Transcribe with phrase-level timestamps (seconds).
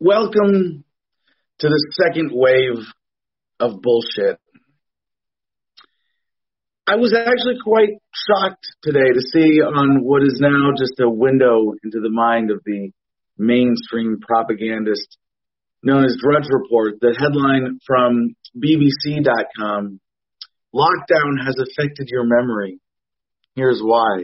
[0.00, 0.84] Welcome
[1.60, 2.84] to the second wave
[3.60, 4.40] of bullshit.
[6.88, 7.90] I was actually quite
[8.26, 12.62] shocked today to see on what is now just a window into the mind of
[12.64, 12.90] the
[13.36, 15.18] mainstream propagandist
[15.84, 20.00] known as Drudge Report, the headline from BBC.com
[20.74, 22.78] Lockdown has affected your memory.
[23.58, 24.22] Here's why.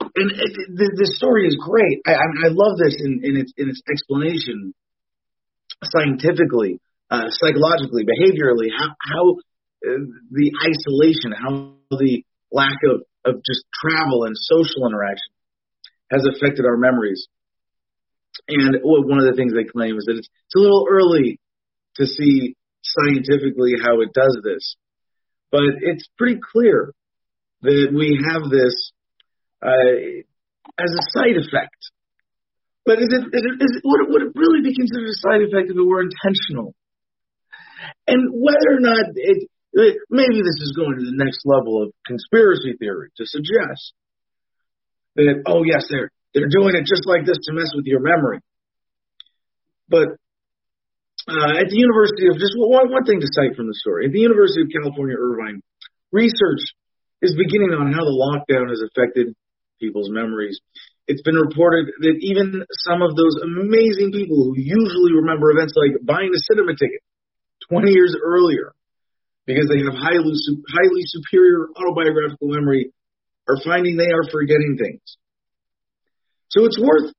[0.00, 0.28] And
[0.74, 2.02] the, the story is great.
[2.02, 4.74] I, I love this in, in, its, in its explanation
[5.84, 6.82] scientifically,
[7.14, 9.24] uh, psychologically, behaviorally, how, how
[9.86, 10.02] uh,
[10.34, 15.30] the isolation, how the lack of, of just travel and social interaction
[16.10, 17.28] has affected our memories.
[18.48, 21.38] And one of the things they claim is that it's, it's a little early
[22.02, 24.74] to see scientifically how it does this,
[25.52, 26.92] but it's pretty clear
[27.64, 28.92] that we have this
[29.64, 30.20] uh,
[30.76, 31.80] as a side effect.
[32.84, 35.72] But is it, is it, would, it, would it really be considered a side effect
[35.72, 36.76] if it were intentional?
[38.04, 41.96] And whether or not it, it, maybe this is going to the next level of
[42.04, 43.96] conspiracy theory to suggest
[45.16, 48.44] that, oh yes, they're, they're doing it just like this to mess with your memory.
[49.88, 50.20] But
[51.24, 54.12] uh, at the University of, just one, one thing to cite from the story, at
[54.12, 55.64] the University of California, Irvine,
[56.12, 56.60] research
[57.24, 59.32] is beginning on how the lockdown has affected
[59.80, 60.60] people's memories.
[61.08, 66.04] It's been reported that even some of those amazing people who usually remember events like
[66.04, 67.00] buying a cinema ticket
[67.68, 68.72] 20 years earlier
[69.46, 70.32] because they have highly,
[70.68, 72.92] highly superior autobiographical memory
[73.48, 75.04] are finding they are forgetting things.
[76.48, 77.12] So it's worth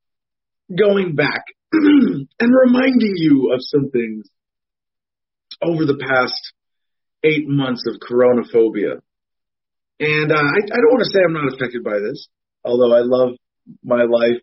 [0.69, 4.25] going back and reminding you of some things
[5.61, 6.53] over the past
[7.23, 9.01] eight months of coronaphobia.
[9.99, 12.27] And uh, I, I don't want to say I'm not affected by this
[12.65, 13.37] although I love
[13.83, 14.41] my life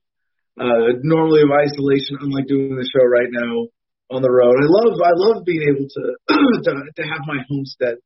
[0.59, 3.67] uh, normally of isolation, unlike doing the show right now
[4.15, 4.55] on the road.
[4.55, 6.03] I love I love being able to
[6.65, 7.97] to, to have my homestead,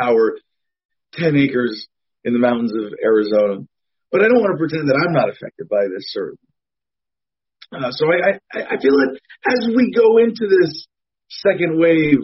[0.00, 0.38] our
[1.14, 1.88] ten acres
[2.24, 3.66] in the mountains of Arizona.
[4.12, 6.38] But I don't want to pretend that I'm not affected by this, certainly.
[7.72, 10.86] Uh, so I, I I feel that as we go into this
[11.28, 12.20] second wave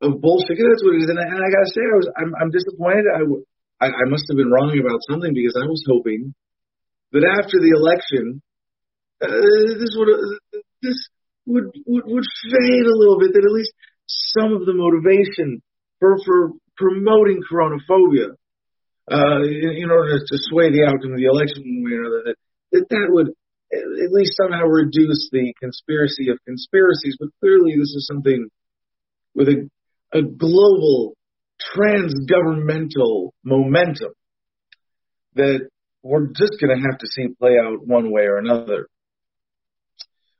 [0.00, 1.10] of bullshit, that's what it is.
[1.10, 3.10] And I, and I gotta say, I was I'm, I'm disappointed.
[3.10, 3.26] I,
[3.82, 6.34] I, I must have been wrong about something because I was hoping
[7.10, 8.40] that after the election,
[9.18, 9.26] uh,
[9.74, 10.10] this would
[10.82, 10.98] this
[11.46, 13.34] would, would would fade a little bit.
[13.34, 13.74] That at least
[14.38, 15.62] some of the motivation
[15.98, 18.38] for for promoting coronaphobia,
[19.10, 22.22] uh, in, in order to sway the outcome of the election one way or another,
[22.30, 22.38] that
[22.70, 23.34] that, that would
[23.74, 27.16] at least somehow reduce the conspiracy of conspiracies.
[27.18, 28.46] But clearly, this is something
[29.34, 29.66] with a
[30.14, 31.16] a global
[31.76, 34.12] transgovernmental momentum
[35.34, 35.68] that
[36.02, 38.88] we're just going to have to see play out one way or another.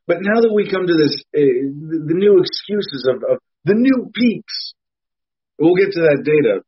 [0.07, 4.11] But now that we come to this, uh, the, new excuses of, of, the new
[4.13, 4.75] peaks,
[5.59, 6.61] we'll get to that data.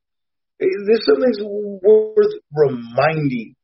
[0.62, 3.56] Uh, there's something worth reminding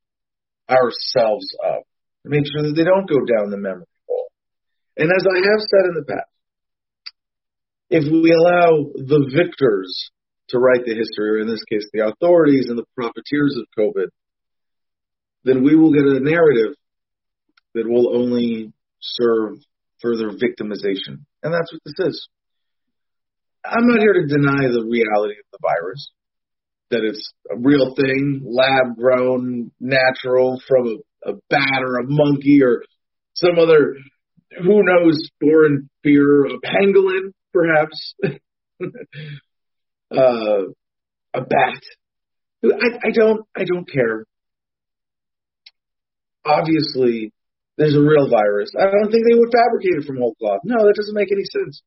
[0.69, 1.83] ourselves of
[2.25, 4.31] to make sure that they don't go down the memory hole.
[4.97, 6.31] And as I have said in the past,
[7.91, 10.11] if we allow the victors
[10.51, 14.07] to write the history, or in this case, the authorities and the profiteers of COVID,
[15.45, 16.75] then we will get a narrative
[17.75, 19.55] that will only serve
[20.03, 21.25] further victimization.
[21.43, 22.29] And that's what this is.
[23.65, 26.11] I'm not here to deny the reality of the virus,
[26.91, 32.63] that it's a real thing, lab grown, natural from a, a bat or a monkey
[32.63, 32.83] or
[33.35, 33.97] some other,
[34.63, 38.15] who knows, foreign fear, a pangolin, perhaps.
[40.11, 40.63] uh,
[41.35, 41.83] a bat.
[42.65, 44.25] I, I don't I don't care.
[46.45, 47.33] Obviously,
[47.77, 48.73] there's a real virus.
[48.79, 50.61] I don't think they would fabricate it from whole cloth.
[50.65, 51.83] No, that doesn't make any sense.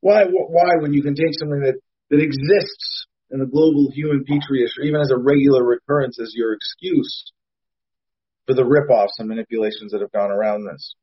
[0.00, 1.78] Why why when you can take something that
[2.10, 6.32] that exists in the global human petri dish, or even as a regular recurrence as
[6.34, 7.32] your excuse
[8.46, 10.94] for the rip-offs and manipulations that have gone around this.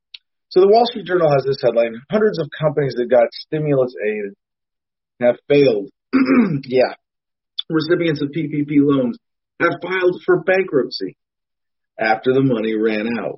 [0.49, 4.33] So the Wall Street Journal has this headline: Hundreds of companies that got stimulus aid
[5.21, 5.89] have failed
[6.65, 6.97] yeah.
[7.69, 9.17] Recipients of PPP loans
[9.61, 11.17] have filed for bankruptcy
[11.99, 13.37] after the money ran out.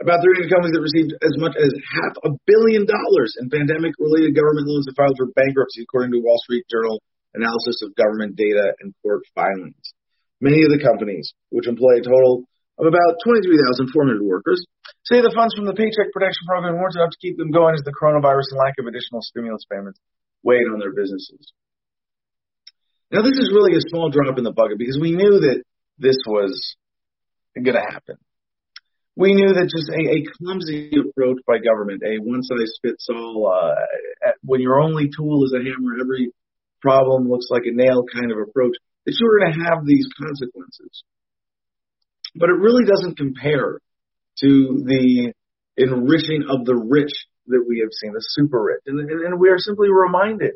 [0.00, 4.32] About 300 companies that received as much as half a billion dollars in pandemic related
[4.32, 7.00] government loans have filed for bankruptcy, according to Wall Street Journal
[7.36, 9.94] analysis of government data and court filings.
[10.40, 12.48] Many of the companies, which employ a total
[12.80, 14.64] of about 23,400 workers,
[15.04, 17.84] say the funds from the Paycheck Protection Program weren't enough to keep them going as
[17.84, 20.00] the coronavirus and lack of additional stimulus payments
[20.42, 21.52] weighed on their businesses.
[23.10, 25.62] Now, this is really a small drop in the bucket because we knew that
[25.98, 26.76] this was
[27.54, 28.16] going to happen.
[29.16, 33.50] We knew that just a, a clumsy approach by government, a one size fits all,
[33.50, 36.30] uh, when your only tool is a hammer, every
[36.80, 40.06] problem looks like a nail kind of approach, that you were going to have these
[40.16, 41.04] consequences.
[42.36, 43.80] But it really doesn't compare
[44.38, 44.48] to
[44.86, 45.32] the
[45.76, 47.12] enriching of the rich
[47.48, 48.82] that we have seen, the super rich.
[48.86, 50.54] And, and, and we are simply reminded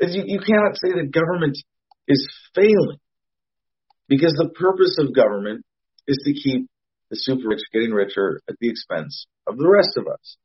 [0.00, 1.56] you, you cannot say that government
[2.08, 2.98] is failing
[4.08, 5.64] because the purpose of government
[6.06, 6.68] is to keep
[7.10, 10.36] the super rich getting richer at the expense of the rest of us.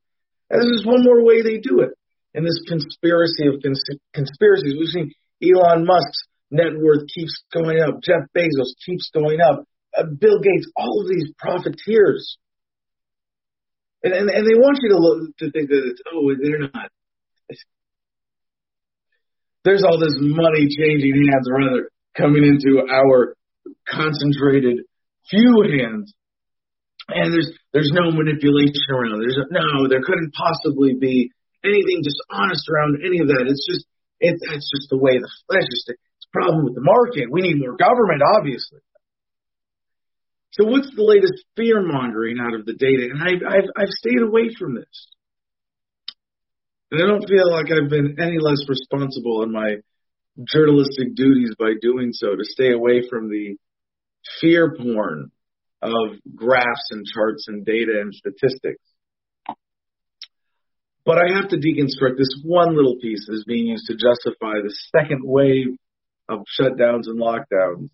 [0.48, 1.90] And this is one more way they do it.
[2.32, 5.12] In this conspiracy of cons- conspiracies, we've seen
[5.42, 9.64] Elon Musk's net worth keeps going up, Jeff Bezos keeps going up,
[9.96, 12.38] uh, Bill Gates, all of these profiteers
[14.02, 16.90] and, and, and they want you to look to think that it's oh they're not.
[19.64, 23.36] There's all this money changing hands or rather coming into our
[23.88, 24.84] concentrated
[25.28, 26.14] few hands,
[27.08, 29.20] and there's there's no manipulation around.
[29.20, 31.30] There's no there couldn't possibly be
[31.64, 33.46] anything dishonest around any of that.
[33.46, 33.86] It's just
[34.20, 35.84] it's just the way the flesh is.
[35.88, 37.30] It's a problem with the market.
[37.30, 38.80] We need more government, obviously.
[40.52, 43.08] So what's the latest fear mongering out of the data?
[43.12, 45.08] And I've, I've, I've stayed away from this.
[46.90, 49.76] And I don't feel like I've been any less responsible in my
[50.44, 53.56] journalistic duties by doing so to stay away from the
[54.40, 55.30] fear porn
[55.82, 58.82] of graphs and charts and data and statistics.
[61.04, 64.60] But I have to deconstruct this one little piece that is being used to justify
[64.60, 65.76] the second wave
[66.28, 67.88] of shutdowns and lockdowns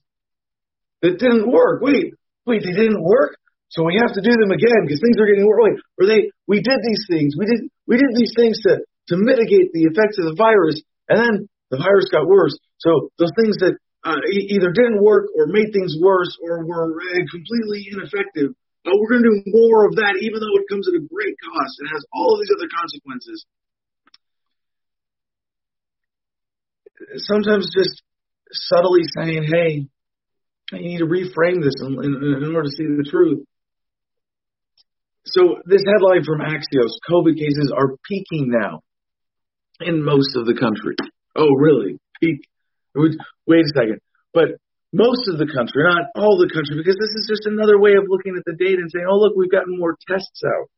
[1.02, 1.81] that didn't work.
[1.82, 2.14] Wait,
[2.44, 3.37] wait, they didn't work,
[3.69, 5.60] so we have to do them again because things are getting worse.
[5.62, 9.15] Wait, or they, we did these things, we did, we did these things to to
[9.17, 11.35] mitigate the effects of the virus, and then
[11.71, 12.59] the virus got worse.
[12.79, 17.23] So those things that uh, either didn't work or made things worse or were uh,
[17.31, 18.55] completely ineffective.
[18.87, 21.35] Uh, we're going to do more of that, even though it comes at a great
[21.43, 23.47] cost and has all of these other consequences.
[27.27, 28.03] Sometimes just
[28.50, 29.87] subtly saying, "Hey,
[30.73, 33.47] you need to reframe this in, in, in order to see the truth.
[35.26, 38.82] So this headline from Axios: COVID cases are peaking now
[39.81, 40.94] in most of the country.
[41.34, 41.99] Oh, really?
[42.20, 42.46] Peak?
[42.94, 44.00] Wait a second.
[44.32, 44.56] But
[44.93, 48.08] most of the country, not all the country, because this is just another way of
[48.08, 50.70] looking at the data and saying, oh, look, we've gotten more tests out.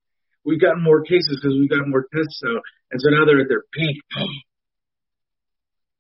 [0.45, 2.63] We've gotten more cases because we've gotten more tests out.
[2.91, 4.01] And so now they're at their peak.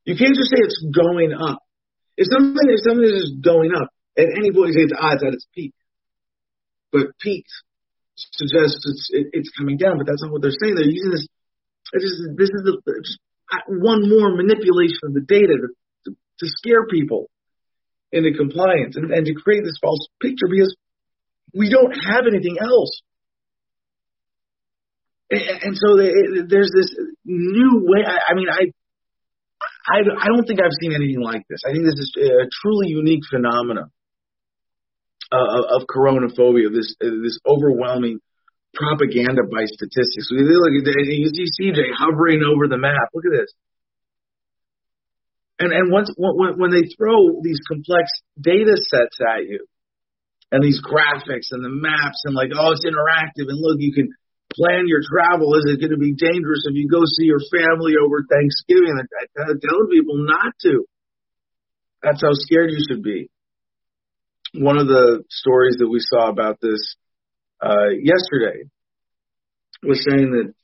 [0.09, 1.61] You can't just say it's going up.
[2.17, 5.47] If something if something is just going up, at any point it's odds at its
[5.55, 5.75] peak.
[6.91, 7.53] But peaks
[8.33, 10.75] suggests it's it, it's coming down, but that's not what they're saying.
[10.75, 11.27] They're using this.
[11.95, 13.19] Just, this is the, just
[13.69, 15.69] one more manipulation of the data to,
[16.05, 17.31] to, to scare people
[18.13, 20.75] into compliance and, and to create this false picture because
[21.55, 23.01] we don't have anything else.
[25.31, 26.13] And, and so they,
[26.49, 26.93] there's this
[27.25, 28.05] new way.
[28.05, 28.73] I, I mean, I
[29.89, 31.61] I, I don't think I've seen anything like this.
[31.67, 33.91] I think this is a truly unique phenomenon
[35.33, 38.21] uh, of coronaphobia, this uh, this overwhelming
[38.75, 40.29] propaganda by statistics.
[40.31, 43.13] You look at you see CJ hovering over the map.
[43.15, 43.53] Look at this.
[45.59, 48.09] And and once when, when they throw these complex
[48.41, 49.67] data sets at you,
[50.53, 54.09] and these graphics and the maps and like oh it's interactive and look you can
[54.55, 55.53] plan your travel.
[55.61, 58.97] Is it going to be dangerous if you go see your family over Thanksgiving?
[58.97, 60.85] And I, telling people not to.
[62.03, 63.29] That's how scared you should be.
[64.55, 66.97] One of the stories that we saw about this
[67.61, 68.65] uh, yesterday
[69.83, 70.55] was saying that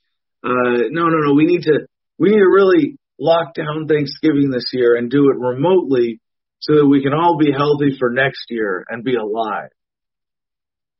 [0.43, 1.87] uh, no, no, no, we need to
[2.17, 6.19] we need to really lock down Thanksgiving this year and do it remotely
[6.59, 9.69] so that we can all be healthy for next year and be alive.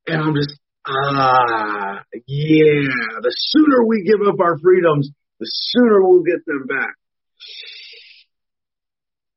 [0.08, 2.86] And I'm just Ah, yeah.
[3.22, 6.94] The sooner we give up our freedoms, the sooner we'll get them back.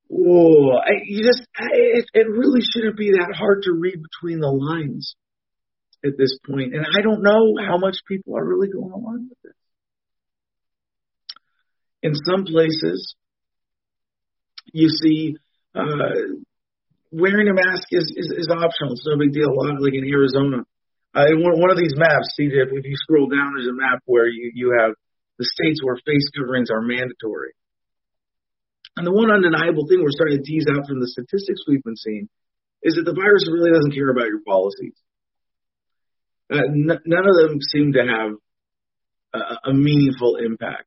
[0.09, 4.41] Whoa, I, you just, I, it, it really shouldn't be that hard to read between
[4.41, 5.15] the lines
[6.05, 6.75] at this point.
[6.75, 9.57] And I don't know how much people are really going along with it.
[12.03, 13.15] In some places,
[14.73, 15.37] you see,
[15.75, 16.39] uh,
[17.11, 18.93] wearing a mask is, is, is optional.
[18.93, 19.49] It's no big deal.
[19.49, 20.65] A lot like in Arizona,
[21.15, 24.29] uh, one, one of these maps, CJ, if you scroll down, there's a map where
[24.29, 24.93] you, you have
[25.39, 27.53] the states where face coverings are mandatory.
[28.97, 31.97] And the one undeniable thing we're starting to tease out from the statistics we've been
[31.97, 32.29] seeing
[32.83, 34.95] is that the virus really doesn't care about your policies.
[36.53, 38.33] Uh, n- none of them seem to have
[39.35, 40.87] a, a meaningful impact.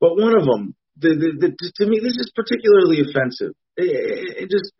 [0.00, 3.54] But one of them the, the, the, to me, this is particularly offensive.
[3.78, 4.74] It, it, it just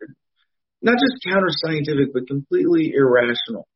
[0.83, 3.67] not just counter scientific, but completely irrational.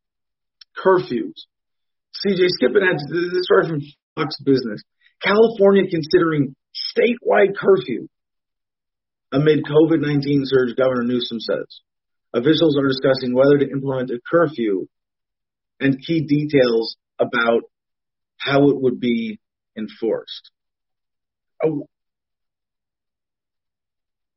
[0.75, 1.47] Curfews.
[2.23, 3.81] CJ Skippin had this right from
[4.15, 4.83] Fox Business.
[5.23, 8.07] California considering statewide curfew
[9.33, 11.81] amid COVID 19 surge, Governor Newsom says.
[12.33, 14.87] Officials are discussing whether to implement a curfew
[15.79, 17.63] and key details about
[18.37, 19.39] how it would be
[19.77, 20.51] enforced.
[21.63, 21.87] Oh.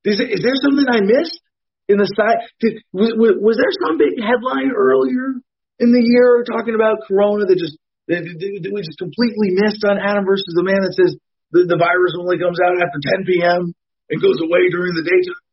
[0.04, 1.40] Is, is there something I missed
[1.88, 2.46] in the side?
[2.60, 5.40] Did, was, was there some big headline earlier
[5.78, 7.76] in the year talking about Corona that just
[8.08, 11.18] that, that we just completely missed on Adam versus the man that says
[11.50, 13.74] the, the virus only comes out after 10 p.m.
[14.10, 15.44] and goes away during the daytime?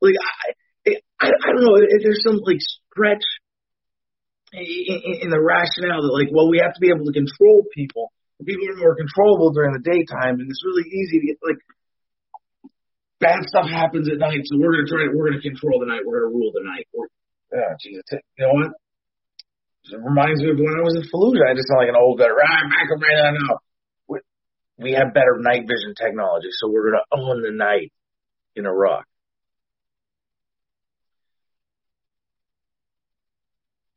[0.00, 1.76] Like I, I, I don't know.
[1.76, 3.24] If there's some like stretch
[4.52, 8.10] in, in the rationale that like, well, we have to be able to control people.
[8.40, 11.60] People are more controllable during the daytime, and it's really easy to get like
[13.20, 16.08] bad stuff happens at night, so we're gonna try to we're gonna control the night,
[16.08, 16.88] we're gonna rule the night.
[17.52, 18.00] Yeah, Jesus,
[18.40, 18.72] you know what?
[19.92, 21.44] It reminds me of when I was in Fallujah.
[21.44, 22.32] I just sound like an old guy.
[22.32, 23.60] Right, ah, back up right now.
[24.80, 27.92] We have better night vision technology, so we're gonna own the night
[28.56, 29.04] in Iraq.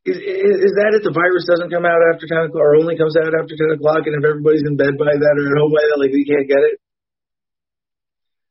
[0.03, 2.99] Is, is, is that if the virus doesn't come out after 10 o'clock or only
[2.99, 5.71] comes out after 10 o'clock and if everybody's in bed by that or at home
[5.71, 6.75] by that, like we can't get it?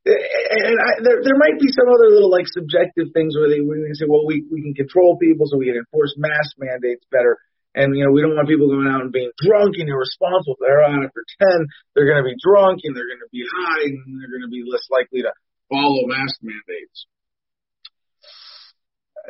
[0.08, 3.52] Eh, eh, and I, there, there might be some other little like subjective things where
[3.52, 6.56] they, we can say, well, we, we can control people so we can enforce mask
[6.56, 7.36] mandates better.
[7.74, 10.60] And, you know, we don't want people going out and being drunk and irresponsible.
[10.60, 13.44] If they're out after 10, they're going to be drunk and they're going to be
[13.48, 15.32] high and they're going to be less likely to
[15.72, 17.06] follow mask mandates.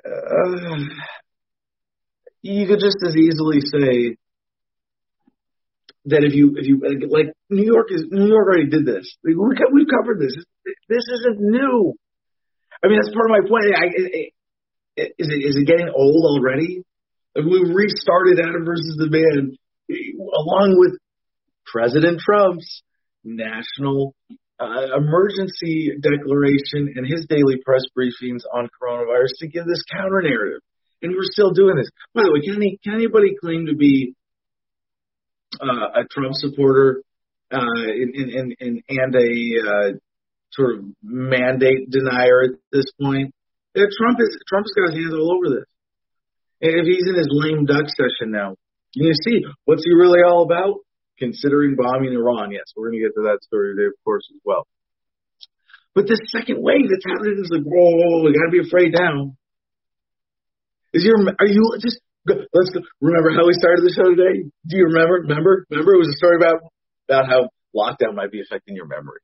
[0.02, 0.90] Uh,
[2.42, 4.18] you could just as easily say,
[6.06, 9.06] that if you if you like New York is New York already did this.
[9.22, 10.34] We we've covered this.
[10.88, 11.94] This isn't new.
[12.82, 13.70] I mean, that's part of my point.
[13.70, 13.86] I,
[14.96, 16.82] is it is it getting old already?
[17.34, 19.56] Like, we restarted Adam versus the man
[19.90, 20.98] along with
[21.66, 22.82] President Trump's
[23.24, 24.14] national
[24.60, 30.60] uh, emergency declaration and his daily press briefings on coronavirus to give this counter narrative.
[31.02, 31.88] And we're still doing this.
[32.14, 34.14] By the way, can, any, can anybody claim to be
[35.60, 37.02] uh, a Trump supporter
[37.50, 39.98] uh, and, and, and, and a uh,
[40.52, 43.34] sort of mandate denier at this point.
[43.74, 45.64] Yeah, Trump is Trump's got his hands all over this.
[46.62, 48.54] If he's in his lame duck session now,
[48.94, 50.86] you see what's he really all about?
[51.18, 52.52] Considering bombing Iran.
[52.52, 54.66] Yes, we're going to get to that story today, of course, as well.
[55.94, 58.66] But this second wave that's happening is like, whoa, whoa, whoa we got to be
[58.66, 59.34] afraid now.
[60.94, 64.46] Is your are you just Let's remember how we started the show today.
[64.46, 65.26] Do you remember?
[65.26, 65.66] Remember?
[65.70, 65.94] Remember?
[65.94, 66.62] It was a story about
[67.08, 69.18] about how lockdown might be affecting your memory.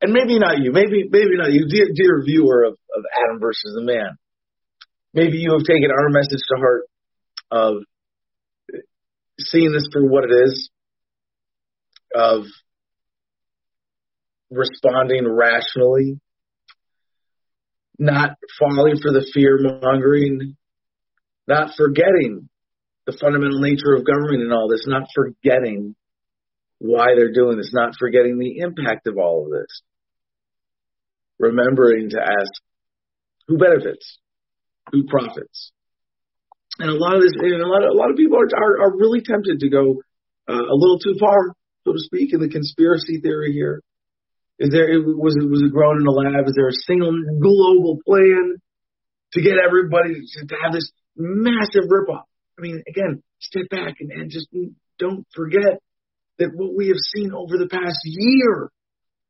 [0.00, 0.72] And maybe not you.
[0.72, 4.18] Maybe maybe not you, dear, dear viewer of, of Adam versus the Man.
[5.14, 6.82] Maybe you have taken our message to heart
[7.50, 7.74] of
[9.38, 10.70] seeing this for what it is,
[12.14, 12.44] of
[14.50, 16.20] responding rationally
[18.02, 20.56] not falling for the fear mongering,
[21.46, 22.48] not forgetting
[23.06, 25.94] the fundamental nature of government and all this, not forgetting
[26.78, 29.82] why they're doing this, not forgetting the impact of all of this.
[31.38, 32.62] Remembering to ask
[33.46, 34.18] who benefits,
[34.90, 35.72] who profits.
[36.78, 38.88] And a lot of this, and a lot of, a lot of people are, are,
[38.88, 40.02] are really tempted to go
[40.48, 43.82] uh, a little too far, so to speak, in the conspiracy theory here.
[44.58, 46.46] Is there was it was it grown in a lab?
[46.46, 48.60] Is there a single global plan
[49.32, 52.28] to get everybody to have this massive ripoff?
[52.58, 54.46] I mean, again, step back and, and just
[54.98, 55.82] don't forget
[56.38, 58.70] that what we have seen over the past year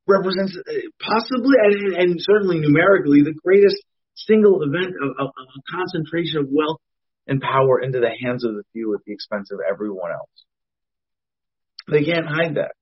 [0.07, 3.79] represents uh, possibly and, and certainly numerically the greatest
[4.15, 6.81] single event of, of, of a concentration of wealth
[7.27, 10.45] and power into the hands of the few at the expense of everyone else.
[11.91, 12.73] They can't hide that.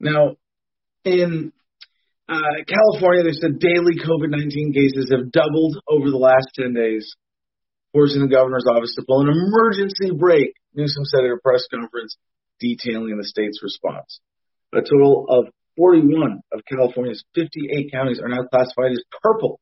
[0.00, 0.36] Now,
[1.04, 1.52] in
[2.28, 7.14] uh, California, they said daily COVID 19 cases have doubled over the last 10 days,
[7.92, 12.16] forcing the governor's office to pull an emergency brake, Newsom said at a press conference
[12.58, 14.20] detailing the state's response.
[14.74, 15.46] A total of
[15.76, 19.60] 41 of California's 58 counties are now classified as purple,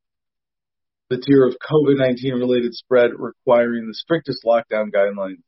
[1.11, 5.43] the tier of COVID 19 related spread requiring the strictest lockdown guidelines.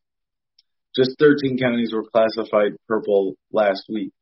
[0.94, 4.12] Just 13 counties were classified purple last week.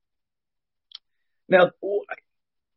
[1.49, 1.71] Now,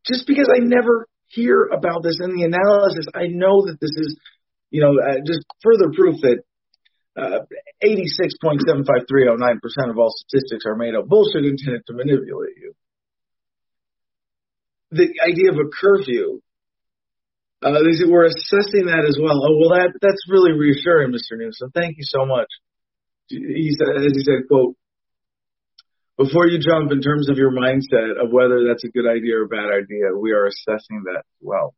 [0.06, 4.20] just because I never hear about this in the analysis, I know that this is,
[4.70, 6.44] you know, uh, just further proof that
[7.18, 7.40] uh,
[7.84, 12.76] 86.75309% of all statistics are made up bullshit intended to manipulate you.
[14.92, 16.42] the idea of a curfew.
[17.62, 17.74] Uh,
[18.06, 19.42] we're assessing that as well.
[19.42, 21.38] Oh well, that that's really reassuring, Mr.
[21.38, 21.72] Newsom.
[21.74, 22.48] Thank you so much.
[23.30, 24.76] He said, as he said, quote,
[26.18, 29.44] before you jump in terms of your mindset of whether that's a good idea or
[29.44, 31.74] a bad idea, we are assessing that as well.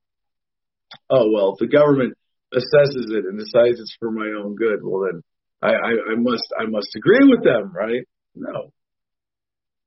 [1.10, 2.14] Oh well, if the government
[2.54, 5.24] assesses it and decides it's for my own good, well then
[5.62, 8.04] I, I, I must I must agree with them, right?
[8.36, 8.74] No,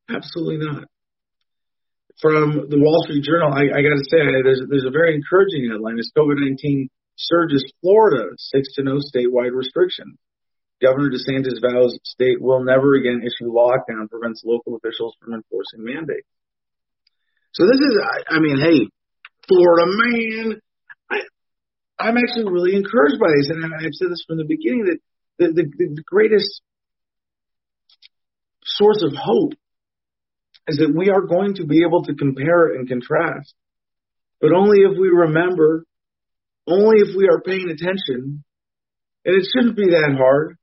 [0.09, 0.85] absolutely not.
[2.23, 5.67] From the Wall Street Journal, I, I got to say there's there's a very encouraging
[5.67, 5.99] headline.
[5.99, 6.87] As COVID-19
[7.19, 10.17] surges, Florida seeks to no statewide restriction.
[10.81, 16.27] Governor DeSantis vows state will never again issue lockdown prevents local officials from enforcing mandates.
[17.53, 18.89] So this is, I, I mean, hey,
[19.47, 20.61] Florida man,
[21.99, 24.99] I'm actually really encouraged by this, and I've said this from the beginning that
[25.39, 26.63] the, the, the greatest
[28.65, 29.53] source of hope
[30.69, 33.55] is that we are going to be able to compare and contrast,
[34.41, 35.85] but only if we remember,
[36.67, 38.45] only if we are paying attention,
[39.25, 40.57] and it shouldn't be that hard.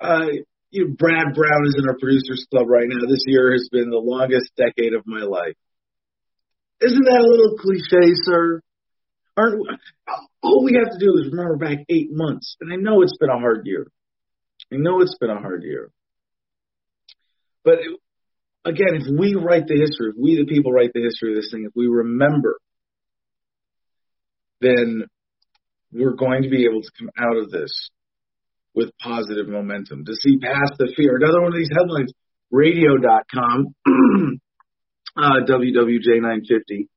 [0.00, 0.26] Uh,
[0.70, 3.06] you know, Brad Brown is in our producers club right now.
[3.08, 5.54] This year has been the longest decade of my life.
[6.80, 8.60] Isn't that a little cliche, sir?
[9.36, 9.60] Aren't
[10.42, 13.30] all we have to do is remember back eight months, and I know it's been
[13.30, 13.86] a hard year.
[14.72, 15.90] I know it's been a hard year.
[17.64, 17.78] But
[18.66, 21.50] again, if we write the history, if we the people write the history of this
[21.52, 22.58] thing, if we remember,
[24.60, 25.04] then
[25.92, 27.90] we're going to be able to come out of this
[28.74, 31.16] with positive momentum, to see past the fear.
[31.16, 32.12] Another one of these headlines,
[32.50, 33.74] radio.com,
[35.16, 36.88] uh, WWJ950.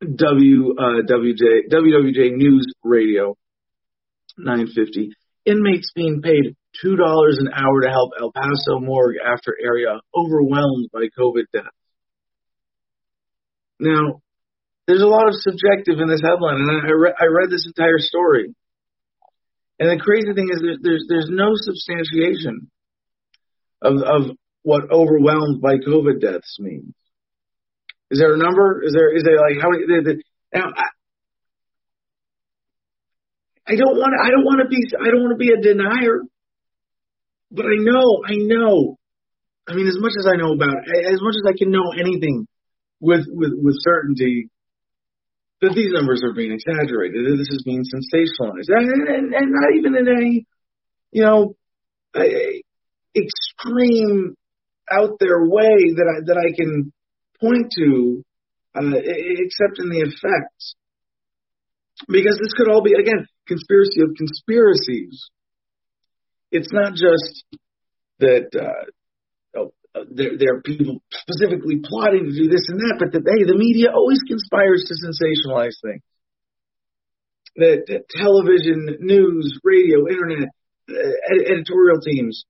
[0.00, 3.36] W uh, WJ WWJ News Radio
[4.38, 5.10] 950.
[5.44, 10.88] Inmates being paid two dollars an hour to help El Paso morgue after area overwhelmed
[10.92, 11.68] by COVID deaths.
[13.80, 14.22] Now,
[14.86, 17.98] there's a lot of subjective in this headline, and I, re- I read this entire
[17.98, 18.54] story.
[19.78, 22.70] And the crazy thing is, there's there's, no substantiation
[23.80, 26.94] of of what overwhelmed by COVID deaths means.
[28.10, 28.82] Is there a number?
[28.84, 29.84] Is there is there like how many?
[30.52, 30.88] Now, I,
[33.68, 34.14] I don't want.
[34.18, 34.82] I don't want to be.
[34.98, 36.22] I don't want to be a denier.
[37.50, 38.22] But I know.
[38.26, 38.98] I know.
[39.68, 42.46] I mean, as much as I know about, as much as I can know anything
[43.00, 44.48] with with with certainty,
[45.60, 47.24] that these numbers are being exaggerated.
[47.24, 50.46] That this is being sensationalized, and, and, and not even in any,
[51.10, 51.54] you know,
[52.16, 52.62] a,
[53.16, 54.34] extreme
[54.90, 56.92] out there way that I that I can
[57.40, 58.24] point to
[58.74, 60.74] uh, except in the effects.
[62.06, 65.30] Because this could all be, again, conspiracy of conspiracies.
[66.50, 67.44] It's not just
[68.20, 68.88] that uh,
[70.10, 73.58] there, there are people specifically plotting to do this and that, but that, hey, the
[73.58, 76.02] media always conspires to sensationalize things.
[77.56, 80.48] That, that television, news, radio, internet,
[80.88, 82.44] uh, editorial teams.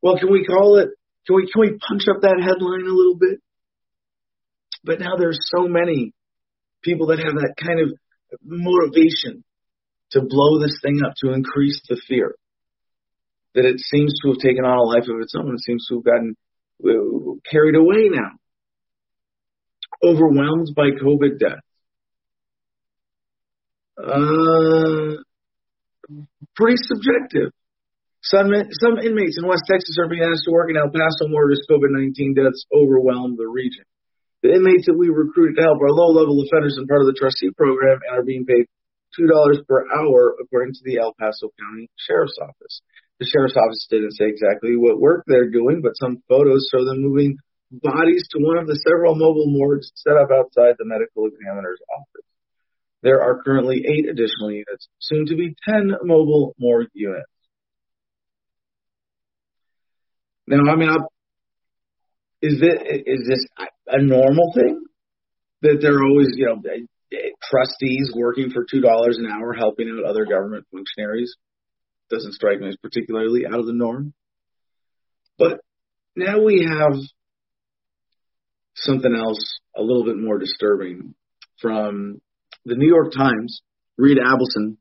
[0.00, 0.88] Well, can we call it?
[1.26, 3.40] Can we can we punch up that headline a little bit?
[4.84, 6.12] But now there's so many
[6.82, 7.98] people that have that kind of
[8.42, 9.44] motivation
[10.12, 12.36] to blow this thing up, to increase the fear,
[13.56, 15.56] that it seems to have taken on a life of its own.
[15.56, 16.36] It seems to have gotten
[16.84, 18.36] uh, carried away now,
[20.04, 21.64] overwhelmed by COVID death.
[23.96, 25.24] Uh,
[26.54, 27.50] pretty subjective.
[28.20, 31.48] Some, some inmates in West Texas are being asked to work in El Paso more
[31.50, 33.84] as COVID-19 deaths overwhelm the region.
[34.42, 37.16] The inmates that we recruited to help are low level offenders and part of the
[37.16, 38.68] trustee program and are being paid
[39.18, 42.82] $2 per hour according to the El Paso County Sheriff's Office.
[43.18, 47.00] The Sheriff's Office didn't say exactly what work they're doing, but some photos show them
[47.00, 47.38] moving
[47.70, 52.26] bodies to one of the several mobile morgues set up outside the medical examiner's office.
[53.02, 57.30] There are currently eight additional units, soon to be 10 mobile morgue units.
[60.46, 61.10] Now, I mean, I'll,
[62.42, 62.74] is this,
[63.06, 63.44] is this
[63.88, 64.84] a normal thing
[65.62, 66.62] that there are always, you know,
[67.50, 71.34] trustees working for two dollars an hour helping out other government functionaries?
[72.10, 74.12] Doesn't strike me as particularly out of the norm.
[75.38, 75.60] But
[76.14, 76.94] now we have
[78.74, 81.14] something else a little bit more disturbing
[81.60, 82.20] from
[82.64, 83.60] the New York Times.
[83.98, 84.76] Reed Abelson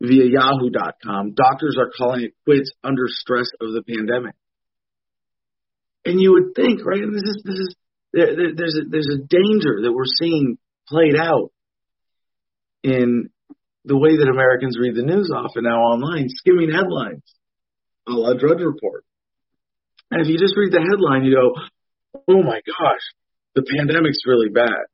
[0.00, 1.34] via Yahoo.com.
[1.34, 4.34] Doctors are calling it quits under stress of the pandemic.
[6.04, 7.00] And you would think, right?
[7.00, 7.74] This is this is
[8.12, 10.56] there, there, there's a, there's a danger that we're seeing
[10.88, 11.52] played out
[12.82, 13.30] in
[13.88, 17.24] the way that Americans read the news often now online, skimming headlines,
[18.04, 19.02] a la Drudge Report.
[20.12, 21.56] And if you just read the headline, you go,
[22.28, 23.04] "Oh my gosh,
[23.56, 24.92] the pandemic's really bad.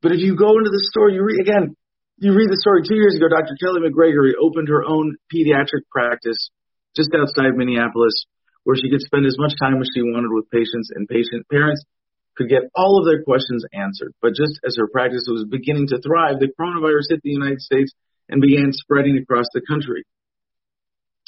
[0.00, 1.76] But if you go into the story, you read again,
[2.18, 3.54] you read the story two years ago, Dr.
[3.60, 6.50] Kelly McGregory opened her own pediatric practice
[6.96, 8.26] just outside Minneapolis
[8.64, 11.84] where she could spend as much time as she wanted with patients and patient parents
[12.36, 14.14] could get all of their questions answered.
[14.22, 17.92] But just as her practice was beginning to thrive, the coronavirus hit the United States
[18.32, 20.08] and began spreading across the country.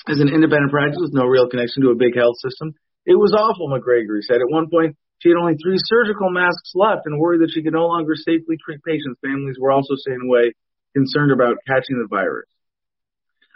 [0.09, 2.73] As an independent practice with no real connection to a big health system,
[3.05, 4.41] it was awful, McGregory said.
[4.41, 7.77] At one point, she had only three surgical masks left and worried that she could
[7.77, 9.21] no longer safely treat patients.
[9.21, 10.57] Families were also staying away,
[10.97, 12.49] concerned about catching the virus.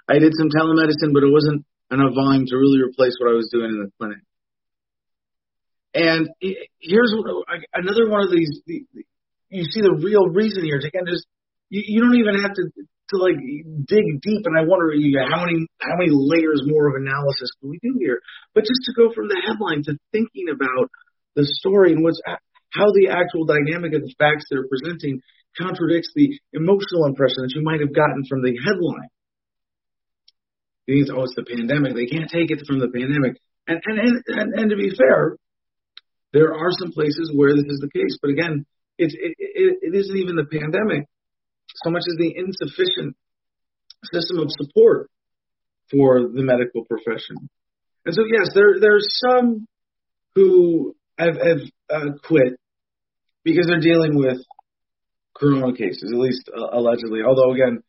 [0.08, 3.48] I did some telemedicine, but it wasn't enough volume to really replace what I was
[3.48, 4.20] doing in the clinic.
[5.96, 6.28] And
[6.80, 7.16] here's
[7.72, 8.60] another one of these.
[9.48, 10.76] You see the real reason here.
[10.76, 11.26] Again, just
[11.68, 12.68] you don't even have to
[13.10, 13.36] to like
[13.86, 14.44] dig deep.
[14.44, 17.96] And I wonder you how many how many layers more of analysis can we do
[17.98, 18.20] here?
[18.54, 20.90] But just to go from the headline to thinking about
[21.36, 25.20] the story and what's how the actual dynamic of the facts they're presenting
[25.56, 29.10] contradicts the emotional impression that you might have gotten from the headline.
[30.86, 31.94] You think, oh, it's the pandemic.
[31.94, 33.36] They can't take it from the pandemic.
[33.66, 35.36] And and and, and, and to be fair,
[36.32, 38.16] there are some places where this is the case.
[38.20, 38.64] But again,
[38.96, 41.08] it's it, it, it isn't even the pandemic
[41.82, 43.16] so much as the insufficient
[44.12, 45.10] system of support
[45.90, 47.48] for the medical profession.
[48.04, 49.66] And so, yes, there there's some
[50.34, 51.60] who have, have
[51.90, 52.54] uh, quit
[53.44, 54.38] because they're dealing with
[55.36, 57.20] corona cases, at least uh, allegedly.
[57.26, 57.80] Although, again,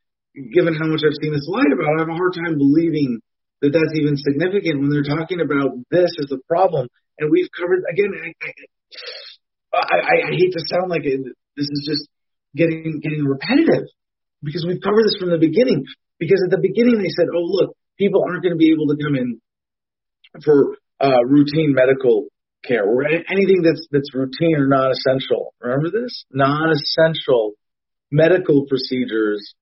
[0.54, 3.20] given how much I've seen this lied about, I have a hard time believing
[3.62, 6.88] that that's even significant when they're talking about this as a problem.
[7.20, 8.12] And we've covered again.
[8.16, 8.50] I,
[9.76, 11.20] I, I, I hate to sound like it,
[11.56, 12.08] this is just
[12.56, 13.88] getting getting repetitive
[14.44, 15.86] because we've covered this from the beginning.
[16.20, 18.98] Because at the beginning they said, "Oh, look, people aren't going to be able to
[19.02, 19.40] come in
[20.44, 22.28] for uh, routine medical
[22.64, 26.26] care or anything that's that's routine or non-essential." Remember this?
[26.32, 27.54] Non-essential
[28.12, 29.54] medical procedures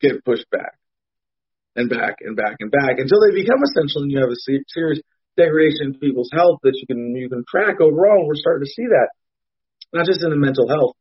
[0.00, 0.78] get pushed back
[1.74, 4.40] and back and back and back until they become essential, and you have a
[4.72, 5.00] serious
[5.36, 8.26] degradation in people's health that you can you can track overall.
[8.26, 9.12] We're starting to see that,
[9.92, 10.96] not just in the mental health,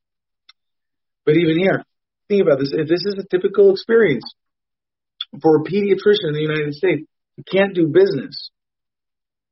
[1.25, 1.83] but even here.
[2.27, 2.71] Think about this.
[2.73, 4.23] If this is a typical experience
[5.41, 7.03] for a pediatrician in the United States,
[7.37, 8.49] you can't do business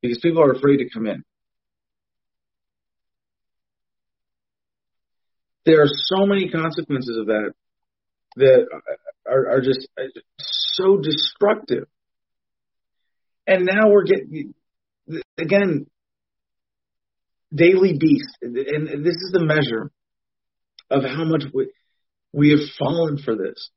[0.02, 1.24] because people are afraid to come in.
[5.66, 7.54] There are so many consequences of that
[8.36, 8.68] that
[9.26, 10.04] are, are just uh,
[10.40, 11.86] so destructive.
[13.48, 14.54] And now we're getting,
[15.38, 15.86] again,
[17.54, 18.38] daily beast.
[18.42, 19.92] And this is the measure
[20.89, 21.72] of how much we,
[22.32, 23.69] we have fallen for this.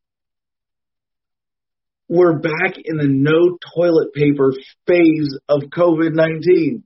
[2.09, 4.53] We're back in the no toilet paper
[4.87, 6.85] phase of COVID 19.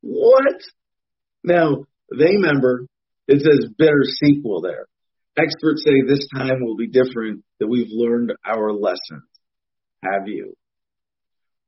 [0.00, 0.60] What?
[1.44, 2.86] Now, they member,
[3.28, 4.86] it says better sequel there.
[5.36, 9.24] Experts say this time will be different, that we've learned our lessons.
[10.02, 10.54] Have you?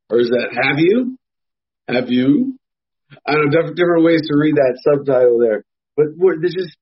[0.08, 1.18] Or is that have you?
[1.88, 2.58] Have you?
[3.26, 5.64] I don't know, different ways to read that subtitle there.
[5.96, 6.06] But
[6.40, 6.74] this is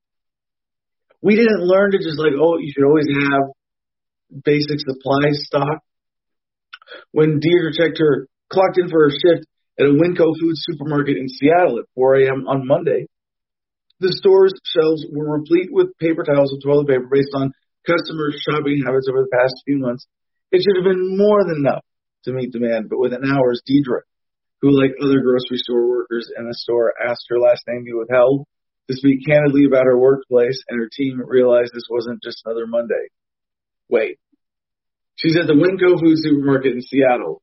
[1.21, 5.81] we didn't learn to just like, oh, you should always have basic supply stock.
[7.11, 9.45] When Deirdre checked her, clocked in for her shift
[9.79, 12.47] at a Winco Foods supermarket in Seattle at 4 a.m.
[12.47, 13.07] on Monday,
[13.99, 17.51] the store's shelves were replete with paper towels and toilet paper based on
[17.85, 20.05] customer shopping habits over the past few months.
[20.51, 21.83] It should have been more than enough
[22.25, 24.05] to meet demand, but within hours, Deidre,
[24.61, 28.45] who, like other grocery store workers in the store, asked her last name be withheld,
[28.89, 33.11] to speak candidly about her workplace, and her team realized this wasn't just another Monday.
[33.89, 34.19] Wait.
[35.15, 37.41] She's at the Winco Food Supermarket in Seattle,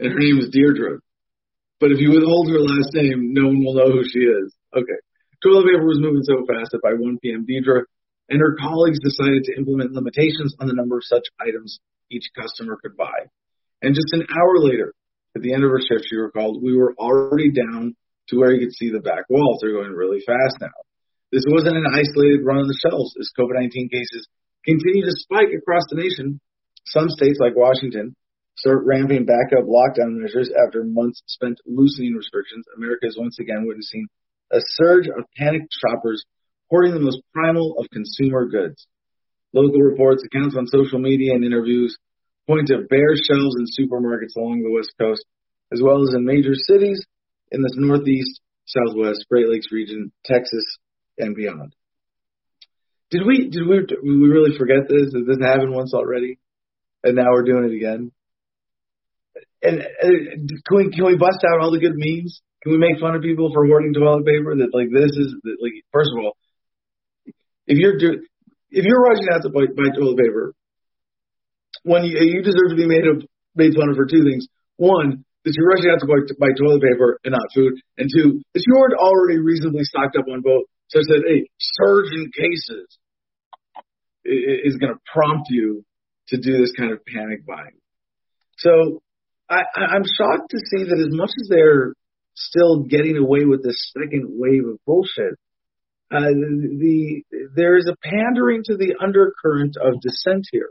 [0.00, 0.98] and her name is Deirdre.
[1.80, 4.52] But if you withhold her last name, no one will know who she is.
[4.74, 4.98] Okay.
[5.42, 7.84] Toilet paper was moving so fast that by 1 p.m., Deidre
[8.28, 11.78] and her colleagues decided to implement limitations on the number of such items
[12.10, 13.30] each customer could buy.
[13.80, 14.92] And just an hour later,
[15.36, 17.94] at the end of her shift, she recalled, we were already down
[18.28, 19.58] to where you could see the back walls.
[19.60, 20.76] They're going really fast now.
[21.32, 24.28] This wasn't an isolated run on the shelves as COVID-19 cases
[24.64, 26.40] continue to spike across the nation.
[26.86, 28.16] Some states like Washington
[28.56, 32.64] start ramping back up lockdown measures after months spent loosening restrictions.
[32.76, 34.08] America is once again witnessing
[34.50, 36.24] a surge of panicked shoppers
[36.70, 38.86] hoarding the most primal of consumer goods.
[39.54, 41.96] Local reports, accounts on social media, and interviews
[42.46, 45.24] point to bare shelves in supermarkets along the West Coast,
[45.72, 47.04] as well as in major cities
[47.50, 50.64] in the Northeast, Southwest, Great Lakes region, Texas,
[51.18, 51.74] and beyond.
[53.10, 55.12] Did we did we did we really forget this?
[55.12, 56.38] Did this happen once already,
[57.02, 58.12] and now we're doing it again?
[59.62, 60.08] And uh,
[60.66, 63.22] can we can we bust out all the good memes can we make fun of
[63.22, 64.54] people for hoarding toilet paper?
[64.56, 66.36] That like this is that, like first of all,
[67.66, 68.20] if you're do
[68.70, 70.54] if you're rushing out to buy, buy toilet paper,
[71.84, 73.22] one you, you deserve to be made of
[73.54, 74.48] made fun of for two things.
[74.76, 78.42] One, that you're rushing out to buy, buy toilet paper and not food, and two,
[78.54, 82.98] that you aren't already reasonably stocked up on both, such that a surge in cases
[84.24, 85.84] is going to prompt you
[86.28, 87.78] to do this kind of panic buying.
[88.58, 89.02] So
[89.48, 91.94] I, I'm shocked to see that as much as they're
[92.34, 95.38] still getting away with this second wave of bullshit.
[96.10, 97.22] Uh, the
[97.54, 100.70] there is a pandering to the undercurrent of dissent here,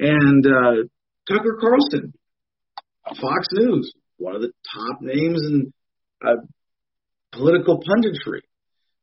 [0.00, 0.82] and uh,
[1.28, 2.12] Tucker Carlson,
[3.08, 5.72] Fox News, one of the top names in
[6.26, 6.36] uh,
[7.32, 8.40] political punditry.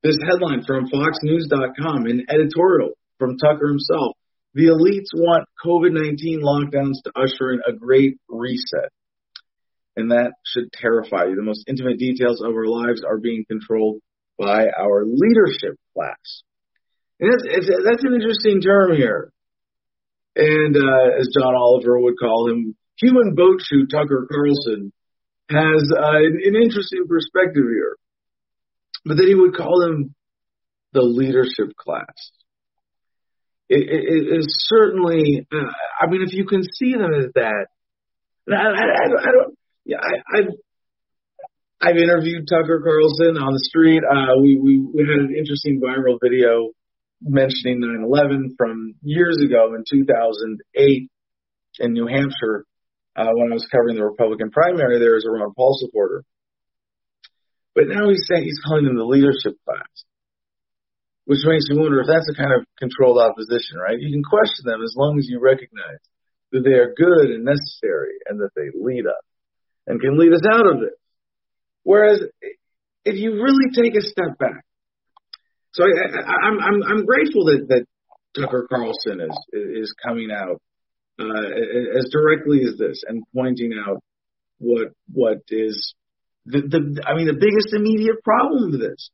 [0.02, 4.18] This headline from FoxNews.com, an editorial from Tucker himself.
[4.54, 8.92] The elites want COVID 19 lockdowns to usher in a great reset
[9.96, 11.36] and that should terrify you.
[11.36, 14.02] The most intimate details of our lives are being controlled
[14.38, 16.44] by our leadership class.
[17.20, 19.32] And it's, that's an interesting term here.
[20.36, 24.92] And uh, as John Oliver would call him, human boat shoe Tucker Carlson
[25.50, 27.98] has uh, an, an interesting perspective here.
[29.06, 30.16] But then he would call them
[30.94, 32.32] the leadership class.
[33.70, 37.68] It, it, it is certainly, uh, I mean, if you can see them as that,
[38.50, 40.52] I, I, I, don't, yeah, I, I've
[41.82, 44.04] I've interviewed Tucker Carlson on the street.
[44.04, 46.72] Uh, we, we we had an interesting viral video
[47.22, 51.10] mentioning 9/11 from years ago in 2008
[51.80, 52.66] in New Hampshire
[53.16, 56.24] uh, when I was covering the Republican primary there as a Ron Paul supporter.
[57.76, 59.90] But now he's saying he's calling them the leadership class,
[61.26, 63.98] which makes me wonder if that's a kind of controlled opposition, right?
[63.98, 66.02] You can question them as long as you recognize
[66.54, 69.26] that they are good and necessary and that they lead us
[69.88, 70.98] and can lead us out of this.
[71.82, 72.22] Whereas
[73.06, 74.64] if you really take a step back,
[75.74, 77.86] so I, am I'm I'm grateful that that
[78.40, 80.62] Tucker Carlson is is coming out
[81.20, 84.02] uh, as directly as this and pointing out
[84.58, 85.94] what what is
[86.46, 89.10] the, the I mean the biggest immediate problem with this.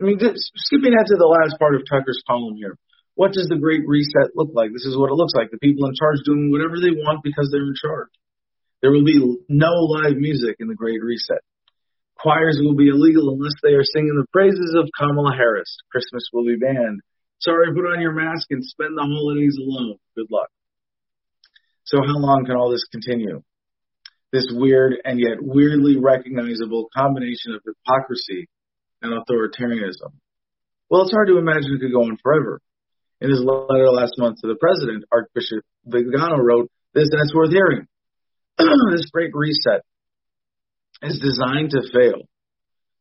[0.00, 2.78] I mean, this, skipping ahead to the last part of Tucker's column here.
[3.20, 4.72] What does the Great Reset look like?
[4.72, 5.52] This is what it looks like.
[5.52, 8.08] The people in charge doing whatever they want because they're in charge.
[8.80, 9.20] There will be
[9.52, 11.44] no live music in the Great Reset.
[12.16, 15.68] Choirs will be illegal unless they are singing the praises of Kamala Harris.
[15.92, 17.00] Christmas will be banned.
[17.40, 19.96] Sorry, put on your mask and spend the holidays alone.
[20.16, 20.48] Good luck.
[21.90, 23.42] So how long can all this continue?
[24.32, 28.46] This weird and yet weirdly recognizable combination of hypocrisy
[29.02, 30.14] and authoritarianism.
[30.88, 32.60] Well, it's hard to imagine it could go on forever.
[33.20, 37.50] In his letter last month to the president, Archbishop Vigano wrote this, and it's worth
[37.50, 37.88] hearing.
[38.58, 39.82] this great reset
[41.02, 42.22] is designed to fail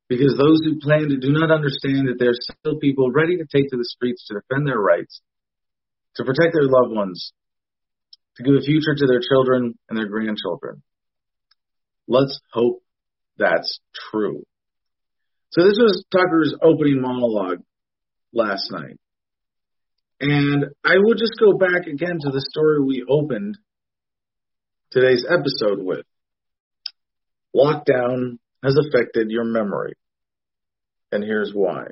[0.07, 3.45] because those who plan it do not understand that there are still people ready to
[3.45, 5.21] take to the streets to defend their rights,
[6.15, 7.33] to protect their loved ones,
[8.39, 10.81] to give a future to their children and their grandchildren.
[12.07, 12.81] Let's hope
[13.37, 13.79] that's
[14.11, 14.43] true.
[15.51, 17.59] So this was Tucker's opening monologue
[18.33, 18.97] last night.
[20.21, 23.57] And I would just go back again to the story we opened
[24.91, 26.05] today's episode with.
[27.55, 29.93] Lockdown has affected your memory.
[31.11, 31.87] And here's why.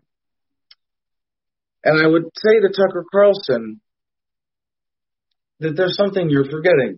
[1.83, 3.81] And I would say to Tucker Carlson
[5.60, 6.98] that there's something you're forgetting.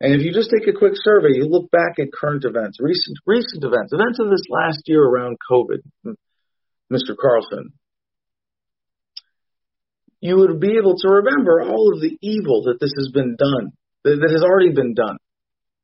[0.00, 3.18] And if you just take a quick survey, you look back at current events, recent
[3.26, 5.82] recent events, events of this last year around COVID,
[6.92, 7.16] Mr.
[7.20, 7.72] Carlson,
[10.20, 13.72] you would be able to remember all of the evil that this has been done,
[14.04, 15.16] that, that has already been done,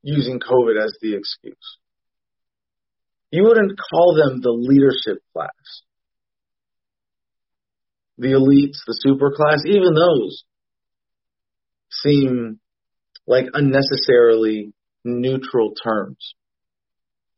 [0.02, 1.78] using COVID as the excuse.
[3.30, 5.50] You wouldn't call them the leadership class.
[8.18, 10.44] The elites, the super class, even those
[11.90, 12.60] seem
[13.26, 14.72] like unnecessarily
[15.04, 16.34] neutral terms.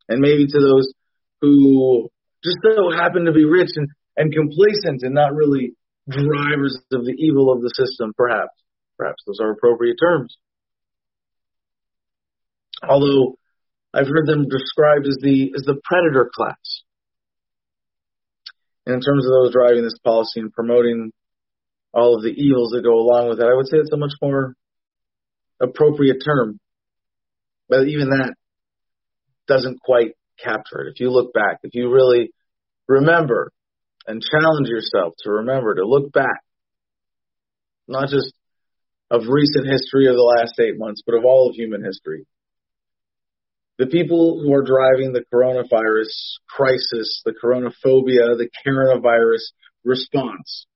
[0.09, 0.93] And maybe to those
[1.41, 2.11] who
[2.45, 5.73] just so happen to be rich and, and complacent and not really
[6.09, 8.53] drivers of the evil of the system, perhaps.
[8.99, 10.37] Perhaps those are appropriate terms.
[12.89, 13.37] Although
[13.93, 16.83] I've heard them described as the as the predator class.
[18.87, 21.13] In terms of those driving this policy and promoting
[21.93, 24.13] all of the evils that go along with it, I would say it's a much
[24.23, 24.55] more
[25.61, 26.61] appropriate term.
[27.69, 28.35] But even that
[29.49, 30.93] doesn't quite capture it.
[30.93, 32.33] If you look back, if you really
[32.87, 33.51] remember
[34.07, 36.43] and challenge yourself to remember to look back,
[37.89, 38.33] not just
[39.11, 42.27] of recent history of the last eight months, but of all of human history.
[43.79, 46.09] The people who are driving the coronavirus
[46.49, 49.53] crisis, the coronaphobia, the coronavirus
[49.85, 50.67] response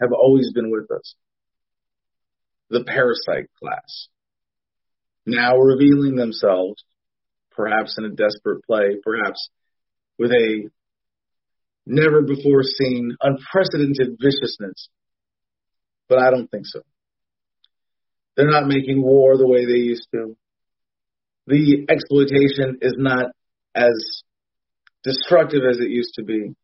[0.00, 1.14] have always been with us.
[2.70, 4.08] The parasite class.
[5.26, 6.82] Now revealing themselves,
[7.50, 9.50] perhaps in a desperate play, perhaps
[10.18, 10.70] with a
[11.86, 14.88] never before seen, unprecedented viciousness.
[16.08, 16.80] But I don't think so.
[18.36, 20.36] They're not making war the way they used to.
[21.46, 23.26] The exploitation is not
[23.74, 24.22] as
[25.04, 26.54] destructive as it used to be.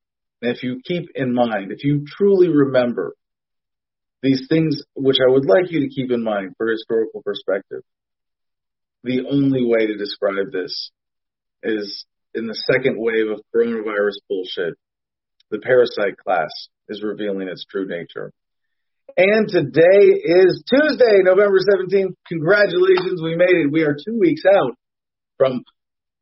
[0.43, 3.15] And if you keep in mind, if you truly remember
[4.23, 7.83] these things, which I would like you to keep in mind for historical perspective,
[9.05, 10.91] the only way to describe this
[11.63, 14.75] is in the second wave of coronavirus bullshit
[15.53, 16.51] the parasite class
[16.89, 18.33] is revealing its true nature.
[19.17, 22.17] And today is Tuesday, November 17th.
[22.29, 23.73] Congratulations, we made it.
[23.73, 24.73] We are two weeks out
[25.37, 25.65] from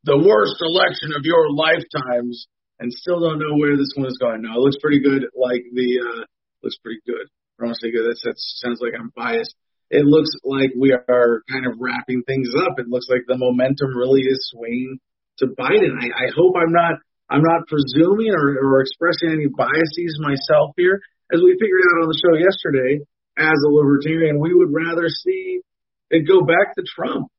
[0.03, 2.46] the worst election of your lifetimes
[2.81, 4.42] and still don't know where this one is going.
[4.42, 6.24] Now, it looks pretty good, like the, uh,
[6.64, 7.31] looks pretty good.
[7.79, 8.09] Say good.
[8.09, 9.55] That sounds like I'm biased.
[9.90, 12.79] It looks like we are kind of wrapping things up.
[12.79, 14.98] It looks like the momentum really is swinging
[15.38, 15.92] to Biden.
[16.00, 16.94] I, I hope I'm not
[17.29, 21.00] I'm not presuming or, or expressing any biases myself here.
[21.33, 23.01] As we figured out on the show yesterday,
[23.38, 25.62] as a libertarian, we would rather see
[26.11, 27.31] it go back to Trump,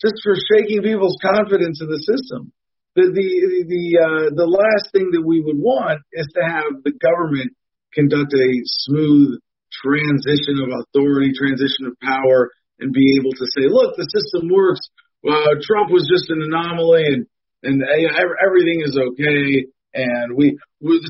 [0.00, 2.52] just for shaking people's confidence in the system.
[2.94, 3.28] The the
[3.64, 7.56] the uh, the last thing that we would want is to have the government
[7.94, 8.50] conduct a
[8.84, 9.40] smooth
[9.72, 14.80] transition of authority, transition of power, and be able to say, look, the system works.
[15.24, 17.26] Uh, Trump was just an anomaly, and
[17.62, 21.00] and everything is okay, and we we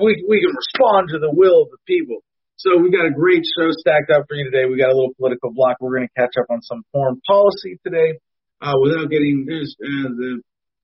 [0.00, 2.22] we we can respond to the will of the people.
[2.56, 4.64] So we got a great show stacked up for you today.
[4.64, 5.76] We got a little political block.
[5.80, 8.16] We're going to catch up on some foreign policy today,
[8.64, 10.40] uh, without getting there's uh, the,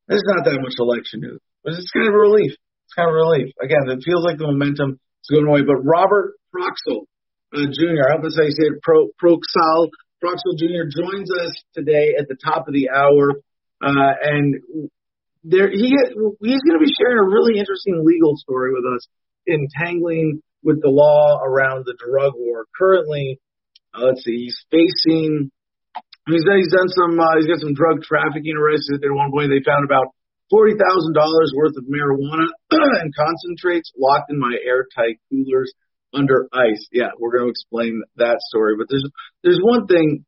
[0.09, 2.53] there's not that much election news, but it's kind of a relief.
[2.53, 3.57] It's kind of a relief.
[3.57, 5.65] Again, it feels like the momentum is going away.
[5.65, 7.09] But Robert Proxel
[7.57, 8.05] uh, Jr.
[8.05, 8.83] I hope that's how you say it.
[8.85, 9.89] Pro, Proxal
[10.23, 10.93] Proxel Jr.
[10.93, 13.41] joins us today at the top of the hour.
[13.83, 14.61] Uh, and
[15.45, 19.07] there, he he's going to be sharing a really interesting legal story with us,
[19.47, 22.67] entangling with the law around the drug war.
[22.79, 23.41] Currently,
[23.95, 25.51] uh, let's see, he's facing.
[26.31, 27.19] He's done, he's done some.
[27.19, 28.87] Uh, he's got some drug trafficking arrests.
[28.95, 30.15] At one point, they found about
[30.51, 35.75] forty thousand dollars worth of marijuana and concentrates locked in my airtight coolers
[36.15, 36.87] under ice.
[36.93, 38.79] Yeah, we're going to explain that story.
[38.79, 39.09] But there's
[39.43, 40.25] there's one thing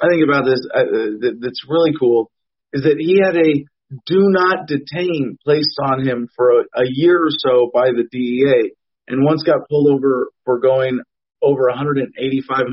[0.00, 2.30] I think about this uh, uh that's really cool
[2.72, 7.16] is that he had a do not detain placed on him for a, a year
[7.16, 8.72] or so by the DEA,
[9.08, 11.00] and once got pulled over for going
[11.42, 12.12] over 185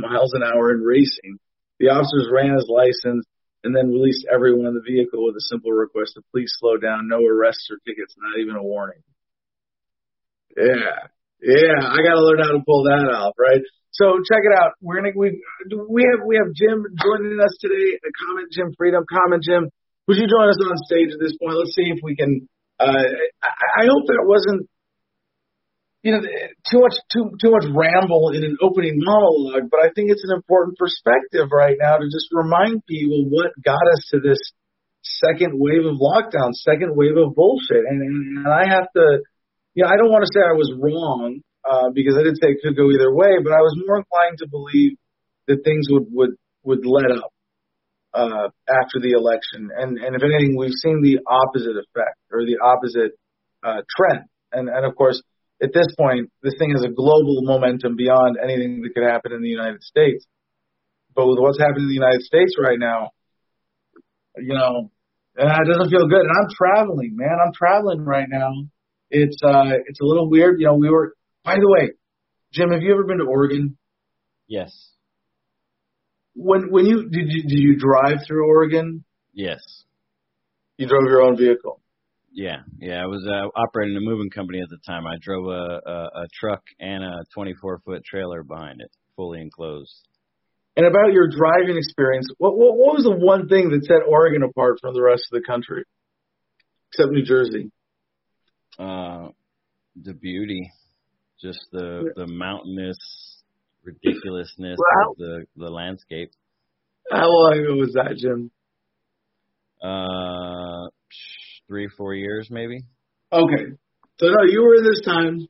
[0.01, 1.37] miles an hour in racing.
[1.79, 3.25] The officers ran his license
[3.63, 7.07] and then released everyone in the vehicle with a simple request to please slow down,
[7.07, 9.01] no arrests or tickets, not even a warning.
[10.55, 11.07] Yeah,
[11.41, 13.61] yeah, I got to learn how to pull that off, right?
[13.91, 14.73] So check it out.
[14.81, 15.39] We're gonna we
[15.71, 17.99] we have we have Jim joining us today.
[18.27, 19.03] Comment, Jim Freedom.
[19.07, 19.69] Comment, Jim.
[20.07, 21.57] Would you join us on stage at this point?
[21.57, 22.47] Let's see if we can.
[22.79, 23.09] Uh,
[23.41, 24.69] I, I hope that it wasn't,
[26.05, 29.71] you know, too much too too much ramble in an opening monologue.
[29.71, 33.81] But I think it's an important perspective right now to just remind people what got
[33.81, 34.37] us to this
[35.01, 37.85] second wave of lockdown, second wave of bullshit.
[37.89, 39.25] And, and I have to,
[39.73, 42.53] you know, I don't want to say I was wrong uh, because I didn't say
[42.53, 44.97] it could go either way, but I was more inclined to believe
[45.47, 47.33] that things would would would let up
[48.15, 49.69] uh, after the election.
[49.75, 53.19] And, and if anything, we've seen the opposite effect or the opposite
[53.63, 54.25] uh, trend.
[54.51, 55.21] And, and of course,
[55.61, 59.41] at this point, this thing has a global momentum beyond anything that could happen in
[59.41, 60.25] the United States.
[61.15, 63.11] But with what's happening in the United States right now,
[64.37, 64.91] you know,
[65.35, 66.23] it doesn't feel good.
[66.23, 67.37] And I'm traveling, man.
[67.43, 68.51] I'm traveling right now.
[69.09, 70.59] It's uh, it's a little weird.
[70.59, 71.13] You know, we were.
[71.43, 71.91] By the way,
[72.51, 73.77] Jim, have you ever been to Oregon?
[74.47, 74.94] Yes.
[76.35, 79.03] When when you did you did you drive through Oregon?
[79.33, 79.61] Yes.
[80.77, 81.79] You drove your own vehicle.
[82.33, 83.01] Yeah, yeah.
[83.01, 85.07] I was uh, operating a moving company at the time.
[85.07, 90.05] I drove a, a, a truck and a 24 foot trailer behind it, fully enclosed.
[90.75, 94.43] And about your driving experience, what, what what was the one thing that set Oregon
[94.43, 95.85] apart from the rest of the country,
[96.91, 97.71] except New Jersey?
[98.77, 99.29] Uh,
[99.95, 100.69] the beauty,
[101.41, 102.97] just the the mountainous
[103.85, 105.11] ridiculousness wow.
[105.11, 106.31] of the the landscape.
[107.11, 108.51] How long ago was that, Jim?
[109.81, 110.89] Uh,
[111.67, 112.79] three four years maybe.
[113.31, 113.65] Okay,
[114.19, 115.47] so no, you were in this time.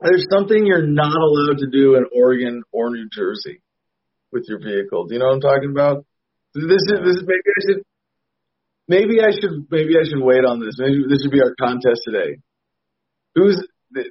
[0.00, 3.62] There's something you're not allowed to do in Oregon or New Jersey
[4.32, 5.06] with your vehicle.
[5.06, 6.04] Do you know what I'm talking about?
[6.54, 7.82] This is this is maybe I should
[8.86, 10.76] maybe I should maybe I should wait on this.
[10.78, 12.38] Maybe this should be our contest today.
[13.34, 14.10] Who's the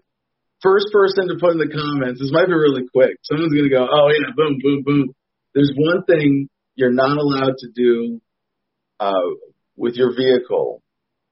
[0.64, 2.20] first person to put in the comments?
[2.20, 3.18] This might be really quick.
[3.24, 5.14] Someone's gonna go, oh yeah, boom, boom, boom.
[5.54, 8.22] There's one thing you're not allowed to do
[9.00, 9.30] uh,
[9.76, 10.82] with your vehicle.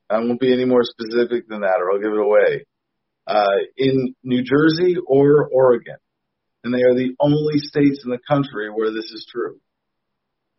[0.10, 2.66] I won't be any more specific than that, or I'll give it away.
[3.26, 5.96] Uh, in New Jersey or Oregon,
[6.64, 9.58] and they are the only states in the country where this is true.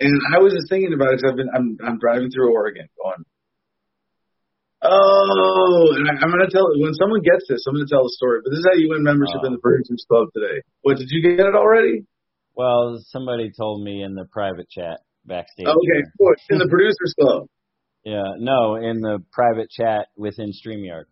[0.01, 2.89] And I was just thinking about it because I've been I'm I'm driving through Oregon,
[3.01, 3.25] going,
[4.83, 8.41] oh, and I, I'm gonna tell when someone gets this, I'm gonna tell the story.
[8.45, 9.47] But this is how you win membership oh.
[9.47, 10.62] in the Producers Club today.
[10.83, 12.05] What did you get it already?
[12.55, 15.66] Well, somebody told me in the private chat backstage.
[15.66, 16.35] Okay, cool.
[16.51, 17.49] in the Producers Club.
[18.05, 21.07] Yeah, no, in the private chat within StreamYard.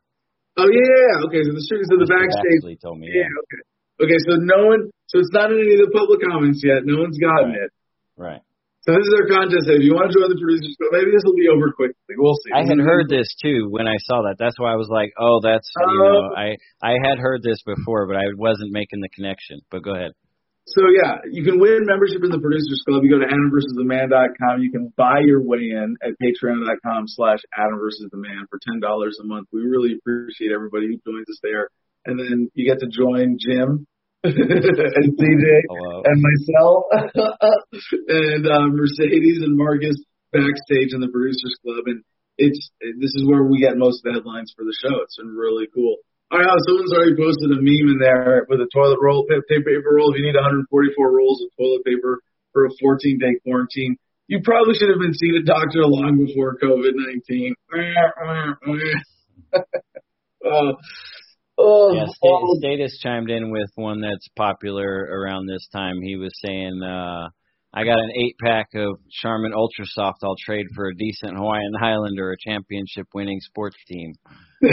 [0.58, 1.26] Oh yeah, yeah, yeah.
[1.30, 2.18] Okay, so the so the Mr.
[2.18, 2.60] backstage.
[2.66, 3.08] Baxley told me.
[3.14, 3.62] Yeah, okay.
[4.00, 6.82] Okay, so no one, so it's not in any of the public comments yet.
[6.84, 7.62] No one's gotten Right.
[7.62, 7.70] it.
[8.16, 8.42] Right.
[8.88, 9.68] So this is our contest.
[9.68, 12.16] If you want to join the producers, club, maybe this will be over quickly.
[12.16, 12.48] We'll see.
[12.56, 14.40] I had heard this too when I saw that.
[14.40, 16.40] That's why I was like, "Oh, that's you uh, know." Oh.
[16.40, 19.60] I I had heard this before, but I wasn't making the connection.
[19.68, 20.16] But go ahead.
[20.64, 23.04] So yeah, you can win membership in the producers club.
[23.04, 24.64] You go to adamversustheman.com.
[24.64, 29.48] You can buy your way in at patreon.com slash adamversustheman for ten dollars a month.
[29.52, 31.68] We really appreciate everybody who joins us there.
[32.06, 33.86] And then you get to join Jim
[34.24, 36.02] and CJ Hello.
[36.04, 36.84] and myself
[38.08, 39.96] and uh, Mercedes and Marcus
[40.32, 42.04] backstage in the producers club, and
[42.36, 45.00] it's this is where we get most of the headlines for the show.
[45.02, 45.96] It's been really cool.
[46.30, 49.82] All right, someone's already posted a meme in there with a toilet roll, pa- paper
[49.90, 50.12] roll.
[50.12, 50.70] If you need 144
[51.10, 52.20] rolls of toilet paper
[52.52, 53.96] for a 14 day quarantine,
[54.28, 57.54] you probably should have been seeing a doctor long before COVID 19.
[60.44, 60.72] oh,
[61.58, 66.00] oh, Yeah, Sta- Status chimed in with one that's popular around this time.
[66.02, 67.28] He was saying, uh,
[67.72, 71.72] I got an eight pack of Charmin Ultra Soft I'll trade for a decent Hawaiian
[71.78, 74.14] Highlander, a championship winning sports team.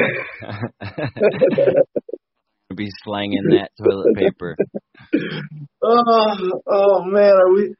[2.76, 4.56] Be slanging that toilet paper.
[5.84, 7.74] oh, oh man, are we?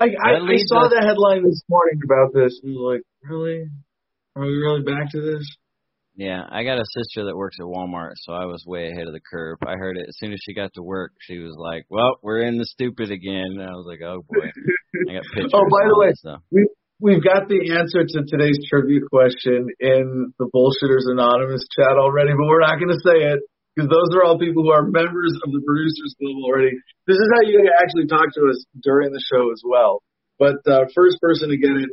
[0.00, 2.58] I, I, I saw us- the headline this morning about this.
[2.62, 3.66] and was like, really?
[4.34, 5.46] Are we really back to this?
[6.14, 9.14] Yeah, I got a sister that works at Walmart, so I was way ahead of
[9.14, 9.56] the curve.
[9.66, 11.12] I heard it as soon as she got to work.
[11.20, 14.52] She was like, "Well, we're in the stupid again." And I was like, "Oh boy."
[15.08, 15.52] I got pictures.
[15.54, 16.42] Oh, by the way, stuff.
[16.52, 16.68] We
[17.00, 22.44] we've got the answer to today's trivia question in the Bullshitters Anonymous chat already, but
[22.44, 23.40] we're not going to say it
[23.72, 26.76] because those are all people who are members of the Producers Club already.
[27.08, 30.04] This is how you can actually talk to us during the show as well.
[30.38, 31.88] But uh, first person to get it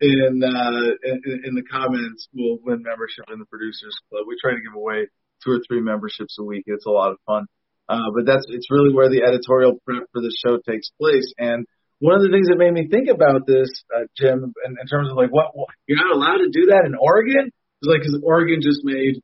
[0.00, 4.24] in, uh, in in the comments will win membership in the Producers Club.
[4.26, 5.08] We try to give away
[5.44, 6.64] two or three memberships a week.
[6.66, 7.46] It's a lot of fun.
[7.88, 11.34] Uh, but that's it's really where the editorial prep for the show takes place.
[11.38, 11.66] And
[11.98, 15.10] one of the things that made me think about this, uh, Jim, in, in terms
[15.10, 17.50] of like what, what you're not allowed to do that in Oregon,
[17.82, 19.20] is like because Oregon just made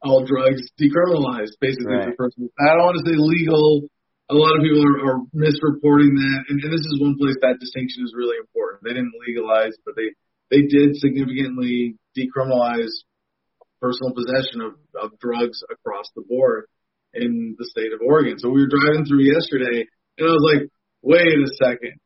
[0.00, 1.96] all drugs decriminalized, basically.
[1.96, 2.16] Right.
[2.16, 2.30] For.
[2.60, 3.88] I don't want to say legal.
[4.28, 7.62] A lot of people are, are misreporting that, and, and this is one place that
[7.62, 8.82] distinction is really important.
[8.82, 10.10] They didn't legalize, but they
[10.50, 12.90] they did significantly decriminalize
[13.80, 16.66] personal possession of, of drugs across the board
[17.14, 18.38] in the state of Oregon.
[18.38, 19.86] So we were driving through yesterday,
[20.18, 20.70] and I was like,
[21.02, 21.98] wait a second.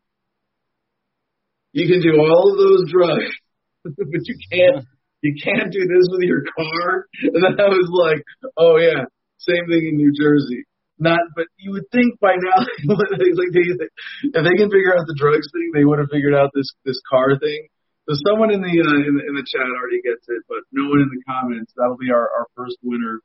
[1.72, 3.32] You can do all of those drugs,
[3.84, 4.84] but you can't
[5.22, 7.06] you can't do this with your car.
[7.22, 8.24] And then I was like,
[8.56, 9.04] oh yeah,
[9.38, 10.64] same thing in New Jersey.
[11.00, 15.16] Not, but you would think by now, like they, if they can figure out the
[15.16, 17.72] drugs thing, they would have figured out this this car thing.
[18.04, 20.92] So someone in the uh, in the in the chat already gets it, but no
[20.92, 21.72] one in the comments.
[21.72, 23.24] That'll be our our first winner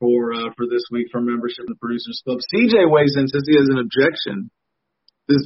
[0.00, 2.40] for uh, for this week for membership in the Producers Club.
[2.40, 4.48] CJ weighs in says he has an objection.
[5.28, 5.44] This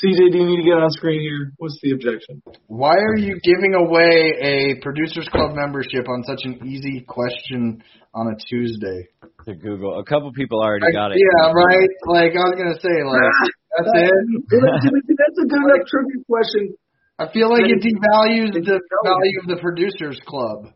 [0.00, 1.52] CJ, do you need to get on screen here?
[1.60, 2.40] What's the objection?
[2.66, 7.84] Why are you giving away a producers club membership on such an easy question
[8.16, 9.12] on a Tuesday?
[9.44, 11.20] To Google, a couple people already Like, got it.
[11.20, 11.92] Yeah, right.
[12.08, 13.20] Like I was gonna say, like
[13.76, 14.16] that's it.
[14.48, 16.72] That's a good enough trivia question.
[17.20, 20.72] I feel like it devalues the value of the producers club.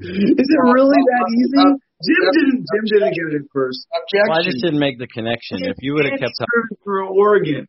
[0.00, 1.60] Is it really that easy?
[1.60, 2.60] Uh, uh, Jim uh, didn't.
[2.64, 3.86] Jim didn't get it first.
[3.92, 4.26] Objection.
[4.32, 5.62] Well, I just didn't make the connection.
[5.68, 7.68] If you would have kept up, It's through Oregon.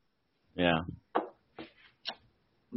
[0.56, 0.82] Yeah.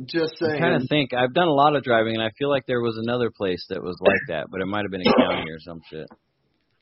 [0.06, 0.42] Just saying.
[0.42, 0.60] I'm saying.
[0.60, 1.14] trying to think.
[1.14, 3.82] I've done a lot of driving, and I feel like there was another place that
[3.82, 6.06] was like that, but it might have been a county or some shit.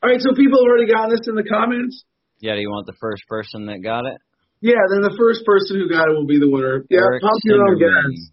[0.03, 2.03] All right, so people have already gotten this in the comments.
[2.39, 4.17] Yeah, do you want the first person that got it?
[4.61, 6.85] Yeah, then the first person who got it will be the winner.
[6.89, 8.31] Yeah, Eric pump your own gas.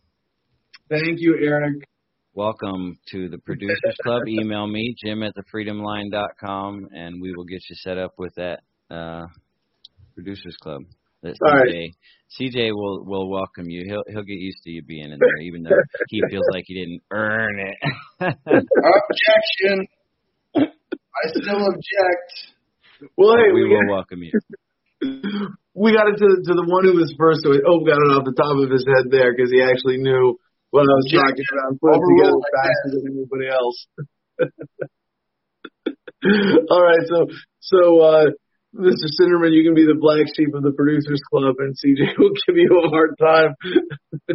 [0.91, 1.85] Thank you, Eric.
[2.35, 4.23] Welcome to the Producers Club.
[4.29, 8.61] Email me, jim at thefreedomline.com, and we will get you set up with that
[8.91, 9.27] uh,
[10.15, 10.83] Producers Club.
[11.25, 11.95] That CJ right.
[12.41, 13.85] CJ will will welcome you.
[13.87, 15.77] He'll he'll get used to you being in there, even though
[16.09, 17.77] he feels like he didn't earn it.
[18.20, 19.87] Objection.
[20.57, 22.29] I still object.
[23.16, 24.33] Well, hey, we we, will welcome you.
[25.75, 27.43] we got it to, to the one who was first.
[27.43, 30.39] So oh, got it off the top of his head there because he actually knew
[30.70, 31.20] what I was Yeah.
[31.22, 31.70] talking about.
[31.70, 33.79] and Put it together like faster than anybody else.
[36.70, 37.27] All right, so
[37.61, 38.27] so uh,
[38.75, 39.07] Mr.
[39.14, 42.59] Cinderman, you can be the black sheep of the producers club, and CJ will give
[42.59, 43.55] you a hard time.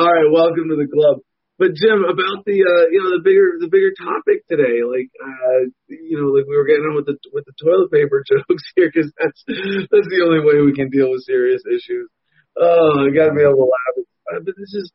[0.00, 1.20] All right, welcome to the club.
[1.58, 5.68] But Jim, about the uh, you know the bigger the bigger topic today, like uh,
[5.90, 8.88] you know, like we were getting on with the with the toilet paper jokes here,
[8.88, 9.42] because that's
[9.90, 12.08] that's the only way we can deal with serious issues.
[12.56, 13.94] Oh, I got to be able to laugh.
[14.32, 14.86] Uh, But this is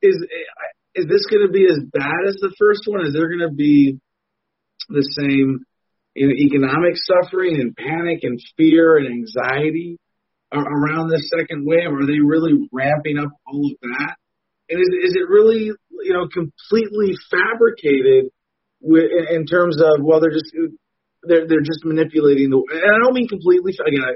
[0.00, 0.16] is
[0.94, 3.04] is this going to be as bad as the first one?
[3.04, 3.98] Is there going to be
[4.88, 5.66] the same
[6.16, 9.98] know, economic suffering and panic and fear and anxiety
[10.52, 11.90] around this second wave?
[11.90, 14.14] Are they really ramping up all of that?
[14.70, 18.30] And is, is it really, you know, completely fabricated
[18.80, 20.54] with, in terms of, well, they're just,
[21.22, 24.14] they're, they're just manipulating the, and I don't mean completely, again, I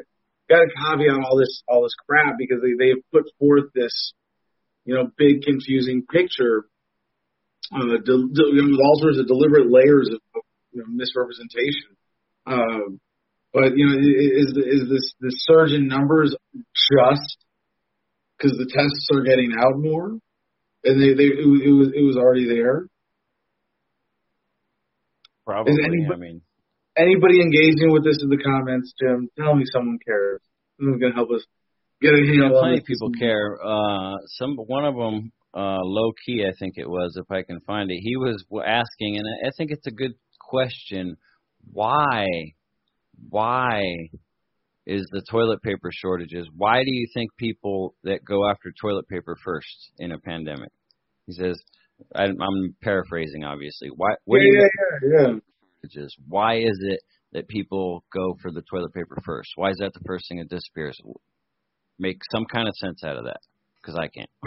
[0.48, 4.12] got to caveat all this, all this crap because they, they have put forth this,
[4.84, 6.64] you know, big confusing picture,
[7.74, 10.42] uh, de, de, you know, with all sorts of deliberate layers of, of
[10.78, 11.96] you know, misrepresentation.
[12.46, 13.00] Um,
[13.52, 17.36] but you know, is is this the surge in numbers just
[18.36, 20.10] because the tests are getting out more,
[20.84, 22.86] and they they it, was- it was it was already there?
[25.46, 25.72] Probably.
[25.82, 26.40] anybody- I mean,
[26.96, 29.28] Anybody engaging with this in the comments, Jim?
[29.38, 30.40] Tell me someone cares.
[30.80, 31.46] Someone's gonna help us
[32.02, 33.56] get a handle on plenty of people care.
[33.64, 37.60] Uh, some one of them, uh, low key, I think it was, if I can
[37.60, 38.00] find it.
[38.02, 40.14] He was asking, and I I think it's a good
[40.48, 41.16] question.
[41.72, 42.26] Why,
[43.28, 43.82] why
[44.86, 46.48] is the toilet paper shortages?
[46.56, 50.70] Why do you think people that go after toilet paper first in a pandemic?
[51.26, 51.60] He says,
[52.14, 53.90] I, I'm paraphrasing, obviously.
[53.94, 54.14] Why?
[54.24, 55.38] What do yeah, think yeah, yeah, yeah.
[55.82, 56.16] shortages?
[56.26, 57.00] Why is it
[57.32, 59.50] that people go for the toilet paper first?
[59.56, 60.98] Why is that the first thing that disappears?
[61.98, 63.40] Make some kind of sense out of that,
[63.82, 64.30] because I can't.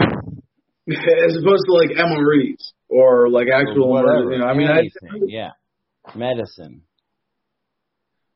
[0.90, 4.32] As opposed to like MREs or like actual, Or whatever.
[4.32, 4.82] you know, I mean, I,
[5.26, 5.50] yeah,
[6.14, 6.82] medicine.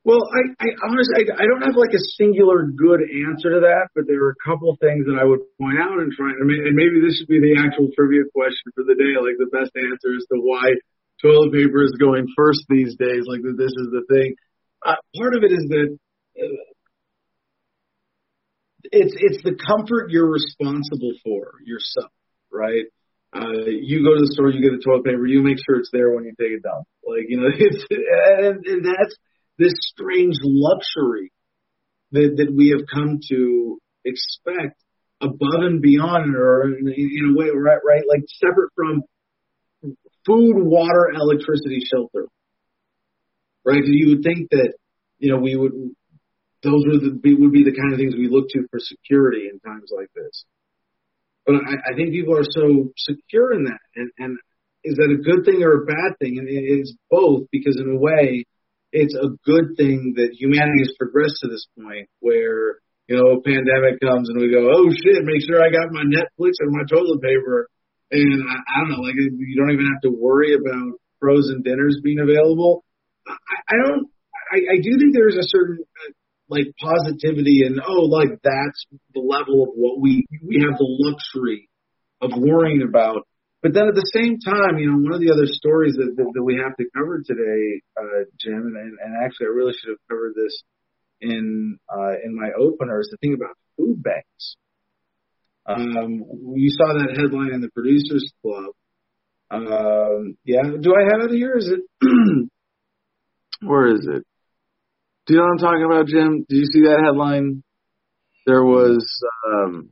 [0.07, 3.91] Well, I, I honestly, I, I don't have like a singular good answer to that,
[3.91, 6.63] but there are a couple things that I would point out and try, and may-
[6.63, 9.75] and maybe this should be the actual trivia question for the day, like the best
[9.75, 10.79] answer as to why
[11.19, 14.39] toilet paper is going first these days, like that this is the thing.
[14.87, 15.89] Uh, part of it is that
[16.39, 16.63] uh,
[18.95, 22.15] it's it's the comfort you're responsible for yourself,
[22.53, 22.87] right?
[23.37, 25.91] Uh, you go to the store, you get the toilet paper, you make sure it's
[25.93, 26.89] there when you take a dump.
[27.05, 29.15] Like, you know, it's, and, and that's
[29.59, 31.33] this strange luxury
[32.13, 34.81] that, that we have come to expect
[35.21, 39.03] above and beyond or in, in a way, right, right, like separate from
[40.25, 42.27] food, water, electricity, shelter.
[43.65, 43.83] Right?
[43.85, 44.75] you would think that,
[45.19, 45.73] you know, we would,
[46.63, 49.59] those would be, would be the kind of things we look to for security in
[49.61, 50.45] times like this.
[51.47, 53.81] But I, I think people are so secure in that.
[53.95, 54.39] And, and
[54.83, 56.39] is that a good thing or a bad thing?
[56.39, 58.45] And it's both because in a way,
[58.93, 63.43] it's a good thing that humanity has progressed to this point where, you know, a
[63.43, 66.83] pandemic comes and we go, oh shit, make sure I got my Netflix and my
[66.91, 67.69] toilet paper.
[68.11, 72.01] And I, I don't know, like you don't even have to worry about frozen dinners
[72.03, 72.85] being available.
[73.27, 73.35] I,
[73.71, 74.11] I don't,
[74.51, 76.13] I, I do think there's a certain uh,
[76.49, 81.69] like positivity and oh, like that's the level of what we, we have the luxury
[82.21, 83.27] of worrying about.
[83.63, 86.31] But then at the same time, you know, one of the other stories that, that,
[86.35, 90.09] that we have to cover today, uh, Jim, and, and actually I really should have
[90.09, 90.63] covered this
[91.21, 94.57] in uh, in my opener, is the thing about food banks.
[95.67, 96.23] Um,
[96.55, 98.73] you saw that headline in the Producers Club.
[99.51, 101.57] Um, yeah, do I have it here?
[101.57, 101.81] Is it?
[103.63, 104.25] Where is it?
[105.27, 106.47] Do you know what I'm talking about, Jim?
[106.49, 107.65] Did you see that headline?
[108.47, 109.05] There was
[109.45, 109.91] um,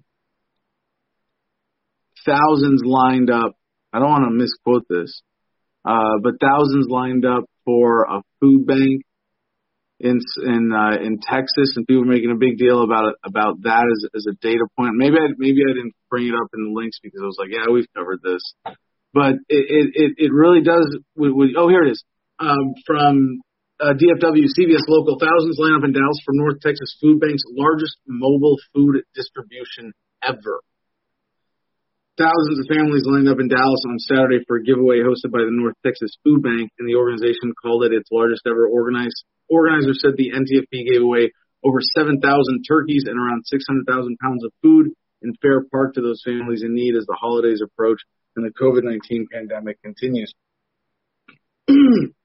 [2.25, 3.57] thousands lined up.
[3.93, 5.23] I don't want to misquote this,
[5.85, 9.03] uh, but thousands lined up for a food bank
[9.99, 13.63] in in uh, in Texas, and people were making a big deal about it about
[13.63, 14.95] that as as a data point.
[14.95, 17.51] Maybe I maybe I didn't bring it up in the links because I was like,
[17.51, 18.55] yeah, we've covered this,
[19.13, 20.97] but it it it, it really does.
[21.17, 22.05] We, we, oh, here it is
[22.39, 23.41] um, from
[23.81, 25.19] uh, DFW CBS local.
[25.19, 30.63] Thousands line up in Dallas for North Texas Food Bank's largest mobile food distribution ever.
[32.17, 35.51] Thousands of families lined up in Dallas on Saturday for a giveaway hosted by the
[35.51, 39.25] North Texas Food Bank, and the organization called it its largest ever organized.
[39.51, 41.33] Organizers said the NTFB gave away
[41.65, 42.23] over 7,000
[42.63, 46.95] turkeys and around 600,000 pounds of food in Fair Park to those families in need
[46.95, 47.99] as the holidays approach
[48.37, 50.33] and the COVID-19 pandemic continues.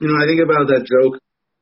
[0.00, 1.20] you know, I think about that joke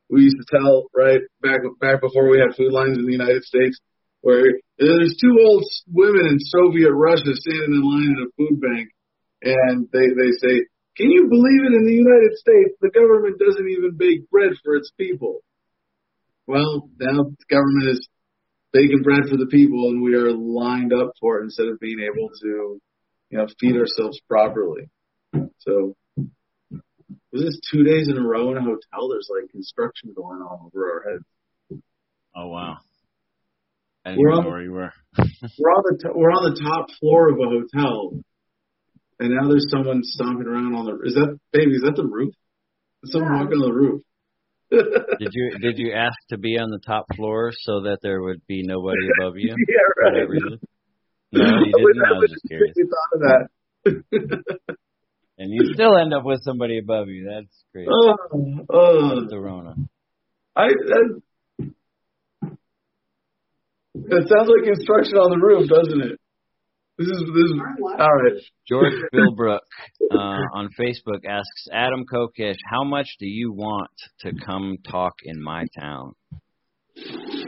[0.09, 3.43] we used to tell right back back before we had food lines in the United
[3.43, 3.77] States,
[4.21, 8.89] where there's two old women in Soviet Russia standing in line at a food bank,
[9.43, 10.65] and they they say,
[10.97, 11.77] "Can you believe it?
[11.77, 15.41] In the United States, the government doesn't even bake bread for its people."
[16.47, 18.09] Well, now the government is
[18.73, 21.99] baking bread for the people, and we are lined up for it instead of being
[22.01, 22.81] able to,
[23.29, 24.89] you know, feed ourselves properly.
[25.59, 25.95] So
[27.31, 29.09] was this two days in a row in a hotel?
[29.09, 31.81] There's like construction going on over our heads.
[32.35, 32.77] Oh wow!
[34.05, 34.93] I didn't we're on, know where you were.
[35.17, 38.19] we're on the t- we're on the top floor of a hotel,
[39.19, 41.07] and now there's someone stomping around on the.
[41.07, 41.71] Is that baby?
[41.71, 42.33] Is that the roof?
[43.03, 43.41] Is someone yeah.
[43.41, 44.01] walking on the roof?
[45.19, 48.41] did you did you ask to be on the top floor so that there would
[48.47, 49.55] be nobody above you?
[49.67, 50.27] yeah, right.
[51.31, 52.05] No, you didn't.
[52.05, 52.75] I, I was just curious.
[52.75, 53.21] Thought of
[53.85, 54.77] that
[55.39, 57.23] and you still end up with somebody above you.
[57.23, 57.87] That's great.
[57.89, 58.15] Oh,
[58.69, 59.21] oh.
[59.29, 59.75] The Rona.
[60.55, 61.21] I, that,
[63.95, 66.19] that sounds like construction on the roof, doesn't it?
[66.97, 68.33] This is this is all right.
[68.67, 69.63] George Philbrook
[70.11, 75.41] uh, on Facebook asks Adam Kokesh, "How much do you want to come talk in
[75.41, 76.11] my town?"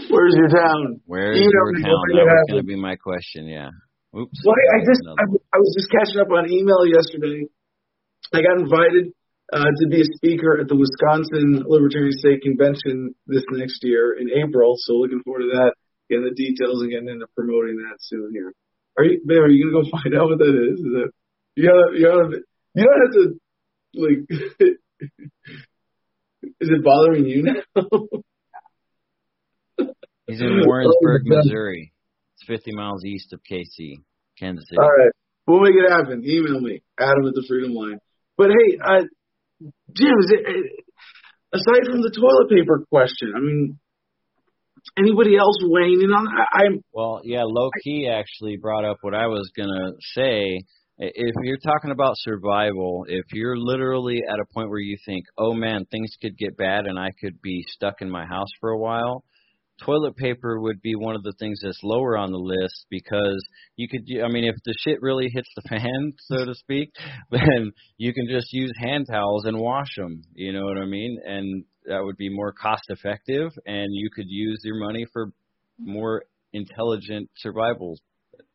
[0.09, 1.01] Where's your town?
[1.05, 1.83] Where's you your town?
[1.83, 3.45] That was going to be my question.
[3.45, 3.71] Yeah.
[4.17, 4.39] Oops.
[4.45, 7.43] Well, I, I just I, I was just catching up on email yesterday
[8.33, 9.13] I got invited
[9.51, 14.29] uh, to be a speaker at the Wisconsin Libertarian State Convention this next year in
[14.31, 14.75] April.
[14.77, 15.73] So looking forward to that,
[16.09, 18.53] getting the details and getting into promoting that soon here.
[18.97, 20.79] Are you, babe, are you gonna go find out what that is?
[20.79, 21.11] Is it
[21.55, 22.39] you gotta, you gotta,
[22.73, 23.39] you don't have to
[23.93, 24.19] like.
[26.59, 27.61] is it bothering you now?
[30.27, 31.91] He's in Warrensburg, Missouri.
[32.35, 33.95] It's 50 miles east of KC,
[34.39, 34.79] Kansas City.
[34.79, 35.11] All right,
[35.45, 36.23] we'll make it happen.
[36.25, 37.99] Email me, Adam at the Freedom Line.
[38.41, 39.03] But hey, uh,
[39.95, 40.83] Jim, is it,
[41.53, 43.79] aside from the toilet paper question, I mean,
[44.97, 46.25] anybody else weighing in on?
[46.27, 47.43] I, I'm well, yeah.
[47.45, 50.57] Low key actually brought up what I was gonna say.
[50.97, 55.53] If you're talking about survival, if you're literally at a point where you think, "Oh
[55.53, 58.79] man, things could get bad and I could be stuck in my house for a
[58.79, 59.23] while,"
[59.83, 63.43] toilet paper would be one of the things that's lower on the list because
[63.75, 66.91] you could I mean if the shit really hits the fan so to speak
[67.31, 71.19] then you can just use hand towels and wash them you know what I mean?
[71.25, 75.31] And that would be more cost effective and you could use your money for
[75.79, 76.23] more
[76.53, 77.97] intelligent survival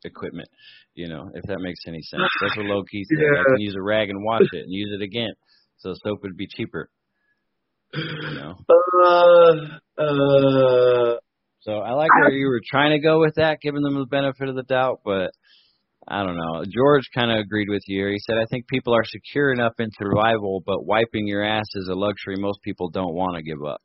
[0.05, 0.49] equipment
[0.95, 2.23] you know if that makes any sense.
[2.41, 3.41] That's what low key said yeah.
[3.41, 5.33] I can use a rag and wash it and use it again
[5.79, 6.91] so soap would be cheaper
[7.97, 8.57] you know?
[8.97, 9.53] Uh,
[9.99, 11.17] uh,
[11.61, 14.49] so I like where you were trying to go with that, giving them the benefit
[14.49, 15.33] of the doubt, but
[16.09, 16.65] I don't know.
[16.65, 18.07] George kind of agreed with you.
[18.09, 21.89] He said, I think people are secure enough in survival, but wiping your ass is
[21.91, 23.83] a luxury most people don't want to give up.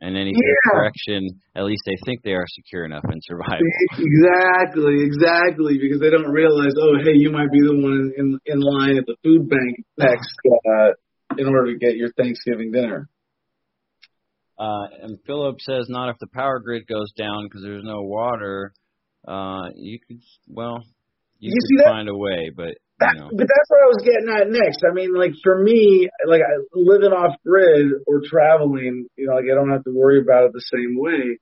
[0.00, 0.70] And he yeah.
[0.72, 3.64] correction, at least they think they are secure enough in survival.
[3.96, 8.60] Exactly, exactly, because they don't realize, oh, hey, you might be the one in in
[8.60, 10.90] line at the food bank next uh,
[11.38, 13.08] in order to get your Thanksgiving dinner.
[14.58, 18.72] Uh, and Philip says not if the power grid goes down because there's no water.
[19.26, 20.82] Uh, you could well,
[21.38, 23.28] you, you could find a way, but that, you know.
[23.28, 24.80] but that's what I was getting at next.
[24.88, 26.40] I mean, like for me, like
[26.72, 30.52] living off grid or traveling, you know, like I don't have to worry about it
[30.52, 31.38] the same way.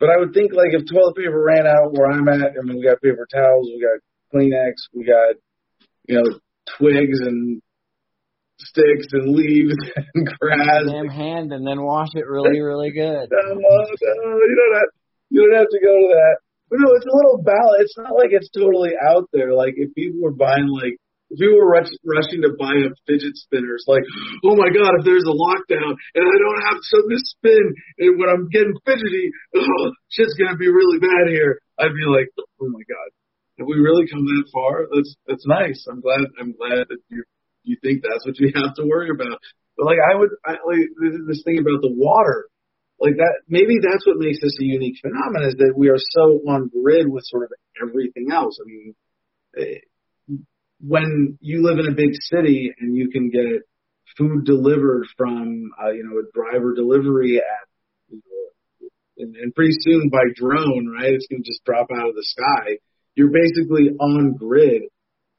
[0.00, 2.78] But I would think like if toilet paper ran out where I'm at, I mean,
[2.78, 4.02] we got paper towels, we got
[4.34, 5.38] Kleenex, we got
[6.08, 6.38] you know
[6.78, 7.62] twigs and
[8.58, 9.76] sticks and leaves
[10.14, 10.86] and grass.
[10.86, 13.28] Damn hand and then wash it really, really good.
[13.30, 14.90] no, no, you don't have
[15.30, 16.36] you don't have to go to that.
[16.70, 17.80] But no, it's a little balance.
[17.80, 19.54] It's not like it's totally out there.
[19.54, 20.96] Like if people were buying like
[21.30, 24.04] if we were rush, rushing to buy up fidget spinners, like,
[24.44, 27.64] oh my god, if there's a lockdown and I don't have something to spin,
[27.98, 31.58] and when I'm getting fidgety, oh, shit's gonna be really bad here.
[31.78, 33.08] I'd be like, oh my god,
[33.58, 34.86] have we really come that far?
[34.94, 35.86] That's that's nice.
[35.90, 36.22] I'm glad.
[36.38, 37.26] I'm glad that you're
[37.64, 39.40] you think that's what you have to worry about.
[39.76, 40.86] But like I would, I, like
[41.26, 42.46] this thing about the water,
[43.00, 43.42] like that.
[43.48, 47.08] Maybe that's what makes this a unique phenomenon is that we are so on grid
[47.08, 47.50] with sort of
[47.82, 48.58] everything else.
[48.60, 48.94] I mean,
[49.58, 50.36] eh,
[50.80, 53.62] when you live in a big city and you can get
[54.16, 57.68] food delivered from, uh, you know, a driver delivery app,
[59.16, 61.12] and, and pretty soon by drone, right?
[61.12, 62.78] It's going to just drop out of the sky.
[63.14, 64.82] You're basically on grid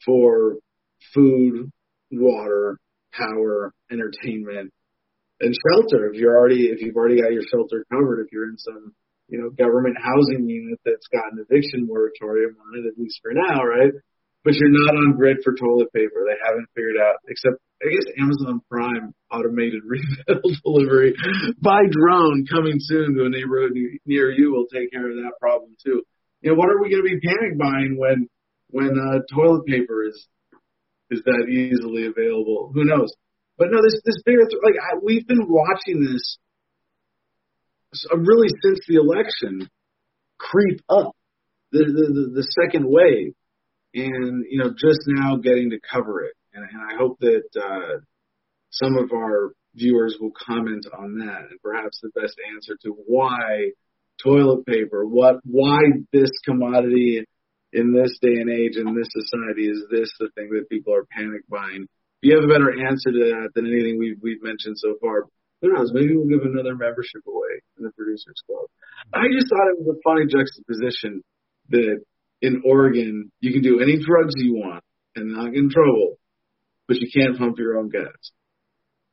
[0.05, 0.55] for
[1.13, 1.71] food,
[2.11, 2.77] water,
[3.13, 4.71] power, entertainment,
[5.41, 6.07] and shelter.
[6.07, 8.93] If you're already if you've already got your shelter covered if you're in some
[9.27, 13.33] you know government housing unit that's got an eviction moratorium on it at least for
[13.33, 13.91] now right?
[14.43, 16.21] But you're not on grid for toilet paper.
[16.23, 21.13] They haven't figured out except i guess amazon prime automated refill delivery
[21.61, 23.71] by drone coming soon to a neighborhood
[24.05, 26.03] near you will take care of that problem too.
[26.41, 28.29] You know what are we going to be panic buying when
[28.69, 30.27] when uh, toilet paper is
[31.11, 32.71] is that easily available?
[32.73, 33.13] Who knows?
[33.57, 36.37] But no, this this bigger like I, we've been watching this
[38.11, 39.69] uh, really since the election
[40.37, 41.11] creep up
[41.71, 43.33] the the, the, the second wave,
[43.93, 47.99] and you know just now getting to cover it, and, and I hope that uh,
[48.71, 53.71] some of our viewers will comment on that, and perhaps the best answer to why
[54.21, 55.79] toilet paper, what why
[56.11, 57.23] this commodity
[57.75, 61.03] in this day and age in this society is this the thing that people are
[61.11, 64.79] panic buying If you have a better answer to that than anything we've we've mentioned
[64.79, 65.27] so far,
[65.61, 65.91] who knows?
[65.93, 68.71] Maybe we'll give another membership away in the producers club.
[69.13, 71.21] I just thought it was a funny juxtaposition
[71.69, 71.99] that
[72.41, 74.83] in Oregon you can do any drugs you want
[75.15, 76.15] and not get in trouble,
[76.87, 78.15] but you can't pump your own gas.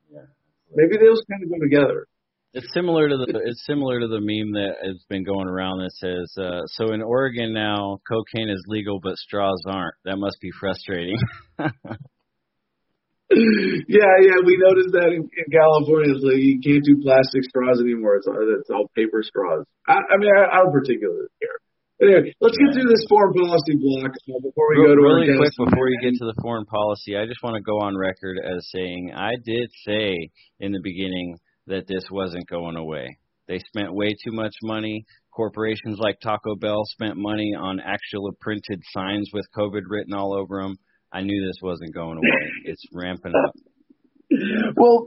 [0.06, 0.30] Yeah.
[0.70, 2.06] Maybe those kind of go together.
[2.54, 5.92] It's similar to the it's similar to the meme that has been going around that
[5.96, 10.50] says, uh, "So in Oregon now, cocaine is legal, but straws aren't." That must be
[10.60, 11.16] frustrating.
[11.58, 11.72] yeah,
[14.20, 16.12] yeah, we noticed that in, in California.
[16.12, 18.20] It's like you can't do plastic straws anymore.
[18.20, 19.64] It's all, it's all paper straws.
[19.88, 21.56] I, I mean, I, I don't particularly care.
[22.04, 25.88] anyway, let's get through this foreign policy block before we go to really quick before
[25.88, 27.16] you get to the foreign policy.
[27.16, 30.28] I just want to go on record as saying I did say
[30.60, 33.18] in the beginning that this wasn't going away.
[33.48, 35.04] They spent way too much money.
[35.34, 40.62] Corporations like Taco Bell spent money on actual printed signs with COVID written all over
[40.62, 40.76] them.
[41.12, 42.50] I knew this wasn't going away.
[42.64, 43.54] It's ramping up.
[44.76, 45.04] Well,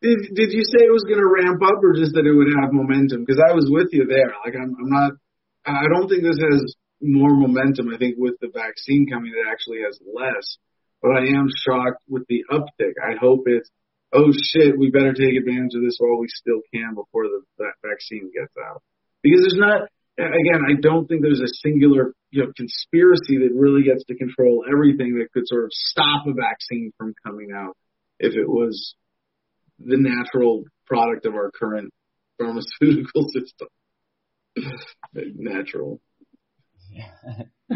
[0.00, 2.50] did did you say it was going to ramp up, or just that it would
[2.58, 3.24] have momentum?
[3.24, 4.34] Because I was with you there.
[4.44, 5.12] Like I'm, I'm not.
[5.66, 7.88] I don't think this has more momentum.
[7.94, 10.58] I think with the vaccine coming, it actually has less.
[11.02, 12.94] But I am shocked with the uptick.
[12.98, 13.70] I hope it's.
[14.12, 17.80] Oh shit, we better take advantage of this while we still can before the that
[17.82, 18.82] vaccine gets out.
[19.22, 19.88] Because there's not
[20.18, 24.64] again, I don't think there's a singular you know conspiracy that really gets to control
[24.70, 27.76] everything that could sort of stop a vaccine from coming out
[28.18, 28.94] if it was
[29.78, 31.92] the natural product of our current
[32.38, 33.68] pharmaceutical system.
[35.14, 36.00] natural.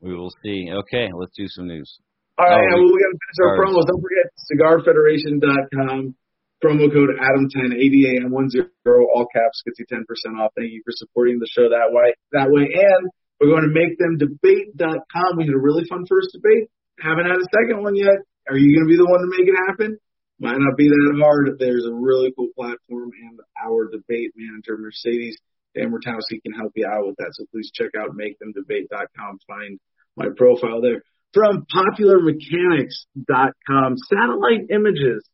[0.00, 0.70] we will see.
[0.72, 1.98] Okay, let's do some news.
[2.38, 3.86] All right, oh, well, we got to finish our promos.
[3.86, 6.14] Don't forget cigarfederation.com
[6.58, 8.66] Promo code Adam10 ADAM10
[9.14, 10.02] all caps gets you 10%
[10.40, 10.50] off.
[10.56, 12.14] Thank you for supporting the show that way.
[12.32, 15.38] That way, and we're going to make them debate.com.
[15.38, 16.66] We had a really fun first debate.
[16.98, 18.26] Haven't had a second one yet.
[18.50, 19.98] Are you going to be the one to make it happen?
[20.40, 21.54] Might not be that hard.
[21.58, 25.38] There's a really cool platform, and our debate manager, Mercedes
[25.74, 27.30] Dan can help you out with that.
[27.34, 29.38] So please check out makethemdebate.com.
[29.46, 29.78] Find
[30.16, 31.02] my profile there.
[31.34, 35.28] From popularmechanics.com, satellite images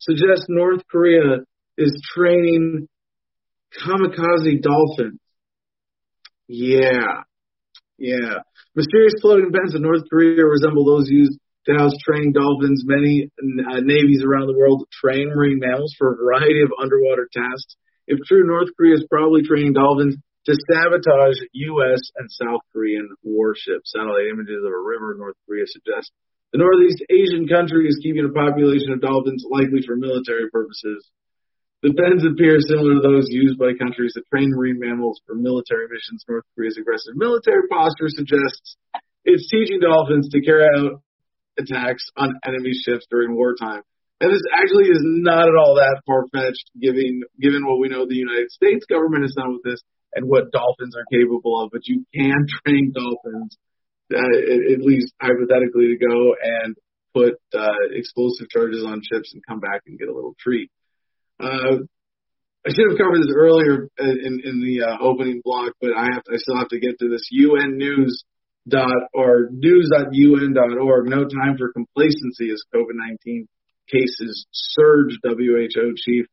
[0.00, 1.44] suggest North Korea
[1.78, 2.88] is training
[3.78, 5.20] kamikaze dolphins.
[6.48, 7.22] Yeah.
[7.98, 8.40] Yeah.
[8.74, 12.82] Mysterious floating vents in North Korea resemble those used to house training dolphins.
[12.84, 17.76] Many uh, navies around the world train marine mammals for a variety of underwater tasks.
[18.08, 20.16] If true, North Korea is probably training dolphins
[20.46, 22.02] to sabotage U.S.
[22.16, 23.94] and South Korean warships.
[23.94, 26.10] Satellite images of a river in North Korea suggest
[26.52, 31.08] the Northeast Asian country is keeping a population of dolphins likely for military purposes.
[31.80, 35.88] The pens appear similar to those used by countries that train marine mammals for military
[35.88, 36.22] missions.
[36.28, 38.76] North Korea's aggressive military posture suggests
[39.24, 41.02] it's teaching dolphins to carry out
[41.58, 43.82] attacks on enemy ships during wartime.
[44.20, 48.06] And this actually is not at all that far fetched, given given what we know
[48.06, 49.82] the United States government has done with this
[50.14, 51.70] and what dolphins are capable of.
[51.72, 53.56] But you can train dolphins
[54.12, 56.76] uh, at least hypothetically, to go and
[57.14, 60.70] put uh, explosive charges on ships and come back and get a little treat.
[61.40, 61.84] Uh,
[62.64, 66.22] I should have covered this earlier in, in the uh, opening block, but I have
[66.24, 67.26] to, I still have to get to this.
[67.30, 68.22] UN News
[68.68, 71.08] dot or news.un.org.
[71.08, 73.46] No time for complacency as COVID-19
[73.90, 75.18] cases surge.
[75.24, 76.26] WHO chief.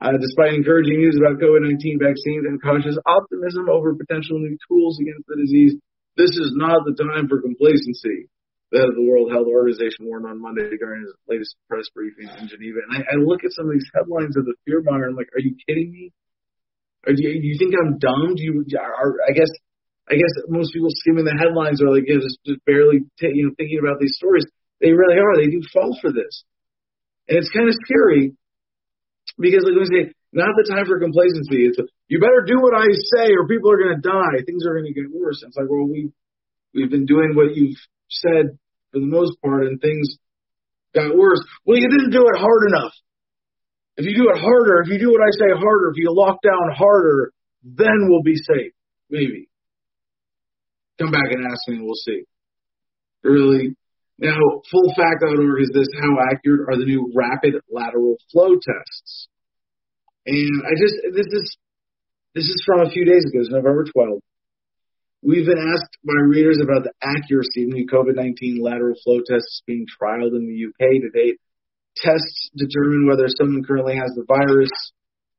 [0.00, 5.28] Uh, despite encouraging news about COVID-19 vaccines and cautious optimism over potential new tools against
[5.28, 5.76] the disease,
[6.16, 8.32] this is not the time for complacency.
[8.72, 12.32] The head of the World Health Organization warned on Monday during his latest press briefing
[12.40, 12.80] in Geneva.
[12.86, 14.80] And I, I look at some of these headlines of the fear.
[14.80, 16.14] I'm like, are you kidding me?
[17.04, 18.36] Or do you, you think I'm dumb?
[18.36, 18.64] Do you?
[18.78, 19.50] Are, I guess
[20.08, 23.48] I guess most people skimming the headlines are like, yeah, just, just barely t- you
[23.48, 24.44] know thinking about these stories.
[24.80, 25.36] They really are.
[25.36, 26.44] They do fall for this,
[27.28, 28.36] and it's kind of scary
[29.38, 30.02] Because like we say,
[30.32, 31.66] not the time for complacency.
[31.66, 31.78] It's
[32.08, 34.42] you better do what I say or people are going to die.
[34.46, 35.42] Things are going to get worse.
[35.46, 36.10] It's like, well, we
[36.74, 37.78] we've been doing what you've
[38.08, 38.58] said
[38.92, 40.18] for the most part, and things
[40.94, 41.42] got worse.
[41.64, 42.92] Well, you didn't do it hard enough.
[43.96, 46.38] If you do it harder, if you do what I say harder, if you lock
[46.42, 48.72] down harder, then we'll be safe.
[49.10, 49.48] Maybe.
[50.98, 52.22] Come back and ask me, and we'll see.
[53.22, 53.76] Really.
[54.20, 54.36] Now,
[54.70, 59.28] full fullfact.org is this: How accurate are the new rapid lateral flow tests?
[60.26, 61.56] And I just this is
[62.34, 64.20] this is from a few days ago, it's November 12th.
[65.22, 69.86] We've been asked by readers about the accuracy of new COVID-19 lateral flow tests being
[69.88, 71.40] trialed in the UK to date.
[71.96, 74.70] Tests determine whether someone currently has the virus,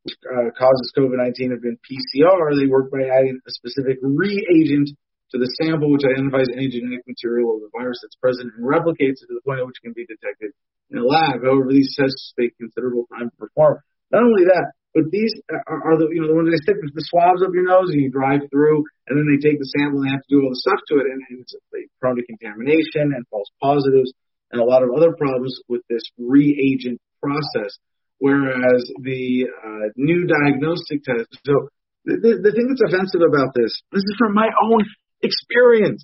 [0.04, 2.60] which uh, causes COVID-19, have been PCR.
[2.60, 4.90] They work by adding a specific reagent
[5.32, 9.24] to the sample, which identifies any genetic material of the virus that's present and replicates
[9.24, 10.52] it to the point at which it can be detected
[10.92, 11.40] in a lab.
[11.40, 13.80] However, these tests take considerable time to perform.
[14.12, 17.08] Not only that, but these are, are the you know the ones they stick the
[17.08, 20.12] swabs up your nose and you drive through, and then they take the sample and
[20.12, 21.56] they have to do all the stuff to it, and, and it's
[22.04, 24.12] prone to contamination and false positives
[24.52, 27.72] and a lot of other problems with this reagent process.
[28.20, 31.72] Whereas the uh, new diagnostic test, so
[32.06, 34.84] the, the, the thing that's offensive about this, this is from my own
[35.22, 36.04] experience,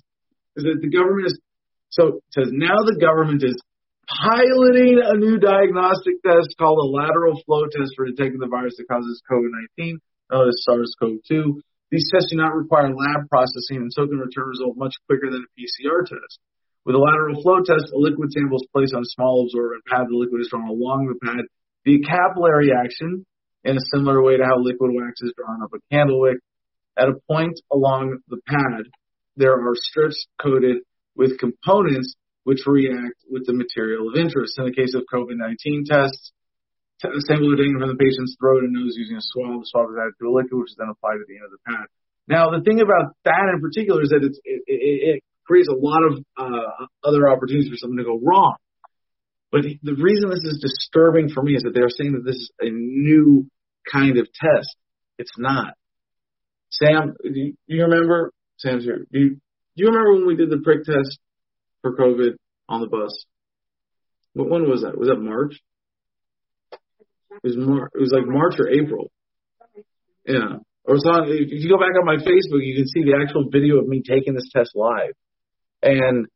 [0.56, 1.38] is that the government is
[1.90, 3.56] so says now the government is
[4.08, 8.88] piloting a new diagnostic test called a lateral flow test for detecting the virus that
[8.88, 10.00] causes COVID-19,
[10.32, 11.60] known as SARS-CoV-2.
[11.90, 15.44] These tests do not require lab processing and so can return results much quicker than
[15.44, 16.40] a PCR test.
[16.84, 20.08] With a lateral flow test, a liquid sample is placed on a small absorbent pad.
[20.08, 21.44] The liquid is drawn along the pad
[21.84, 23.24] via capillary action
[23.64, 26.38] in a similar way to how liquid wax is drawn up a candle wick.
[26.96, 28.88] At a point along the pad,
[29.38, 30.78] there are strips coated
[31.14, 32.14] with components
[32.44, 34.58] which react with the material of interest.
[34.58, 36.32] In the case of COVID-19 tests,
[37.02, 39.62] the sample taken from the patient's throat and nose using a swab.
[39.62, 41.54] The swab is added to a liquid, which is then applied at the end of
[41.54, 41.86] the pad.
[42.26, 46.02] Now, the thing about that in particular is that it, it, it creates a lot
[46.02, 48.56] of uh, other opportunities for something to go wrong.
[49.50, 52.50] But the reason this is disturbing for me is that they're saying that this is
[52.60, 53.48] a new
[53.90, 54.76] kind of test.
[55.16, 55.72] It's not.
[56.68, 58.32] Sam, do you remember?
[58.58, 59.06] Sam's here.
[59.10, 59.38] Do you, do
[59.76, 61.18] you remember when we did the prick test
[61.82, 62.36] for COVID
[62.68, 63.24] on the bus.
[64.34, 64.96] What when was that?
[64.96, 65.58] Was that March?
[66.72, 69.10] It was Mar- It was like March or April.
[70.26, 70.60] Yeah.
[70.84, 71.28] Or it's on.
[71.28, 74.02] If you go back on my Facebook, you can see the actual video of me
[74.02, 75.14] taking this test live.
[75.82, 76.26] And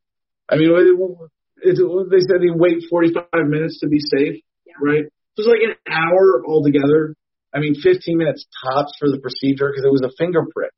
[0.48, 4.74] I mean, it, it, they said you wait 45 minutes to be safe, yeah.
[4.80, 5.04] right?
[5.04, 7.16] It was like an hour altogether.
[7.54, 10.72] I mean, 15 minutes tops for the procedure because it was a finger prick.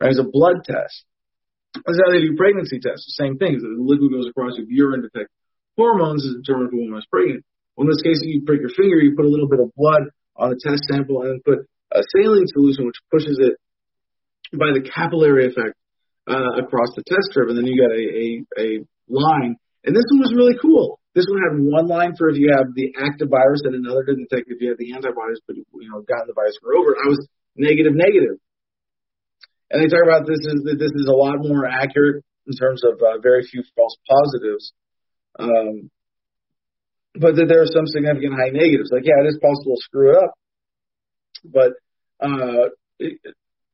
[0.00, 0.10] Right?
[0.10, 1.04] It a blood test.
[1.74, 3.06] That's how they do pregnancy tests.
[3.06, 3.60] The same thing.
[3.60, 5.30] The liquid goes across your urine to detect
[5.76, 7.44] hormones to determine if a woman is pregnant.
[7.76, 10.10] Well, in this case, you prick your finger, you put a little bit of blood
[10.34, 13.54] on the test sample, and then put a saline solution which pushes it
[14.56, 15.76] by the capillary effect
[16.26, 18.26] uh, across the test strip, and then you got a, a,
[18.58, 18.68] a
[19.06, 19.56] line.
[19.84, 21.00] And this one was really cool.
[21.14, 24.14] This one had one line for if you have the active virus, and another to
[24.14, 26.94] detect if you have the antibodies, but you know gotten the virus or over.
[26.94, 27.18] I was
[27.56, 28.38] negative negative.
[29.70, 32.82] And they talk about this is that this is a lot more accurate in terms
[32.84, 34.72] of uh, very few false positives,
[35.38, 35.90] um,
[37.14, 38.90] but that there are some significant high negatives.
[38.90, 40.32] Like, yeah, it is possible to screw it up,
[41.44, 41.70] but
[42.18, 43.18] uh, it,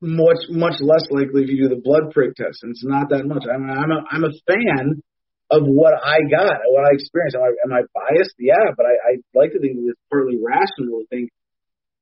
[0.01, 3.25] much much less likely if you do the blood prick test, and it's not that
[3.25, 3.45] much.
[3.49, 5.01] I'm I'm a, I'm a fan
[5.51, 7.37] of what I got, what I experienced.
[7.37, 8.35] Am I, am I biased?
[8.39, 11.31] Yeah, but I, I like to think it's partly rational to think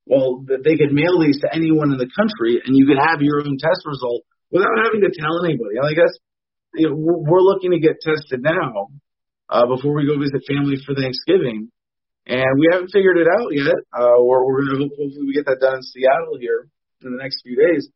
[0.05, 3.41] well, they could mail these to anyone in the country, and you could have your
[3.41, 5.81] own test result without having to tell anybody.
[5.81, 6.13] I guess
[6.75, 8.93] you know, we're looking to get tested now
[9.49, 11.73] uh, before we go visit family for Thanksgiving,
[12.27, 13.81] and we haven't figured it out yet.
[13.89, 16.69] Uh, we're we're going to hopefully we get that done in Seattle here
[17.01, 17.89] in the next few days.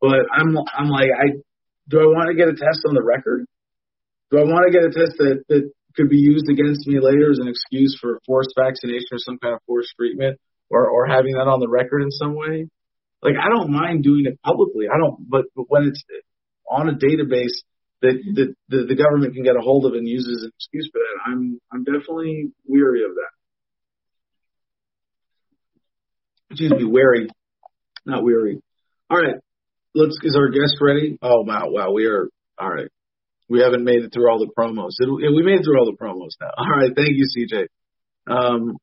[0.00, 1.40] But I'm I'm like I
[1.88, 3.46] do I want to get a test on the record?
[4.30, 7.30] Do I want to get a test that that could be used against me later
[7.30, 10.38] as an excuse for forced vaccination or some kind of forced treatment?
[10.70, 12.68] Or or having that on the record in some way.
[13.22, 14.86] Like I don't mind doing it publicly.
[14.92, 16.02] I don't, but, but when it's
[16.70, 17.56] on a database
[18.02, 20.88] that that the, the government can get a hold of and use as an excuse
[20.92, 23.30] for that, I'm I'm definitely weary of that.
[26.50, 27.28] Excuse me, wary,
[28.04, 28.60] not weary.
[29.10, 29.36] All right,
[29.94, 30.16] let's.
[30.22, 31.18] Is our guest ready?
[31.22, 32.28] Oh wow, wow, we are.
[32.58, 32.88] All right,
[33.48, 34.92] we haven't made it through all the promos.
[34.98, 36.50] It, we made it through all the promos now.
[36.56, 37.66] All right, thank you, CJ.
[38.28, 38.76] Um,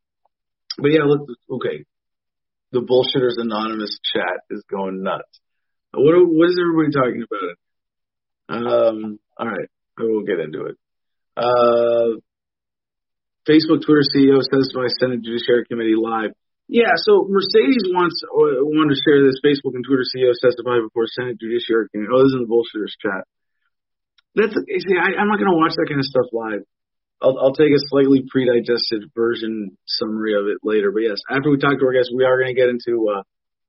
[0.78, 1.86] but yeah, look, okay.
[2.72, 5.40] The bullshitters anonymous chat is going nuts.
[5.94, 7.56] What what is everybody talking about?
[8.50, 9.70] Um, all right,
[10.00, 10.76] I will get into it.
[11.38, 12.18] Uh,
[13.48, 16.32] Facebook Twitter CEO says to my Senate Judiciary Committee live,
[16.68, 19.38] Yeah, so Mercedes wants uh, wanted to share this.
[19.44, 22.10] Facebook and Twitter CEOs testified before Senate Judiciary Committee.
[22.10, 23.24] Oh, this is in the bullshitters chat.
[24.34, 26.66] That's see, I, I'm not going to watch that kind of stuff live.
[27.24, 30.92] I'll, I'll take a slightly pre-digested version summary of it later.
[30.92, 33.24] But yes, after we talk to our guests, we are going to get into uh,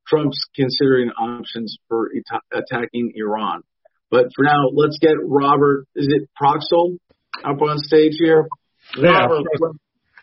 [0.07, 2.11] Trump's considering options for
[2.53, 3.63] attacking Iran.
[4.11, 5.87] But for now, let's get Robert.
[5.95, 6.99] Is it Proxel
[7.45, 8.47] up on stage here?
[8.97, 9.47] Yeah, Robert,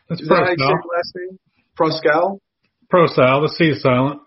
[0.10, 0.70] it's is that how you say Proscal.
[0.70, 1.40] your last name?
[1.80, 2.40] Proscal?
[2.90, 4.20] Prosal, the C is silent.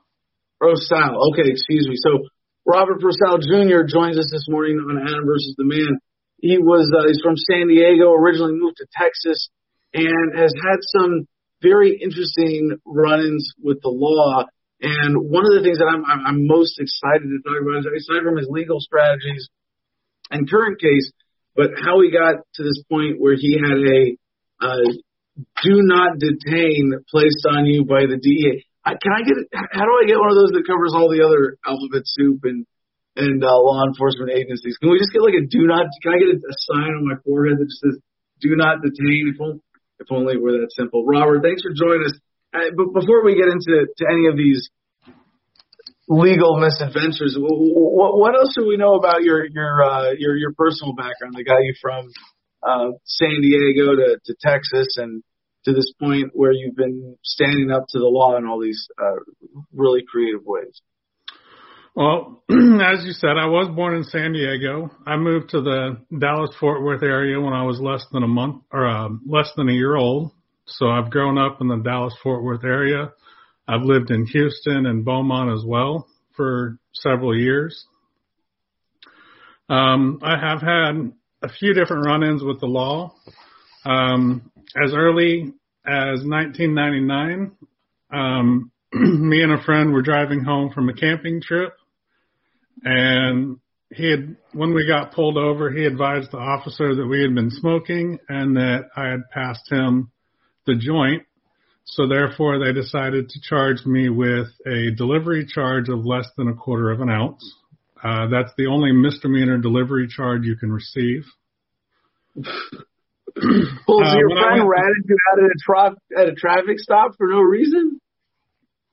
[0.60, 1.32] Prosal.
[1.32, 1.96] Okay, excuse me.
[1.96, 2.24] So
[2.66, 3.84] Robert Prosal Jr.
[3.84, 6.00] joins us this morning on Adam versus the Man.
[6.44, 9.48] He was uh, he's from San Diego, originally moved to Texas,
[9.96, 11.24] and has had some
[11.64, 14.44] very interesting run-ins with the law.
[14.76, 17.88] And one of the things that I'm I'm, I'm most excited to talk about is
[17.88, 19.48] aside from his legal strategies
[20.28, 21.08] and current case,
[21.56, 24.02] but how he got to this point where he had a
[24.60, 24.84] uh,
[25.64, 28.68] do not detain placed on you by the DEA.
[28.84, 29.48] I, can I get?
[29.72, 32.68] How do I get one of those that covers all the other alphabet soup and
[33.16, 34.76] and uh, law enforcement agencies?
[34.78, 35.86] Can we just get like a do not?
[36.02, 37.96] Can I get a, a sign on my forehead that just says
[38.40, 39.30] "Do not detain"?
[39.34, 39.60] If only,
[40.00, 41.06] if only it were that simple.
[41.06, 42.16] Robert, thanks for joining us.
[42.54, 44.70] Uh, but before we get into to any of these
[46.08, 50.94] legal misadventures, what, what else do we know about your your uh, your your personal
[50.94, 51.34] background?
[51.34, 52.10] The got you from
[52.62, 55.22] uh, San Diego to, to Texas and
[55.64, 59.16] to this point where you've been standing up to the law in all these uh,
[59.72, 60.80] really creative ways.
[61.96, 64.90] Well, as you said, I was born in San Diego.
[65.06, 68.64] I moved to the Dallas Fort Worth area when I was less than a month
[68.72, 70.32] or uh, less than a year old.
[70.66, 73.12] So I've grown up in the Dallas Fort Worth area.
[73.68, 77.86] I've lived in Houston and Beaumont as well for several years.
[79.68, 83.14] Um, I have had a few different run-ins with the law.
[83.84, 84.50] Um,
[84.84, 85.52] as early
[85.86, 87.52] as 1999,
[88.12, 91.74] um, me and a friend were driving home from a camping trip,
[92.84, 93.58] and
[93.94, 97.50] he had when we got pulled over, he advised the officer that we had been
[97.50, 100.10] smoking and that I had passed him
[100.66, 101.22] the joint.
[101.86, 106.54] So therefore, they decided to charge me with a delivery charge of less than a
[106.54, 107.44] quarter of an ounce.
[108.02, 111.24] Uh, that's the only misdemeanor delivery charge you can receive.
[113.36, 116.78] Well, so Uh, your friend went- ratted you out at a, tra- at a traffic
[116.78, 118.00] stop for no reason?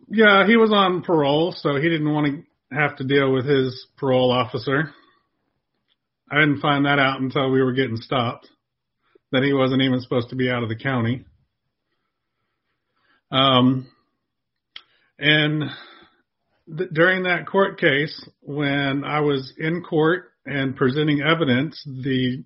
[0.09, 3.87] Yeah, he was on parole, so he didn't want to have to deal with his
[3.97, 4.93] parole officer.
[6.31, 8.47] I didn't find that out until we were getting stopped,
[9.31, 11.25] that he wasn't even supposed to be out of the county.
[13.31, 13.89] Um,
[15.19, 15.63] and
[16.77, 22.43] th- during that court case, when I was in court and presenting evidence, the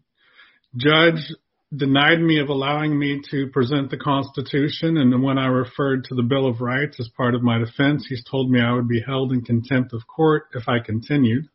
[0.75, 1.31] judge
[1.75, 4.97] denied me of allowing me to present the Constitution.
[4.97, 8.23] And when I referred to the Bill of Rights as part of my defense, he's
[8.29, 11.47] told me I would be held in contempt of court if I continued.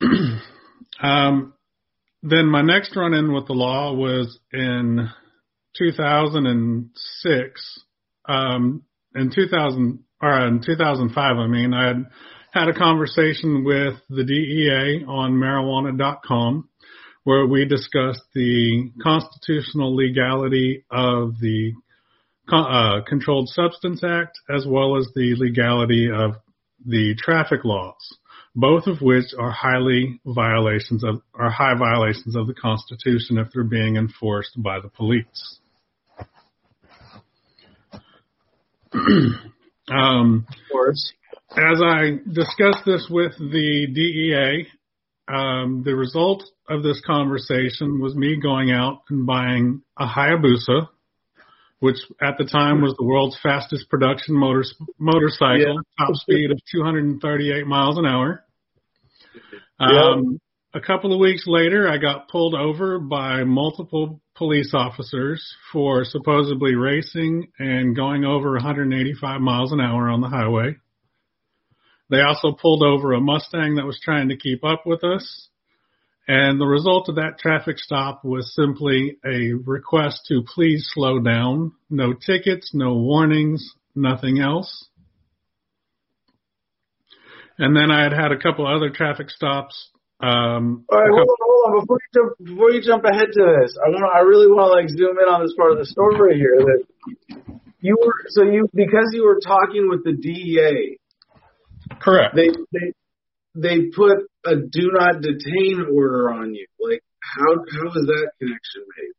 [1.02, 1.54] um,
[2.22, 5.08] then my next run in with the law was in
[5.76, 7.80] 2006.
[8.28, 8.82] Um,
[9.14, 12.04] in 2000 or in 2005, I mean, I had
[12.52, 16.68] had a conversation with the DEA on marijuana.com
[17.24, 21.72] where we discussed the constitutional legality of the
[22.52, 26.36] uh, Controlled Substance Act as well as the legality of
[26.84, 28.18] the traffic laws,
[28.54, 33.64] both of which are highly violations of are high violations of the Constitution if they're
[33.64, 35.58] being enforced by the police.
[39.88, 41.12] um, Of course.
[41.56, 44.66] as I discussed this with the DEA,
[45.32, 50.88] um, the result of this conversation was me going out and buying a Hayabusa,
[51.78, 54.64] which at the time was the world's fastest production motor,
[54.98, 58.44] motorcycle, top speed of 238 miles an hour.
[59.80, 60.38] Um,
[60.74, 66.74] a couple of weeks later, I got pulled over by multiple police officers for supposedly
[66.74, 70.76] racing and going over 185 miles an hour on the highway.
[72.10, 75.48] They also pulled over a Mustang that was trying to keep up with us.
[76.26, 81.72] And the result of that traffic stop was simply a request to please slow down.
[81.88, 84.88] No tickets, no warnings, nothing else.
[87.58, 89.90] And then I had had a couple other traffic stops.
[90.20, 91.80] Um, All right, a hold on, hold on.
[91.80, 94.72] Before you jump, before you jump ahead to this, I want, I really want to
[94.76, 96.56] like zoom in on this part of the story here.
[96.58, 96.84] That
[97.80, 100.99] you were, so you, because you were talking with the DEA,
[101.98, 102.34] correct.
[102.36, 102.92] they, they,
[103.54, 106.66] they put a do not detain order on you.
[106.78, 109.12] Like, how, how is that connection made?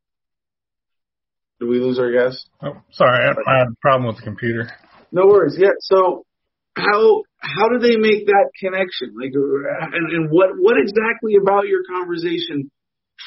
[1.59, 2.49] Did we lose our guest?
[2.63, 4.72] Oh, sorry, I, I had a problem with the computer.
[5.11, 5.57] No worries.
[5.59, 5.78] Yeah.
[5.82, 6.26] So
[6.76, 9.13] how how do they make that connection?
[9.13, 12.72] Like, and, and what what exactly about your conversation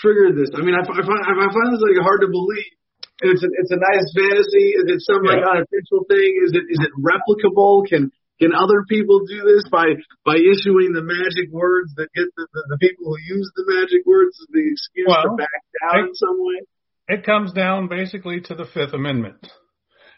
[0.02, 0.50] triggered this?
[0.56, 2.74] I mean, I, I find I find this like hard to believe.
[3.22, 4.74] And it's a, it's a nice fantasy.
[4.74, 5.62] Is it some like Yeah.
[5.62, 6.30] unofficial thing?
[6.42, 7.86] Is it is it replicable?
[7.86, 8.10] Can
[8.40, 9.86] can other people do this by
[10.24, 14.04] by issuing the magic words that get the, the, the people who use the magic
[14.06, 15.48] words as the excuse to back
[15.82, 16.62] down I- in some way?
[17.06, 19.46] It comes down basically to the Fifth Amendment,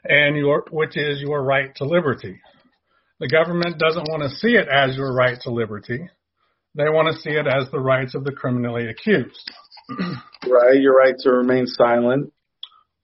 [0.04, 2.40] and your which is your right to liberty.
[3.18, 6.08] The government doesn't want to see it as your right to liberty.
[6.76, 9.50] They want to see it as the rights of the criminally accused.
[10.48, 10.80] Right.
[10.80, 12.32] Your right to remain silent.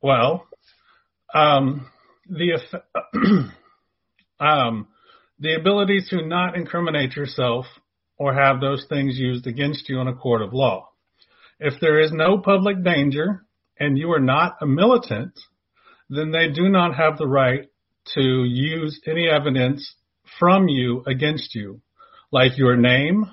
[0.00, 0.46] Well,
[1.34, 1.88] um,
[2.28, 2.60] the
[4.40, 4.86] um,
[5.42, 7.66] the ability to not incriminate yourself
[8.16, 10.88] or have those things used against you in a court of law.
[11.58, 13.44] If there is no public danger
[13.76, 15.32] and you are not a militant,
[16.08, 17.68] then they do not have the right
[18.14, 19.96] to use any evidence
[20.38, 21.80] from you against you,
[22.30, 23.26] like your name,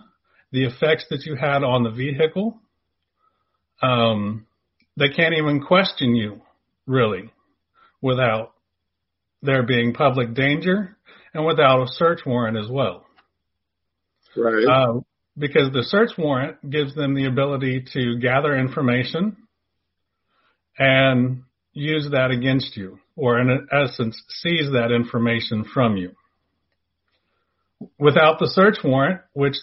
[0.51, 2.60] the effects that you had on the vehicle.
[3.84, 4.47] Um,
[4.97, 6.41] they can't even question you
[6.88, 7.32] really,
[8.01, 8.53] without
[9.43, 10.97] there being public danger
[11.34, 13.05] and without a search warrant as well.
[14.36, 14.65] Right.
[14.65, 15.01] Uh,
[15.38, 19.38] because the search warrant gives them the ability to gather information
[20.77, 26.11] and use that against you, or in essence, seize that information from you.
[27.97, 29.55] Without the search warrant, which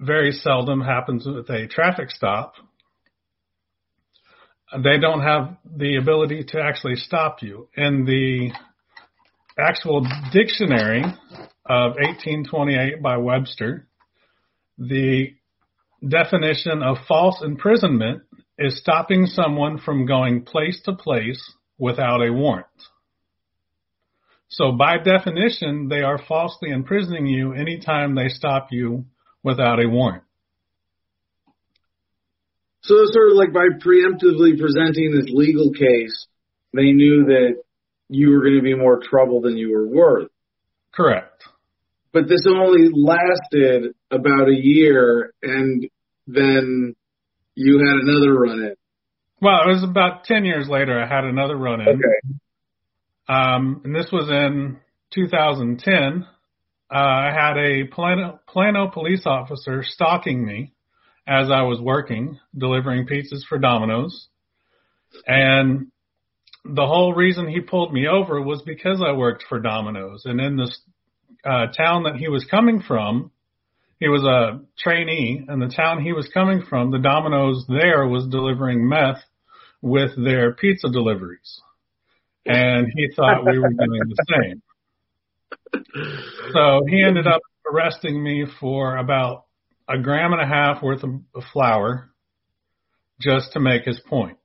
[0.00, 2.54] very seldom happens with a traffic stop,
[4.72, 7.68] they don't have the ability to actually stop you.
[7.76, 8.52] In the
[9.58, 13.86] actual dictionary of 1828 by Webster,
[14.78, 15.34] the
[16.06, 18.22] definition of false imprisonment
[18.58, 22.66] is stopping someone from going place to place without a warrant.
[24.48, 29.06] So by definition, they are falsely imprisoning you anytime they stop you
[29.42, 30.24] without a warrant.
[32.82, 36.26] So sort of like by preemptively presenting this legal case,
[36.74, 37.62] they knew that
[38.10, 40.28] you were going to be more trouble than you were worth.
[40.92, 41.44] Correct.
[42.12, 45.88] But this only lasted about a year, and
[46.26, 46.96] then
[47.54, 48.74] you had another run in.
[49.40, 51.88] Well, it was about 10 years later I had another run in.
[51.88, 52.38] Okay.
[53.28, 54.78] Um, and this was in
[55.14, 56.26] 2010.
[56.92, 60.72] Uh, I had a Plano, Plano police officer stalking me
[61.28, 64.28] as I was working, delivering pizzas for Domino's.
[65.26, 65.92] And
[66.64, 70.22] the whole reason he pulled me over was because I worked for Domino's.
[70.24, 70.80] And in this
[71.44, 73.30] uh, town that he was coming from,
[73.98, 78.26] he was a trainee, and the town he was coming from, the Domino's there was
[78.28, 79.22] delivering meth
[79.82, 81.60] with their pizza deliveries.
[82.46, 84.62] And he thought we were doing the same.
[86.52, 89.44] So he ended up arresting me for about
[89.88, 92.10] a gram and a half worth of flour
[93.20, 94.38] just to make his point.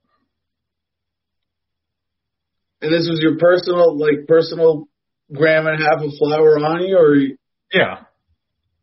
[2.86, 4.86] And this was your personal, like personal
[5.34, 7.36] gram and a half of flour on you, or you-
[7.74, 8.04] Yeah.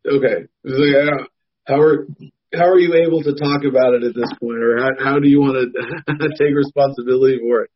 [0.06, 0.44] okay?
[0.44, 1.24] It was like, uh,
[1.66, 2.06] how are
[2.52, 5.26] how are you able to talk about it at this point, or how how do
[5.28, 7.70] you want to take responsibility for it?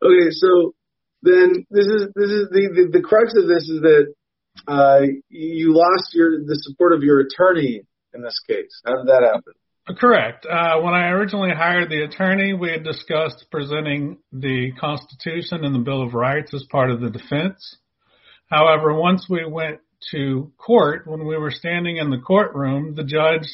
[0.00, 0.72] Okay, so
[1.22, 4.14] then this is this is the the, the crux of this is that
[4.68, 7.82] uh, you lost your the support of your attorney
[8.14, 8.80] in this case.
[8.86, 9.52] How did that happen?
[9.88, 10.46] Correct.
[10.46, 15.80] Uh, when I originally hired the attorney, we had discussed presenting the Constitution and the
[15.80, 17.76] Bill of Rights as part of the defense.
[18.48, 19.80] However, once we went
[20.12, 23.48] to court, when we were standing in the courtroom, the judge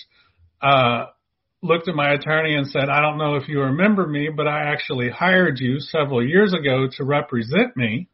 [0.61, 1.07] uh,
[1.63, 4.71] looked at my attorney and said, I don't know if you remember me, but I
[4.73, 8.09] actually hired you several years ago to represent me.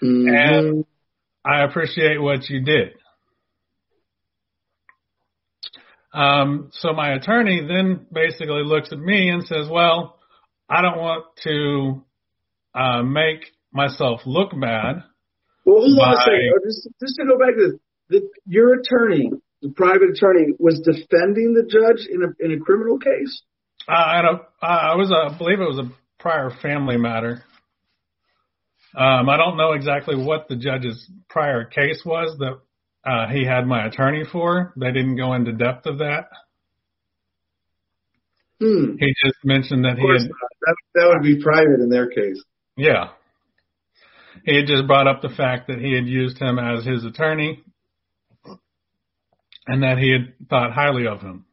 [0.00, 0.84] And
[1.44, 2.94] I appreciate what you did.
[6.12, 10.18] Um, so my attorney then basically looks at me and says, well,
[10.68, 12.04] I don't want to
[12.74, 15.04] uh, make myself look bad.
[15.64, 16.52] Well, hold on a second.
[16.54, 19.30] Oh, Just, just to go back to this, the, your attorney,
[19.60, 23.42] the private attorney, was defending the judge in a in a criminal case.
[23.86, 25.90] Uh, I don't, uh, I was, uh, I believe it was a
[26.22, 27.42] prior family matter.
[28.96, 32.60] Um, I don't know exactly what the judge's prior case was that
[33.08, 34.72] uh, he had my attorney for.
[34.76, 36.28] They didn't go into depth of that.
[38.60, 38.96] Hmm.
[38.98, 40.28] He just mentioned that he had.
[40.28, 42.42] That, that would be private in their case.
[42.76, 43.10] Yeah.
[44.44, 47.62] He had just brought up the fact that he had used him as his attorney
[49.66, 51.44] and that he had thought highly of him.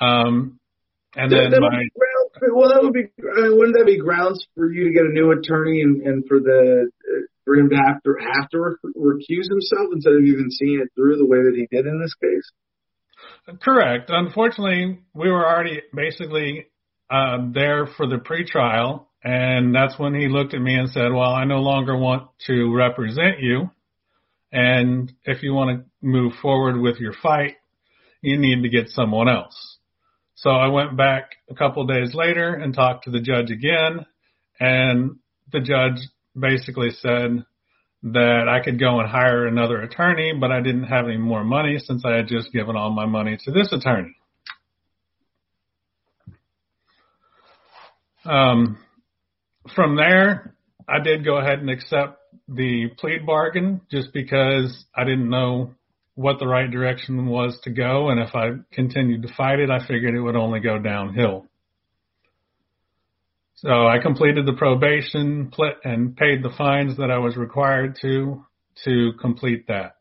[0.00, 0.58] Um,
[1.14, 1.88] and That, then that my,
[2.52, 3.08] well, that would be.
[3.18, 6.26] I mean, wouldn't that be grounds for you to get a new attorney and, and
[6.26, 6.90] for the
[7.46, 8.58] for him to have to have to
[8.98, 12.12] recuse himself instead of even seeing it through the way that he did in this
[12.14, 12.50] case?
[13.62, 14.10] Correct.
[14.10, 16.66] Unfortunately, we were already basically
[17.08, 21.30] um, there for the pretrial, and that's when he looked at me and said, "Well,
[21.30, 23.70] I no longer want to represent you,
[24.52, 27.56] and if you want to move forward with your fight,
[28.20, 29.78] you need to get someone else."
[30.34, 34.04] So I went back a couple days later and talked to the judge again,
[34.58, 35.18] and
[35.52, 36.00] the judge
[36.38, 37.44] basically said
[38.02, 41.78] that I could go and hire another attorney, but I didn't have any more money
[41.78, 44.16] since I had just given all my money to this attorney.
[48.24, 48.78] Um,
[49.74, 50.54] from there,
[50.88, 52.18] I did go ahead and accept
[52.48, 55.74] the plea bargain just because I didn't know
[56.14, 58.08] what the right direction was to go.
[58.08, 61.46] And if I continued to fight it, I figured it would only go downhill.
[63.56, 65.50] So I completed the probation
[65.84, 68.44] and paid the fines that I was required to
[68.84, 69.96] to complete that.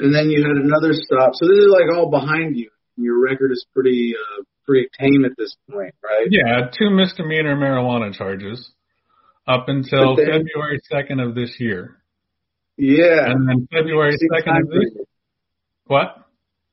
[0.00, 1.32] And then you had another stop.
[1.34, 2.70] So this is like all behind you.
[2.96, 6.26] Your record is pretty uh, pretty tame at this point, right?
[6.28, 8.72] Yeah, two misdemeanor marijuana charges
[9.46, 11.96] up until then, February second of this year.
[12.76, 13.30] Yeah.
[13.30, 15.06] And then February second of this.
[15.86, 16.16] What?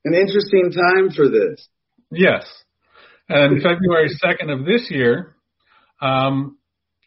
[0.05, 1.67] An interesting time for this.
[2.11, 2.45] Yes.
[3.29, 5.35] And February 2nd of this year,
[6.01, 6.57] um,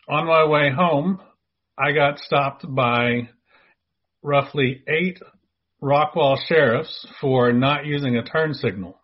[0.08, 1.20] on my way home,
[1.78, 3.30] I got stopped by
[4.22, 5.18] roughly eight
[5.82, 9.00] Rockwall sheriffs for not using a turn signal.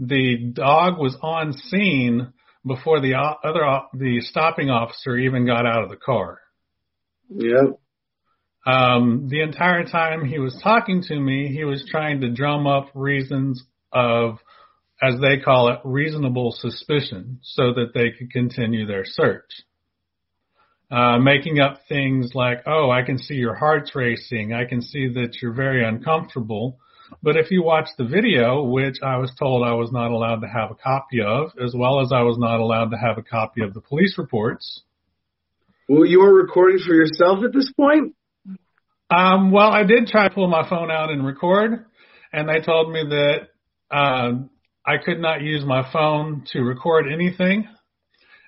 [0.00, 2.32] The dog was on scene
[2.66, 6.40] before the other the stopping officer even got out of the car.
[7.28, 7.78] Yep.
[8.66, 12.90] Um, the entire time he was talking to me, he was trying to drum up
[12.94, 13.62] reasons
[13.92, 14.38] of
[15.02, 19.50] as they call it, reasonable suspicion so that they could continue their search.
[20.90, 24.52] Uh, making up things like, oh, I can see your heart's racing.
[24.52, 26.78] I can see that you're very uncomfortable.
[27.22, 30.48] But if you watch the video, which I was told I was not allowed to
[30.48, 33.62] have a copy of, as well as I was not allowed to have a copy
[33.62, 34.82] of the police reports.
[35.88, 38.14] Well, you were recording for yourself at this point?
[39.10, 41.86] Um, well, I did try to pull my phone out and record,
[42.32, 43.48] and they told me that
[43.90, 44.32] uh,
[44.84, 47.68] I could not use my phone to record anything,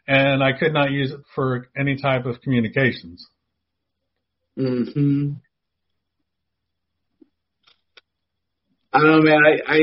[0.06, 3.26] and I could not use it for any type of communications.
[4.56, 5.32] Hmm.
[8.92, 9.40] I don't know, man.
[9.44, 9.78] I, I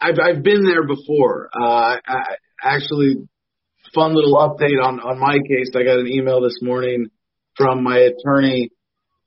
[0.00, 1.50] I've I've been there before.
[1.54, 2.22] Uh, I,
[2.62, 3.28] actually,
[3.94, 5.70] fun little update on on my case.
[5.74, 7.08] I got an email this morning
[7.56, 8.70] from my attorney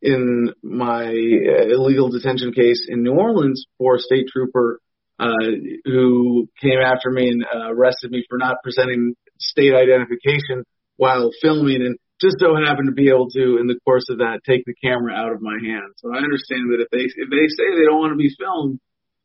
[0.02, 4.80] in my illegal detention case in New Orleans for a state trooper
[5.20, 5.52] uh,
[5.86, 10.64] who came after me and uh, arrested me for not presenting state identification
[10.98, 14.40] while filming and just so happened to be able to, in the course of that,
[14.48, 15.92] take the camera out of my hand.
[15.98, 18.80] So I understand that if they if they say they don't want to be filmed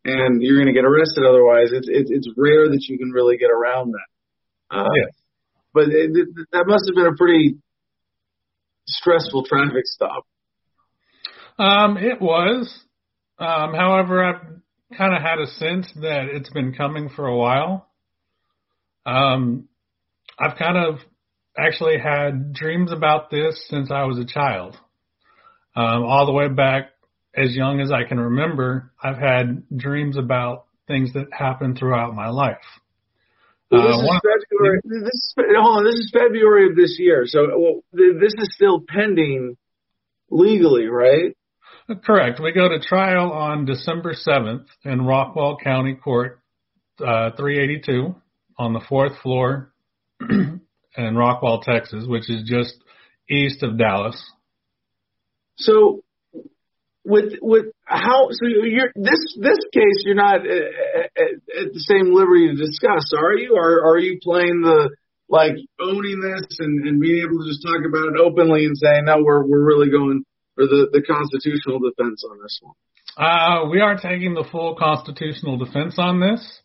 [0.04, 3.36] and you're going to get arrested otherwise, it's it's, it's rare that you can really
[3.36, 4.76] get around that.
[4.76, 5.14] Uh, yes.
[5.72, 7.56] But it, it, that must have been a pretty
[8.88, 10.24] stressful traffic stop.
[11.58, 12.66] Um, it was.
[13.38, 14.58] Um, however, I've
[14.96, 17.88] kind of had a sense that it's been coming for a while.
[19.04, 19.68] Um,
[20.38, 21.00] I've kind of
[21.56, 24.76] actually had dreams about this since I was a child.
[25.74, 26.90] Um, all the way back
[27.34, 32.28] as young as I can remember, I've had dreams about things that happened throughout my
[32.28, 32.56] life.
[33.70, 37.24] Well, this, uh, is February, this, is, hold on, this is February of this year,
[37.26, 39.56] so well, this is still pending
[40.30, 41.36] legally, right?
[42.04, 42.38] Correct.
[42.42, 46.38] We go to trial on December 7th in Rockwall County Court
[47.00, 48.14] uh, 382
[48.58, 49.72] on the fourth floor
[50.20, 50.60] in
[50.98, 52.74] Rockwall, Texas, which is just
[53.30, 54.22] east of Dallas.
[55.56, 56.02] So,
[57.04, 62.12] with with how so you're this this case you're not at, at, at the same
[62.12, 63.54] liberty to discuss, are you?
[63.56, 64.90] Or are you playing the
[65.30, 69.06] like owning this and, and being able to just talk about it openly and saying
[69.06, 70.24] no, we're we're really going
[70.58, 72.74] or the, the constitutional defense on this one?
[73.16, 76.60] Uh, we are taking the full constitutional defense on this.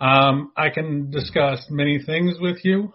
[0.00, 2.92] Um, I can discuss many things with you.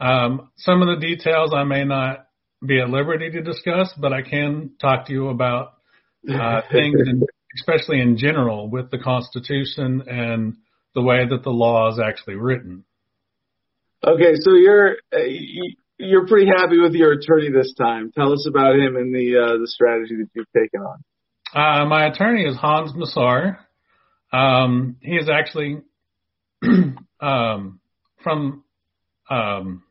[0.00, 2.26] Um, some of the details I may not
[2.64, 5.74] be at liberty to discuss, but I can talk to you about
[6.28, 7.22] uh, things, in,
[7.56, 10.56] especially in general, with the Constitution and
[10.94, 12.84] the way that the law is actually written.
[14.06, 15.18] Okay, so you're uh,
[15.98, 18.12] you're pretty happy with your attorney this time.
[18.12, 21.02] Tell us about him and the uh, the strategy that you've taken on.
[21.54, 23.58] Uh, my attorney is Hans Massar.
[24.32, 25.78] Um, he is actually
[27.20, 27.80] um,
[28.22, 28.64] from
[29.30, 29.82] um,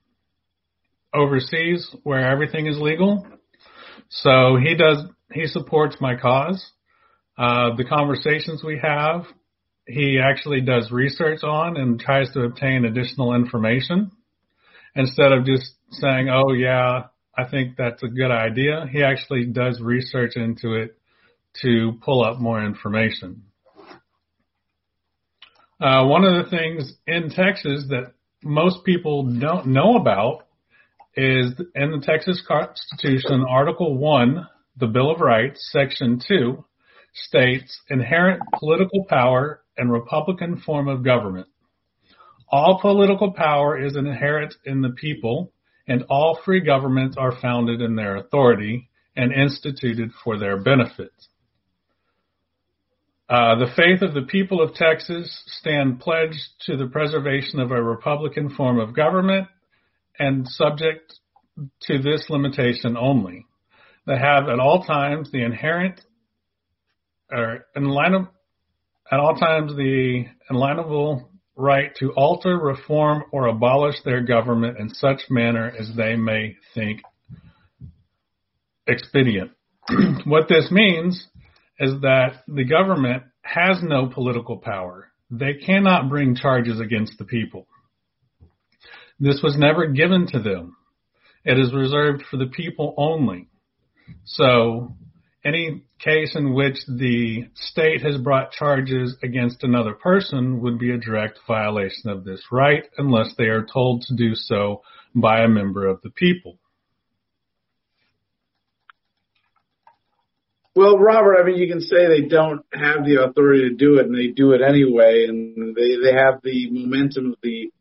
[1.14, 3.28] overseas where everything is legal.
[4.10, 5.04] So he does,
[5.34, 6.72] he supports my cause.
[7.38, 9.26] Uh, the conversations we have,
[9.88, 14.12] he actually does research on and tries to obtain additional information
[14.96, 18.86] instead of just saying, oh yeah, I think that's a good idea.
[18.92, 20.98] He actually does research into it
[21.62, 23.44] to pull up more information.
[25.80, 30.48] Uh, one of the things in Texas that most people don't know about
[31.16, 34.48] is in the Texas Constitution, Article 1,
[34.78, 36.64] the Bill of Rights, Section 2,
[37.14, 41.48] states inherent political power and Republican form of government.
[42.50, 45.52] All political power is inherent in the people,
[45.88, 51.12] and all free governments are founded in their authority and instituted for their benefit.
[53.30, 57.82] Uh, the faith of the people of Texas stand pledged to the preservation of a
[57.82, 59.48] Republican form of government
[60.18, 61.14] and subject
[61.82, 63.46] to this limitation only.
[64.06, 66.00] They have at all times the inherent
[67.30, 68.30] or inalienable,
[69.12, 75.22] at all times the inalienable right to alter, reform, or abolish their government in such
[75.30, 77.02] manner as they may think
[78.88, 79.52] expedient.
[80.26, 81.28] what this means
[81.80, 85.12] is that the government has no political power.
[85.32, 87.68] They cannot bring charges against the people.
[89.20, 90.78] This was never given to them.
[91.44, 93.48] It is reserved for the people only.
[94.26, 94.96] So
[95.48, 100.98] any case in which the state has brought charges against another person would be a
[100.98, 104.82] direct violation of this right unless they are told to do so
[105.16, 106.60] by a member of the people.
[110.76, 114.06] Well, Robert, I mean, you can say they don't have the authority to do it,
[114.06, 117.72] and they do it anyway, and they they have the momentum of the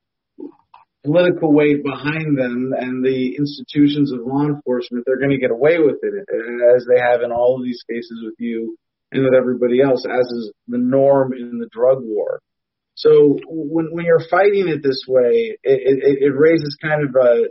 [1.07, 5.05] political weight behind them and the institutions of law enforcement.
[5.07, 7.83] They're going to get away with it, uh, as they have in all of these
[7.89, 8.77] cases with you
[9.13, 12.41] and with everybody else, as is the norm in the drug war.
[12.95, 17.49] So when when you're fighting it this way, it, it, it raises kind of a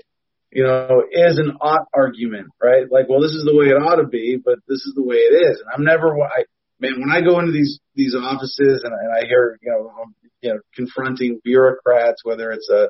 [0.56, 2.90] you know, is an ought argument, right?
[2.90, 5.18] Like, well, this is the way it ought to be, but this is the way
[5.18, 5.60] it is.
[5.60, 6.46] And I'm never, I,
[6.80, 9.92] man, when I go into these, these offices and, and I hear, you know,
[10.40, 12.88] you know, confronting bureaucrats, whether it's a,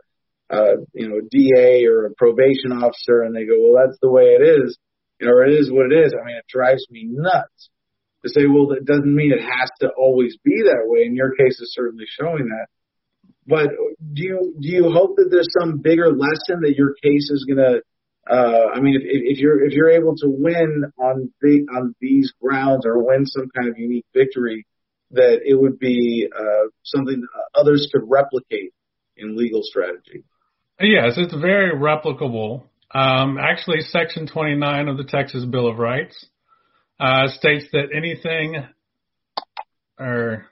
[0.49, 4.37] uh, you know, DA or a probation officer and they go, well, that's the way
[4.39, 4.77] it is,
[5.19, 6.13] you know, or it is what it is.
[6.13, 7.69] I mean, it drives me nuts
[8.23, 11.05] to say, well, that doesn't mean it has to always be that way.
[11.05, 12.67] In your case is certainly showing that.
[13.47, 13.69] But
[14.13, 17.57] do you do you hope that there's some bigger lesson that your case is going
[17.57, 17.81] to?
[18.27, 22.33] Uh, I mean, if, if you're if you're able to win on the on these
[22.41, 24.65] grounds or win some kind of unique victory,
[25.11, 27.23] that it would be uh, something
[27.53, 28.73] others could replicate
[29.15, 30.23] in legal strategy.
[30.79, 32.63] Yes, it's very replicable.
[32.93, 36.25] Um, actually, Section 29 of the Texas Bill of Rights
[36.99, 38.57] uh, states that anything
[39.97, 40.47] or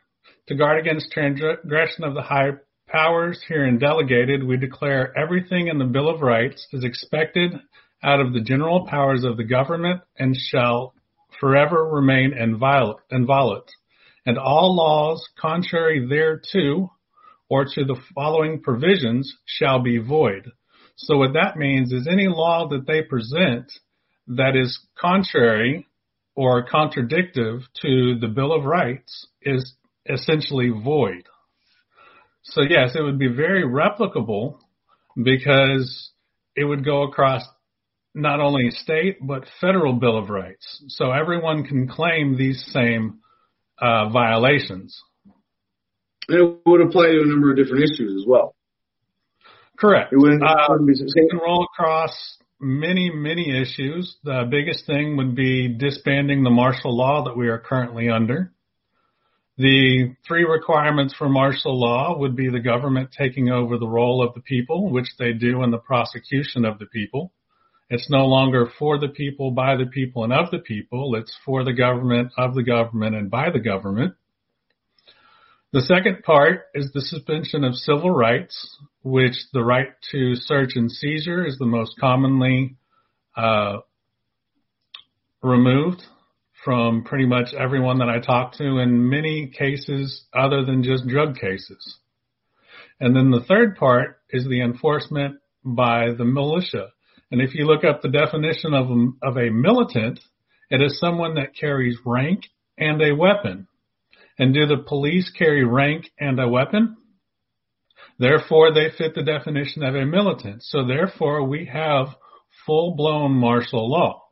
[0.47, 2.51] to guard against transgression of the high
[2.87, 7.51] powers herein delegated, we declare everything in the Bill of Rights is expected
[8.01, 10.93] out of the general powers of the government and shall
[11.37, 13.71] forever remain inviolate,
[14.25, 16.93] and all laws contrary thereto
[17.49, 20.51] or to the following provisions shall be void.
[20.95, 23.71] So what that means is any law that they present
[24.27, 25.87] that is contrary
[26.35, 29.73] or contradictive to the Bill of Rights is
[30.05, 31.23] essentially void.
[32.43, 34.59] So yes, it would be very replicable
[35.21, 36.11] because
[36.55, 37.43] it would go across
[38.13, 40.83] not only state but federal bill of rights.
[40.89, 43.19] So everyone can claim these same
[43.79, 45.01] uh, violations.
[46.27, 48.55] And it would apply to a number of different issues as well.
[49.77, 50.13] Correct.
[50.13, 54.15] It wouldn't, uh, wouldn't it can roll across many, many issues.
[54.23, 58.53] The biggest thing would be disbanding the martial law that we are currently under.
[59.57, 64.33] The three requirements for martial law would be the government taking over the role of
[64.33, 67.31] the people, which they do in the prosecution of the people.
[67.89, 71.15] It's no longer for the people, by the people, and of the people.
[71.15, 74.15] It's for the government, of the government, and by the government.
[75.73, 80.91] The second part is the suspension of civil rights, which the right to search and
[80.91, 82.75] seizure is the most commonly
[83.35, 83.77] uh,
[85.41, 86.03] removed
[86.63, 91.37] from pretty much everyone that I talk to in many cases other than just drug
[91.39, 91.97] cases.
[92.99, 96.89] And then the third part is the enforcement by the militia.
[97.31, 98.89] And if you look up the definition of
[99.23, 100.19] of a militant,
[100.69, 102.43] it is someone that carries rank
[102.77, 103.67] and a weapon.
[104.39, 106.97] And do the police carry rank and a weapon?
[108.19, 110.64] Therefore, they fit the definition of a militant.
[110.64, 112.07] So therefore, we have
[112.65, 114.23] full blown martial law.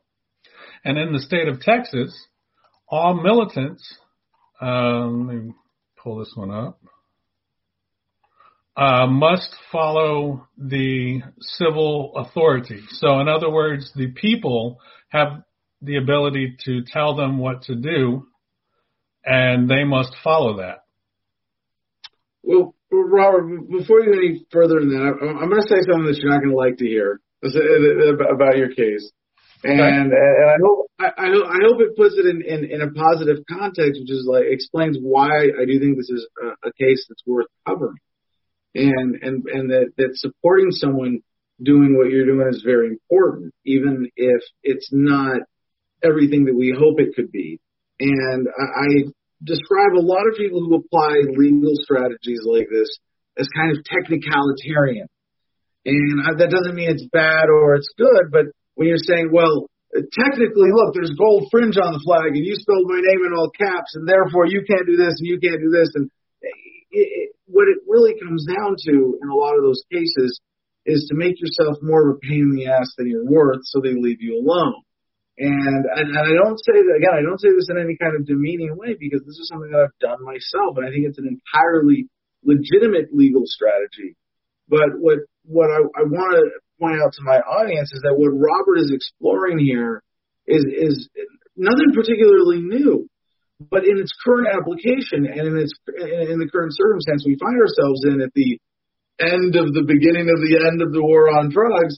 [0.84, 2.12] And in the state of Texas,
[2.88, 3.96] all militants,
[4.60, 5.52] um, let me
[6.02, 6.80] pull this one up,
[8.76, 12.80] uh, must follow the civil authority.
[12.90, 15.42] So in other words, the people have
[15.80, 18.26] the ability to tell them what to do
[19.24, 20.84] and they must follow that.
[22.42, 26.18] Well, Robert, before you go any further than that, I'm going to say something that
[26.18, 29.10] you're not going to like to hear uh, uh, uh, about your case.
[29.64, 33.44] And, and I hope I, I hope it puts it in, in, in a positive
[33.48, 37.22] context, which is like explains why I do think this is a, a case that's
[37.24, 37.98] worth covering,
[38.74, 41.20] and and and that that supporting someone
[41.62, 45.42] doing what you're doing is very important, even if it's not
[46.02, 47.60] everything that we hope it could be.
[48.02, 48.88] And I, I
[49.46, 52.90] describe a lot of people who apply legal strategies like this
[53.38, 55.06] as kind of technicalitarian.
[55.86, 59.70] And I, that doesn't mean it's bad or it's good, but when you're saying, well,
[59.94, 63.50] technically, look, there's gold fringe on the flag and you spelled my name in all
[63.54, 65.90] caps and therefore you can't do this and you can't do this.
[65.94, 66.10] And
[66.42, 70.40] it, it, what it really comes down to in a lot of those cases
[70.86, 73.78] is to make yourself more of a pain in the ass than you're worth so
[73.78, 74.82] they leave you alone.
[75.38, 78.28] And, and, I don't say that, again, I don't say this in any kind of
[78.28, 81.24] demeaning way because this is something that I've done myself and I think it's an
[81.24, 82.12] entirely
[82.44, 84.14] legitimate legal strategy.
[84.68, 86.44] But what, what I, I want to
[86.76, 90.04] point out to my audience is that what Robert is exploring here
[90.44, 91.08] is, is
[91.56, 93.08] nothing particularly new,
[93.70, 98.04] but in its current application and in its, in the current circumstance we find ourselves
[98.04, 98.60] in at the
[99.16, 101.96] end of the beginning of the end of the war on drugs,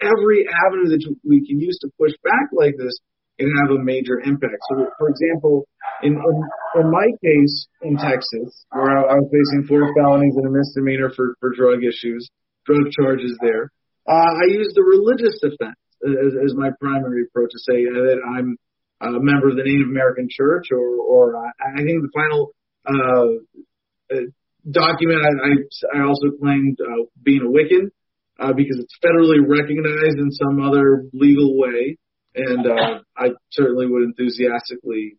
[0.00, 2.98] every avenue that we can use to push back like this
[3.38, 4.60] can have a major impact.
[4.70, 5.68] So, for example,
[6.02, 6.36] in, in,
[6.80, 11.10] in my case in Texas, where I, I was facing four felonies and a misdemeanor
[11.14, 12.28] for, for drug issues,
[12.64, 13.70] drug charges there,
[14.08, 18.56] uh, I used the religious defense as, as my primary approach to say that I'm
[19.00, 22.52] a member of the Native American Church, or, or I, I think the final
[22.86, 24.30] uh, uh
[24.70, 27.90] document I, I, I also claimed uh, being a Wiccan
[28.38, 31.98] uh, because it's federally recognized in some other legal way.
[32.34, 35.16] And uh, I certainly would enthusiastically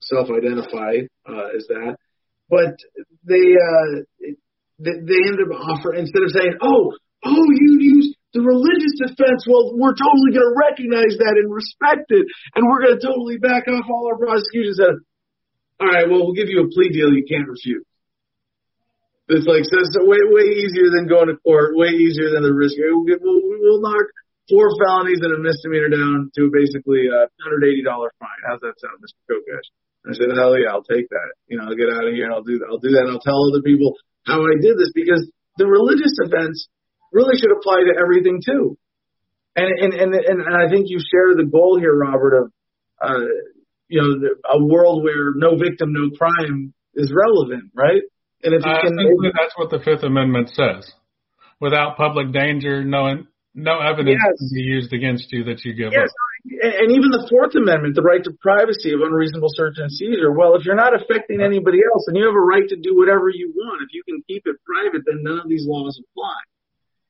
[0.00, 1.96] self-identify uh, as that.
[2.50, 2.76] But
[3.24, 4.34] they uh,
[4.78, 6.92] they, they ended up offering instead of saying, "Oh,
[7.24, 12.10] oh, you use the religious defense," well, we're totally going to recognize that and respect
[12.10, 12.26] it,
[12.56, 14.80] and we're going to totally back off all our prosecutions.
[15.80, 17.86] All right, well, we'll give you a plea deal you can't refuse.
[19.30, 22.50] It's like so it's way way easier than going to court, way easier than the
[22.50, 22.74] risk.
[22.78, 24.10] We'll, we'll, we'll knock
[24.50, 28.42] four felonies and a misdemeanor down to basically a hundred eighty dollar fine.
[28.42, 29.22] How's that sound, Mr.
[29.30, 29.68] Kokesh?
[30.02, 31.30] I said, hell yeah, I'll take that.
[31.46, 32.66] You know, I'll get out of here and I'll do that.
[32.72, 33.94] I'll do that and I'll tell other people
[34.24, 35.28] how I did this because
[35.60, 36.66] the religious events
[37.12, 38.78] really should apply to everything too.
[39.54, 42.46] And and and and, and I think you share the goal here, Robert, of
[42.98, 43.30] uh,
[43.88, 48.02] you know, a world where no victim, no crime is relevant, right?
[48.42, 50.90] And if you I can, think that's what the Fifth Amendment says.
[51.60, 54.38] Without public danger, no no evidence yes.
[54.38, 56.08] can be used against you that you give yes.
[56.08, 56.14] up.
[56.80, 60.32] And even the Fourth Amendment, the right to privacy of unreasonable search and seizure.
[60.32, 63.28] Well, if you're not affecting anybody else, and you have a right to do whatever
[63.28, 66.40] you want, if you can keep it private, then none of these laws apply.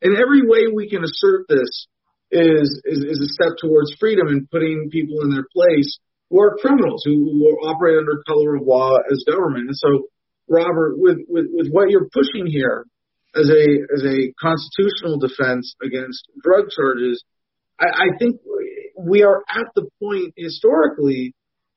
[0.02, 1.86] And every way we can assert this
[2.32, 5.98] is is, is a step towards freedom and putting people in their place
[6.31, 9.69] who are criminals who, who operate under color of law as government.
[9.69, 10.09] And so
[10.51, 12.85] Robert, with, with, with what you're pushing here
[13.35, 13.65] as a
[13.95, 17.23] as a constitutional defense against drug charges,
[17.79, 18.41] I, I think
[18.99, 21.35] we are at the point historically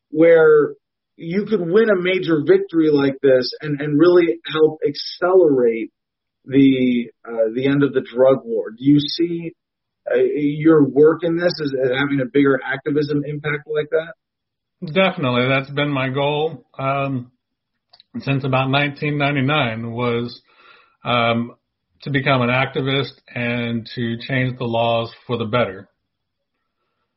[0.10, 0.74] where
[1.16, 5.92] you could win a major victory like this and, and really help accelerate
[6.46, 8.72] the uh, the end of the drug war.
[8.72, 9.54] Do you see
[10.12, 14.14] uh, your work in this as, as having a bigger activism impact like that?
[14.86, 16.66] Definitely, that's been my goal.
[16.78, 17.32] Um,
[18.20, 20.42] since about 1999 was
[21.04, 21.56] um,
[22.02, 25.90] to become an activist and to change the laws for the better.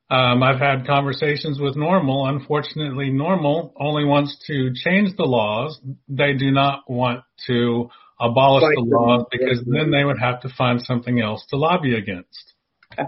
[0.08, 2.28] Um, I've had conversations with NORML.
[2.28, 5.80] Unfortunately, NORML only wants to change the laws.
[6.08, 7.90] They do not want to
[8.20, 12.54] abolish the laws because then they would have to find something else to lobby against.
[12.96, 13.04] I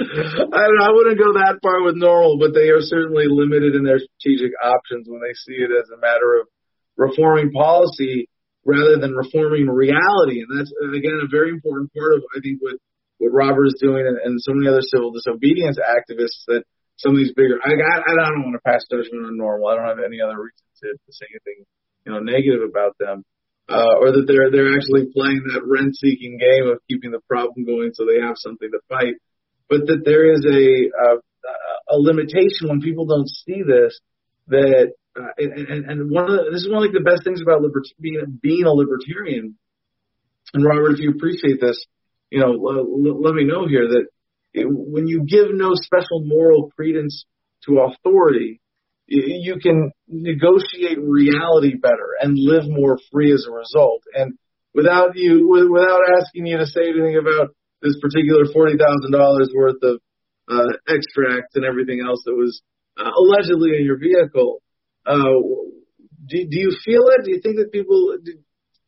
[0.00, 0.86] don't know.
[0.86, 4.52] I wouldn't go that far with NORML, but they are certainly limited in their strategic
[4.64, 6.48] options when they see it as a matter of
[6.96, 8.28] reforming policy
[8.64, 10.40] rather than reforming reality.
[10.40, 12.76] And that's, again, a very important part of, I think, what,
[13.18, 16.64] what Robert is doing and, and so many other civil disobedience activists that
[16.96, 19.68] some of these bigger, I, I, I don't want to pass judgment on NORML.
[19.68, 21.66] I don't have any other reason to, to say anything,
[22.06, 23.24] you know, negative about them.
[23.66, 27.92] Uh, or that they're they're actually playing that rent-seeking game of keeping the problem going
[27.94, 29.14] so they have something to fight,
[29.70, 31.16] but that there is a a,
[31.88, 33.98] a limitation when people don't see this
[34.48, 37.40] that uh, and, and one of the, this is one of like, the best things
[37.40, 39.56] about libert- being being a libertarian.
[40.52, 41.84] And Robert, if you appreciate this,
[42.30, 44.06] you know, l- let me know here that
[44.52, 47.24] it, when you give no special moral credence
[47.66, 48.60] to authority,
[49.06, 54.02] you can negotiate reality better and live more free as a result.
[54.14, 54.34] And
[54.74, 59.82] without you, without asking you to say anything about this particular forty thousand dollars worth
[59.82, 60.00] of
[60.48, 62.62] uh, extract and everything else that was
[62.98, 64.62] uh, allegedly in your vehicle,
[65.06, 67.24] do, do you feel it?
[67.24, 68.16] Do you think that people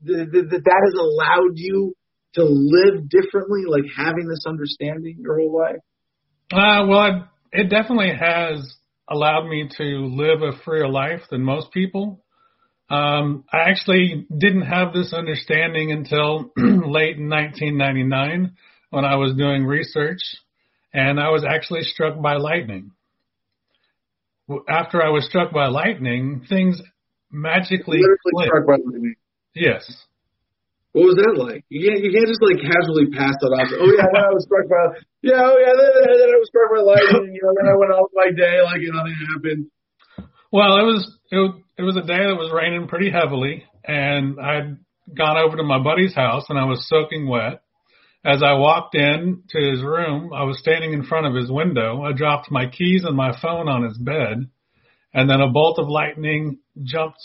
[0.03, 1.95] that that, that has allowed you
[2.35, 5.81] to live differently, like having this understanding your whole life?
[6.53, 8.77] Uh, well, it definitely has
[9.09, 12.23] allowed me to live a freer life than most people.
[12.89, 18.55] Um, I actually didn't have this understanding until late in 1999
[18.91, 20.21] when I was doing research,
[20.93, 22.93] and I was actually struck by lightning.
[24.69, 26.81] After I was struck by lightning, things
[27.31, 29.17] magically Literally struck by lightning.
[29.55, 29.85] Yes.
[30.97, 31.61] What was that like?
[31.69, 33.69] You can't, you can't just like casually pass that off.
[33.69, 34.97] Oh yeah, I was struck by.
[35.21, 37.37] Yeah, oh yeah, then, then I was struck by lightning.
[37.37, 39.69] You know, then I went on my day like nothing happened.
[40.49, 44.81] Well, it was it, it was a day that was raining pretty heavily, and I'd
[45.13, 47.61] gone over to my buddy's house, and I was soaking wet.
[48.27, 52.03] As I walked in to his room, I was standing in front of his window.
[52.03, 54.51] I dropped my keys and my phone on his bed,
[55.15, 57.21] and then a bolt of lightning jumped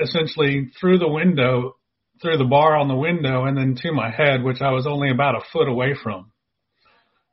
[0.00, 1.76] essentially through the window
[2.20, 5.10] through the bar on the window and then to my head, which I was only
[5.10, 6.32] about a foot away from.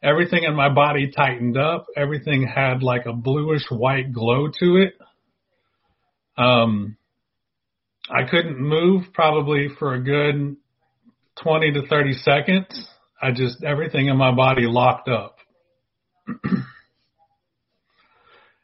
[0.01, 1.87] Everything in my body tightened up.
[1.95, 4.93] Everything had like a bluish white glow to it.
[6.37, 6.97] Um,
[8.09, 10.55] I couldn't move probably for a good
[11.41, 12.87] 20 to 30 seconds.
[13.21, 15.37] I just, everything in my body locked up.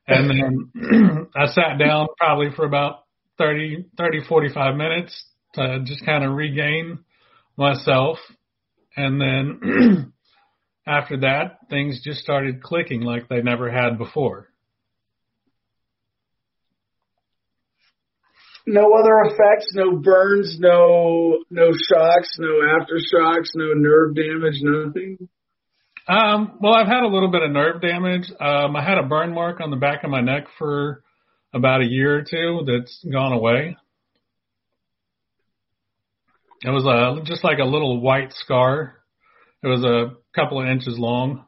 [0.07, 3.03] and then I sat down probably for about
[3.37, 5.25] 30, 30, 45 minutes
[5.55, 6.99] to just kind of regain
[7.57, 8.17] myself.
[8.95, 10.13] And then
[10.87, 14.49] after that, things just started clicking like they never had before.
[18.65, 25.29] No other effects, no burns, no no shocks, no aftershocks, no nerve damage, nothing.
[26.07, 28.29] Um, well, I've had a little bit of nerve damage.
[28.39, 31.03] Um, I had a burn mark on the back of my neck for
[31.53, 33.77] about a year or two that's gone away.
[36.65, 38.95] It was a just like a little white scar.
[39.61, 41.45] It was a couple of inches long.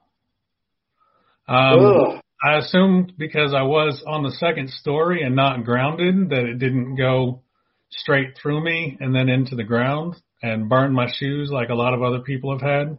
[1.47, 6.59] Um, I assumed because I was on the second story and not grounded that it
[6.59, 7.41] didn't go
[7.89, 11.93] straight through me and then into the ground and burn my shoes like a lot
[11.93, 12.97] of other people have had.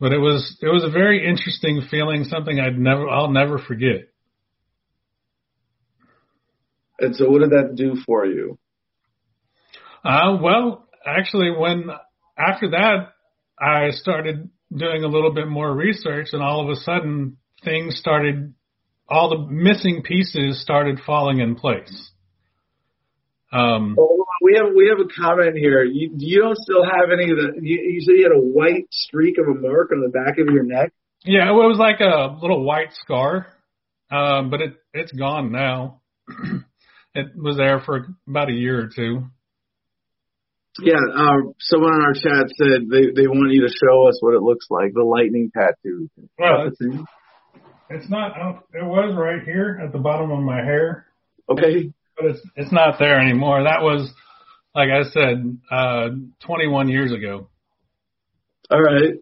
[0.00, 4.08] But it was it was a very interesting feeling, something I'd never I'll never forget.
[6.98, 8.58] And so, what did that do for you?
[10.02, 11.90] Uh, well, actually, when
[12.36, 13.12] after that,
[13.58, 18.54] I started doing a little bit more research, and all of a sudden, things started,
[19.08, 22.10] all the missing pieces started falling in place.
[23.52, 25.82] Um, oh, we have we have a comment here.
[25.82, 27.60] You you don't still have any of the.
[27.60, 30.46] You, you said you had a white streak of a mark on the back of
[30.52, 30.92] your neck.
[31.24, 33.48] Yeah, it was like a little white scar,
[34.10, 36.00] um, but it it's gone now.
[37.14, 39.24] it was there for about a year or two.
[40.82, 44.34] Yeah, uh, someone on our chat said they they want you to show us what
[44.34, 46.08] it looks like, the lightning tattoo.
[46.38, 46.80] Well, it's,
[47.90, 48.32] it's not.
[48.72, 51.06] It was right here at the bottom of my hair.
[51.48, 53.64] Okay, but it's it's not there anymore.
[53.64, 54.10] That was,
[54.74, 56.08] like I said, uh,
[56.46, 57.48] 21 years ago.
[58.70, 59.14] All right.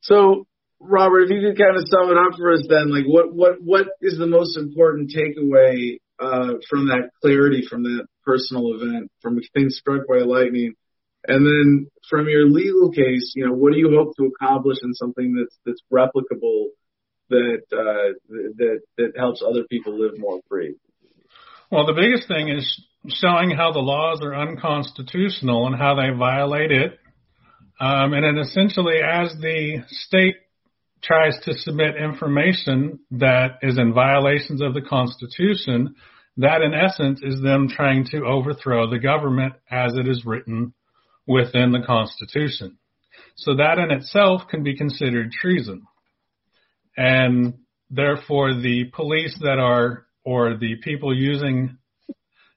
[0.00, 0.46] So,
[0.80, 3.62] Robert, if you could kind of sum it up for us, then, like, what what
[3.62, 9.38] what is the most important takeaway uh, from that clarity from that personal event, from
[9.54, 10.74] being struck by lightning?
[11.28, 14.94] And then from your legal case, you know, what do you hope to accomplish in
[14.94, 16.68] something that's that's replicable
[17.30, 18.14] that uh,
[18.58, 20.76] that that helps other people live more free?
[21.70, 26.70] Well, the biggest thing is showing how the laws are unconstitutional and how they violate
[26.70, 26.98] it.
[27.80, 30.36] Um, and then essentially, as the state
[31.02, 35.94] tries to submit information that is in violations of the Constitution,
[36.38, 40.72] that in essence is them trying to overthrow the government as it is written
[41.26, 42.78] within the Constitution.
[43.36, 45.86] So that in itself can be considered treason.
[46.96, 47.54] And
[47.90, 51.78] therefore the police that are or the people using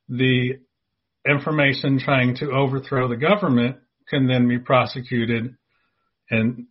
[0.07, 0.57] the
[1.27, 3.77] information trying to overthrow the government
[4.09, 5.55] can then be prosecuted
[6.31, 6.67] and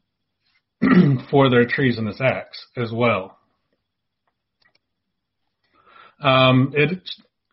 [1.30, 3.38] for their treasonous acts as well.
[6.20, 6.98] Um, it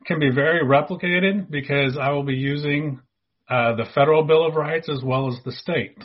[0.05, 2.99] can be very replicated because I will be using
[3.49, 5.97] uh, the federal Bill of Rights as well as the state.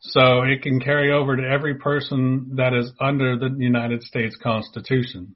[0.00, 5.34] So it can carry over to every person that is under the United States Constitution.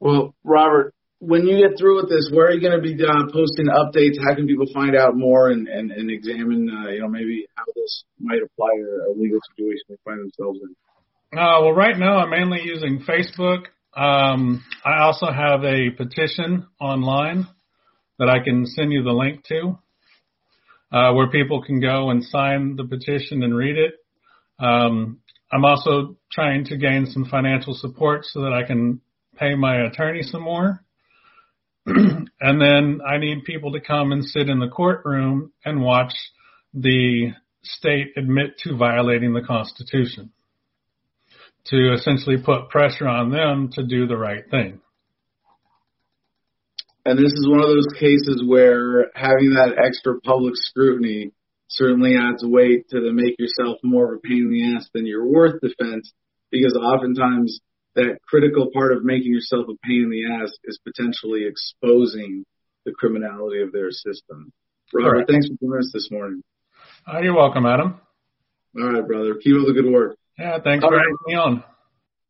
[0.00, 3.30] Well, Robert, when you get through with this, where are you going to be uh,
[3.32, 4.18] posting updates?
[4.22, 7.64] How can people find out more and, and, and examine, uh, you know, maybe how
[7.74, 11.38] this might apply to a legal situation they find themselves in?
[11.38, 13.66] Uh, well, right now I'm mainly using Facebook.
[13.96, 17.46] Um, I also have a petition online
[18.18, 19.78] that I can send you the link to,
[20.92, 23.94] uh, where people can go and sign the petition and read it.
[24.58, 25.20] Um,
[25.52, 29.00] I'm also trying to gain some financial support so that I can
[29.36, 30.80] pay my attorney some more.
[31.86, 36.14] and then I need people to come and sit in the courtroom and watch
[36.72, 40.32] the state admit to violating the Constitution
[41.66, 44.80] to essentially put pressure on them to do the right thing.
[47.06, 51.32] And this is one of those cases where having that extra public scrutiny
[51.68, 55.06] certainly adds weight to the make yourself more of a pain in the ass than
[55.06, 56.12] you're worth defense
[56.50, 57.60] because oftentimes
[57.94, 62.44] that critical part of making yourself a pain in the ass is potentially exposing
[62.84, 64.52] the criminality of their system.
[64.92, 65.26] Robert, right.
[65.28, 66.42] thanks for joining us this morning.
[67.06, 68.00] Uh, you're welcome, Adam.
[68.76, 69.34] All right, brother.
[69.42, 70.16] Keep up the good work.
[70.38, 71.06] Yeah, thanks All for right.
[71.06, 71.64] having me on.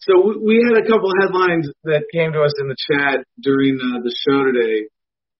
[0.00, 4.04] So we had a couple headlines that came to us in the chat during uh,
[4.04, 4.88] the show today.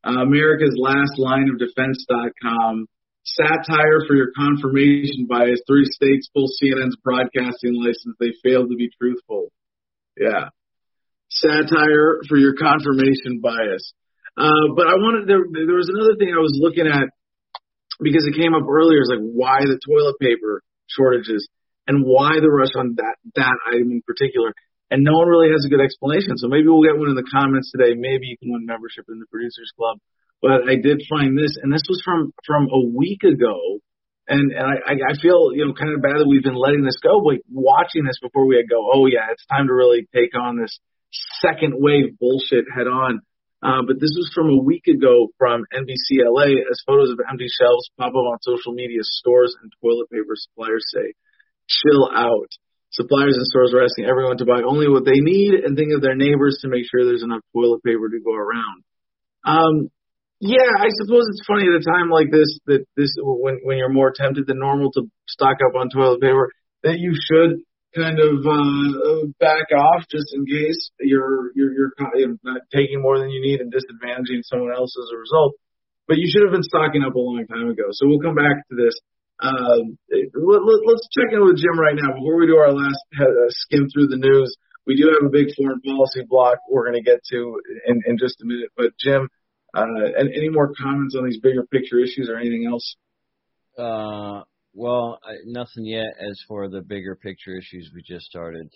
[0.01, 2.87] Uh, America's Last Line of Defense.com.
[3.25, 5.61] Satire for your confirmation bias.
[5.67, 8.17] Three states pull CNN's broadcasting license.
[8.21, 9.49] They failed to be truthful.
[10.17, 10.49] Yeah.
[11.29, 13.93] Satire for your confirmation bias.
[14.37, 17.09] Uh, but I wanted, there, there was another thing I was looking at
[18.01, 19.01] because it came up earlier.
[19.01, 21.49] It's like why the toilet paper shortages
[21.87, 24.55] and why the rush on that, that item in particular.
[24.91, 26.37] And no one really has a good explanation.
[26.37, 27.97] So maybe we'll get one in the comments today.
[27.97, 29.99] Maybe you can win membership in the producers club.
[30.41, 33.81] But I did find this, and this was from, from a week ago
[34.29, 36.99] and and I, I feel you know kind of bad that we've been letting this
[37.03, 38.89] go, like watching this before we go.
[38.93, 40.81] Oh yeah, it's time to really take on this
[41.45, 43.21] second wave bullshit head on.
[43.65, 47.89] Uh, but this was from a week ago from NBCLA as photos of empty shelves
[47.97, 49.01] pop up on social media.
[49.03, 51.17] Stores and toilet paper suppliers say,
[51.69, 52.51] "Chill out."
[52.91, 56.01] Suppliers and stores are asking everyone to buy only what they need and think of
[56.01, 58.85] their neighbors to make sure there's enough toilet paper to go around.
[59.45, 59.91] Um,
[60.39, 63.93] yeah, I suppose it's funny at a time like this that this when when you're
[63.93, 66.51] more tempted than normal to stock up on toilet paper
[66.85, 67.65] that you should
[67.97, 71.93] kind of uh, back off just in case you're you're you're
[72.43, 75.55] not taking more than you need and disadvantaging someone else as a result.
[76.07, 77.89] But you should have been stocking up a long time ago.
[77.93, 78.93] So we'll come back to this.
[79.43, 83.03] Um, let, let, let's check in with Jim right now before we do our last
[83.21, 84.57] uh, skim through the news.
[84.87, 88.19] We do have a big foreign policy block we're going to get to in, in
[88.19, 88.71] just a minute.
[88.77, 89.29] But Jim,
[89.75, 89.85] uh,
[90.17, 92.97] any more comments on these bigger picture issues or anything else?
[93.77, 94.43] Uh,
[94.73, 98.71] well, nothing yet as for the bigger picture issues we just started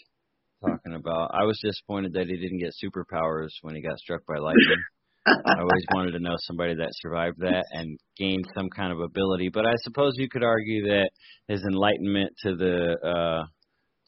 [0.65, 1.31] talking about.
[1.35, 4.83] I was disappointed that he didn't get superpowers when he got struck by lightning.
[5.27, 9.51] I always wanted to know somebody that survived that and gained some kind of ability.
[9.53, 11.11] But I suppose you could argue that
[11.49, 13.47] his enlightenment to the uh,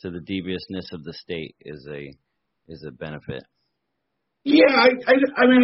[0.03, 2.11] to the deviousness of the state is a
[2.69, 3.43] is a benefit.
[4.45, 5.63] Yeah, I I, I mean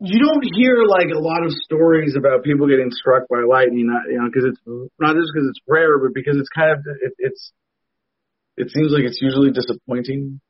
[0.00, 4.02] you don't hear like a lot of stories about people getting struck by lightning, not,
[4.10, 4.60] you know, because it's
[4.98, 7.52] not just because it's rare, but because it's kind of it, it's
[8.56, 10.40] it seems like it's usually disappointing,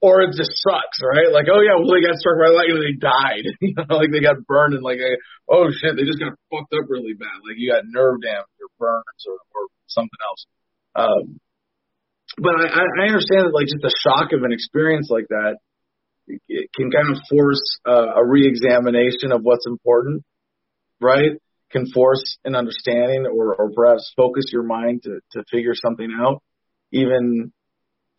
[0.00, 1.32] or it just sucks, right?
[1.32, 4.10] Like, oh yeah, well they got struck by lightning and they died, you know, like
[4.12, 4.98] they got burned and like,
[5.50, 8.70] oh shit, they just got fucked up really bad, like you got nerve damage or
[8.78, 10.42] burns or or something else.
[10.94, 11.40] Um,
[12.38, 15.60] but I, I understand that like just the shock of an experience like that
[16.48, 20.24] it can kind of force uh, a reexamination of what's important,
[21.00, 21.32] right?
[21.70, 26.42] Can force an understanding or, or perhaps focus your mind to, to figure something out.
[26.92, 27.52] Even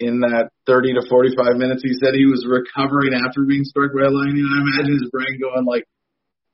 [0.04, 4.08] in that 30 to 45 minutes, he said he was recovering after being struck by
[4.08, 4.46] lightning.
[4.46, 5.88] I imagine his brain going like,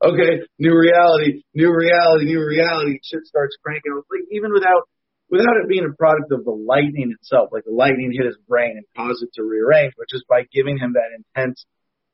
[0.04, 3.00] okay, new reality, new reality, new reality.
[3.04, 3.94] Shit starts cranking.
[3.96, 4.88] Like even without
[5.30, 8.78] without it being a product of the lightning itself, like the lightning hit his brain
[8.78, 11.66] and caused it to rearrange, but just by giving him that intense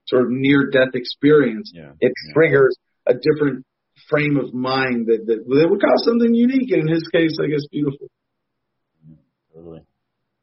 [0.06, 2.34] sort of near death experience, yeah, it yeah.
[2.34, 2.76] triggers
[3.08, 3.66] a different
[4.10, 7.48] frame of mind that, that that would cause something unique and in his case, I
[7.48, 8.08] guess beautiful.
[9.54, 9.82] totally.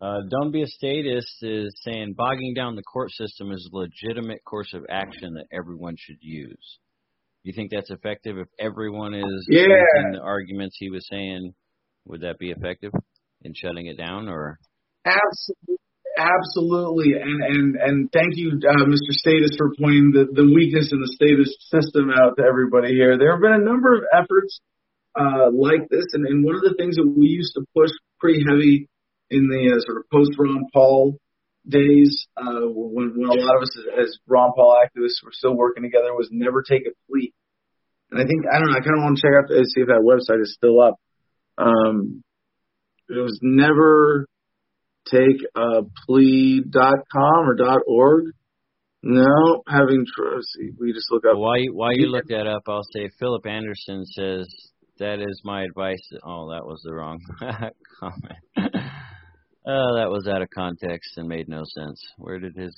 [0.03, 4.45] Uh, don't be a statist is saying bogging down the court system is a legitimate
[4.45, 6.79] course of action that everyone should use.
[7.45, 9.63] Do you think that's effective if everyone is Yeah.
[9.63, 11.55] using the arguments he was saying?
[12.07, 12.91] Would that be effective
[13.43, 14.59] in shutting it down, or
[15.05, 15.77] Absolutely,
[16.19, 19.13] absolutely, and and and thank you, uh, Mr.
[19.23, 23.19] Statist, for pointing the the weakness in the status system out to everybody here.
[23.19, 24.61] There have been a number of efforts
[25.15, 28.43] uh, like this, and, and one of the things that we used to push pretty
[28.49, 28.89] heavy
[29.33, 31.17] in the uh, sort of post Ron Paul
[31.67, 35.57] days, uh, when when a lot of us as, as Ron Paul activists were still
[35.57, 37.33] working together, was never take a plea.
[38.11, 38.77] And I think I don't know.
[38.77, 41.01] I kind of want to check out to see if that website is still up.
[41.57, 42.23] Um,
[43.09, 44.27] it was never
[45.11, 48.27] take a plea.com or dot .org.
[49.05, 51.37] No, having see, we just look up.
[51.37, 54.47] while you, while you look that up, I'll say Philip Anderson says
[54.99, 56.09] that is my advice.
[56.25, 57.19] Oh, that was the wrong
[58.01, 58.77] comment.
[59.65, 62.03] Oh, that was out of context and made no sense.
[62.19, 62.75] Where did his?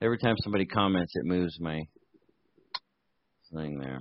[0.00, 1.82] Every time somebody comments, it moves my
[3.52, 4.00] thing there.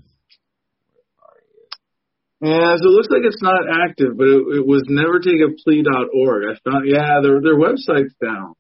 [2.42, 6.44] Yeah, so it looks like it's not active, but it, it was nevertakeaplea.org.
[6.48, 8.54] I found, yeah, their their website's down.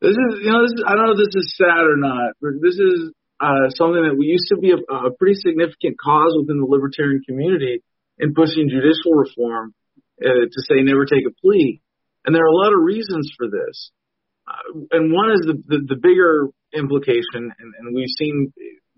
[0.00, 2.32] This is, you know, this is, I don't know if this is sad or not,
[2.40, 6.32] but this is uh, something that we used to be a, a pretty significant cause
[6.40, 7.82] within the libertarian community
[8.18, 9.74] in pushing judicial reform
[10.24, 11.82] uh, to say never take a plea.
[12.24, 13.90] And there are a lot of reasons for this.
[14.46, 18.52] Uh, and one is the, the, the bigger implication, and, and we've seen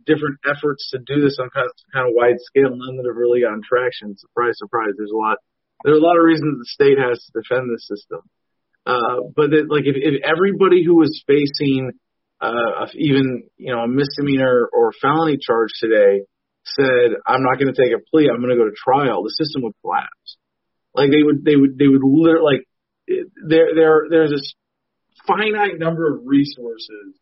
[0.06, 3.16] different efforts to do this on kind of, kind of wide scale, none that have
[3.16, 4.16] really gotten traction.
[4.16, 4.94] Surprise, surprise.
[4.96, 5.38] There's a lot.
[5.84, 8.22] There are a lot of reasons the state has to defend this system.
[8.84, 11.92] Uh, but it, like if, if everybody who was facing
[12.42, 16.26] uh, even you know a misdemeanor or felony charge today
[16.64, 18.28] said, "I'm not going to take a plea.
[18.28, 20.38] I'm going to go to trial," the system would collapse.
[20.94, 22.62] Like they would, they would, they would literally like
[23.06, 24.42] there, there, there's a
[25.26, 27.18] finite number of resources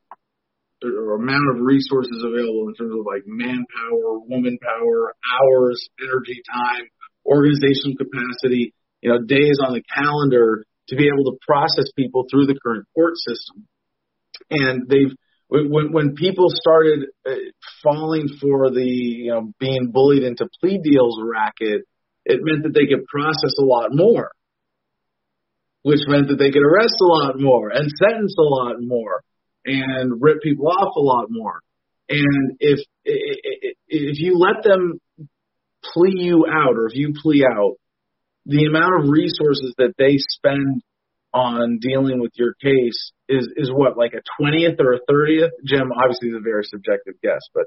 [0.83, 6.89] or amount of resources available in terms of like manpower, woman power, hours, energy, time,
[7.27, 12.47] organizational capacity, you know, days on the calendar to be able to process people through
[12.47, 13.69] the current court system.
[14.51, 15.15] And they've,
[15.49, 17.35] when, when people started uh,
[17.83, 21.83] falling for the, you know, being bullied into plea deals racket,
[22.25, 24.31] it meant that they could process a lot more,
[25.83, 29.23] which meant that they could arrest a lot more and sentence a lot more
[29.65, 31.61] and rip people off a lot more.
[32.09, 35.01] And if if you let them
[35.93, 37.77] plea you out, or if you plea out,
[38.47, 40.83] the amount of resources that they spend
[41.33, 45.53] on dealing with your case is is what like a twentieth or a thirtieth.
[45.65, 47.67] Jim obviously is a very subjective guess, but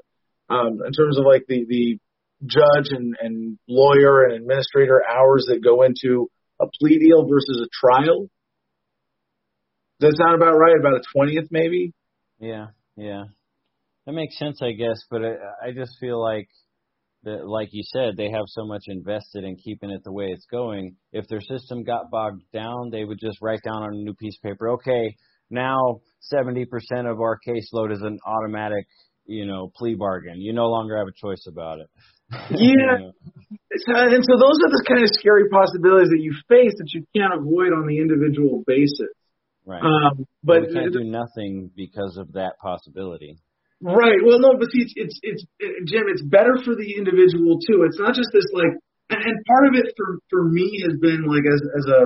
[0.54, 1.98] um, in terms of like the the
[2.44, 6.28] judge and, and lawyer and administrator hours that go into
[6.60, 8.28] a plea deal versus a trial,
[10.00, 10.78] does that sound about right?
[10.78, 11.92] About a twentieth, maybe.
[12.38, 12.66] Yeah,
[12.96, 13.24] yeah,
[14.06, 15.00] that makes sense, I guess.
[15.10, 16.48] But I, I just feel like
[17.24, 20.46] that, like you said, they have so much invested in keeping it the way it's
[20.50, 20.96] going.
[21.12, 24.36] If their system got bogged down, they would just write down on a new piece
[24.36, 25.16] of paper, okay,
[25.50, 26.00] now
[26.32, 26.66] 70%
[27.10, 28.86] of our caseload is an automatic,
[29.26, 30.40] you know, plea bargain.
[30.40, 31.88] You no longer have a choice about it.
[32.30, 33.12] Yeah.
[33.74, 33.80] You?
[33.86, 37.34] And so those are the kind of scary possibilities that you face that you can't
[37.34, 39.10] avoid on the individual basis.
[39.66, 39.82] Right.
[39.82, 43.38] Um, but we can't do nothing because of that possibility.
[43.82, 44.20] Right.
[44.22, 45.42] Well, no, but see, it's, it's, it's,
[45.90, 47.82] Jim, it's better for the individual too.
[47.82, 48.78] It's not just this like,
[49.10, 52.00] and, and part of it for, for me has been like as, as a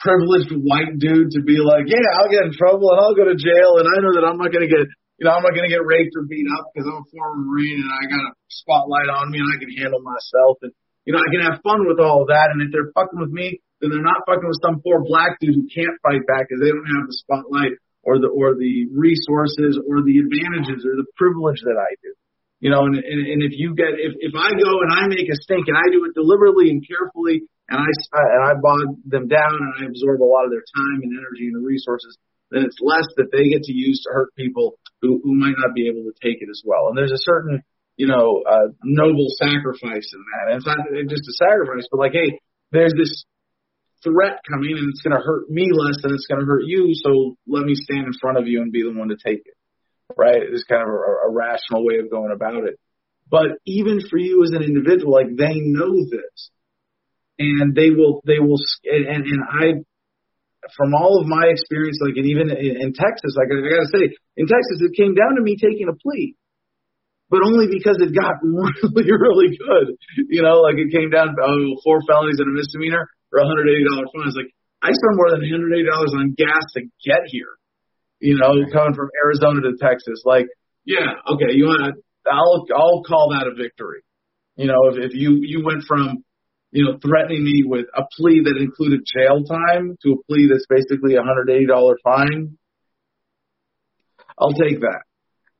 [0.00, 3.36] privileged white dude to be like, yeah, I'll get in trouble and I'll go to
[3.36, 4.88] jail and I know that I'm not going to get,
[5.20, 7.44] you know, I'm not going to get raped or beat up because I'm a former
[7.44, 10.72] Marine and I got a spotlight on me and I can handle myself and,
[11.04, 12.48] you know, I can have fun with all of that.
[12.48, 15.60] And if they're fucking with me, then they're not fucking with some poor black dude
[15.60, 19.76] who can't fight back because they don't have the spotlight or the or the resources
[19.76, 22.16] or the advantages or the privilege that I do.
[22.64, 25.28] You know, and and, and if you get if if I go and I make
[25.28, 29.28] a stink and I do it deliberately and carefully and I and I bog them
[29.28, 32.16] down and I absorb a lot of their time and energy and resources,
[32.52, 35.74] then it's less that they get to use to hurt people who who might not
[35.74, 36.88] be able to take it as well.
[36.88, 37.62] And there's a certain
[37.96, 40.52] you know uh, noble sacrifice in that.
[40.52, 40.78] And it's not
[41.08, 42.40] just a sacrifice, but like hey,
[42.72, 43.24] there's this
[44.02, 46.94] threat coming and it's going to hurt me less than it's going to hurt you.
[46.94, 49.56] So let me stand in front of you and be the one to take it.
[50.16, 50.42] Right?
[50.42, 52.78] It's kind of a, a rational way of going about it.
[53.30, 56.50] But even for you as an individual, like they know this
[57.38, 59.66] and they will, they will, and, and I,
[60.76, 64.04] from all of my experience, like, and even in, in Texas, like I gotta say,
[64.36, 66.36] in Texas, it came down to me taking a plea
[67.30, 69.94] but only because it got really, really good.
[70.28, 73.46] You know, like it came down to oh, four felonies and a misdemeanor or a
[73.46, 74.26] hundred eighty dollar fine.
[74.26, 74.52] I was like,
[74.82, 75.86] I spent more than $180
[76.18, 77.54] on gas to get here.
[78.18, 80.22] You know, coming from Arizona to Texas.
[80.26, 80.46] Like,
[80.84, 82.02] yeah, okay, you want to?
[82.28, 84.02] I'll I'll call that a victory.
[84.56, 86.24] You know, if, if you you went from
[86.72, 90.66] you know threatening me with a plea that included jail time to a plea that's
[90.68, 92.56] basically a hundred eighty dollar fine,
[94.38, 95.02] I'll take that.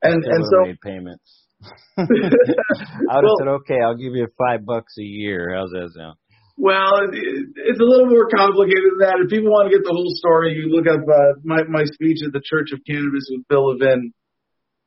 [0.03, 1.47] And and so payments.
[1.99, 5.53] I would have well, said, okay, I'll give you five bucks a year.
[5.55, 6.16] How's that sound?
[6.57, 9.20] Well, it's a little more complicated than that.
[9.24, 12.19] If people want to get the whole story, you look up uh, my my speech
[12.24, 14.12] at the Church of Cannabis with Bill Levin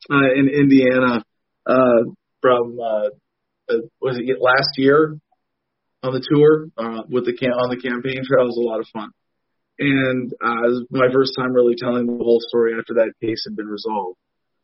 [0.09, 1.23] uh, in Indiana
[1.65, 2.01] uh,
[2.41, 3.09] from uh,
[3.69, 5.17] uh, was it last year
[6.03, 8.45] on the tour uh, with the on the campaign trail.
[8.45, 9.09] It was a lot of fun,
[9.79, 13.45] and uh, it was my first time really telling the whole story after that case
[13.47, 14.17] had been resolved.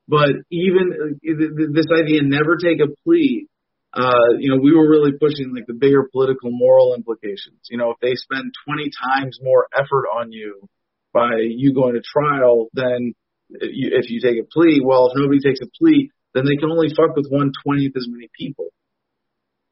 [0.07, 3.47] But even uh, this idea, never take a plea
[3.93, 7.57] uh, you know, we were really pushing like the bigger political moral implications.
[7.69, 10.61] You know, if they spend 20 times more effort on you
[11.11, 13.13] by you going to trial than
[13.49, 16.89] if you take a plea, well, if nobody takes a plea, then they can only
[16.89, 18.67] fuck with one twentieth as many people.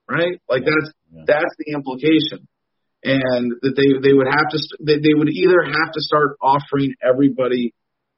[0.09, 0.39] Right?
[0.49, 1.23] Like that's yeah.
[1.27, 2.47] that's the implication.
[3.03, 6.95] And that they they would have to they, they would either have to start offering
[7.03, 7.73] everybody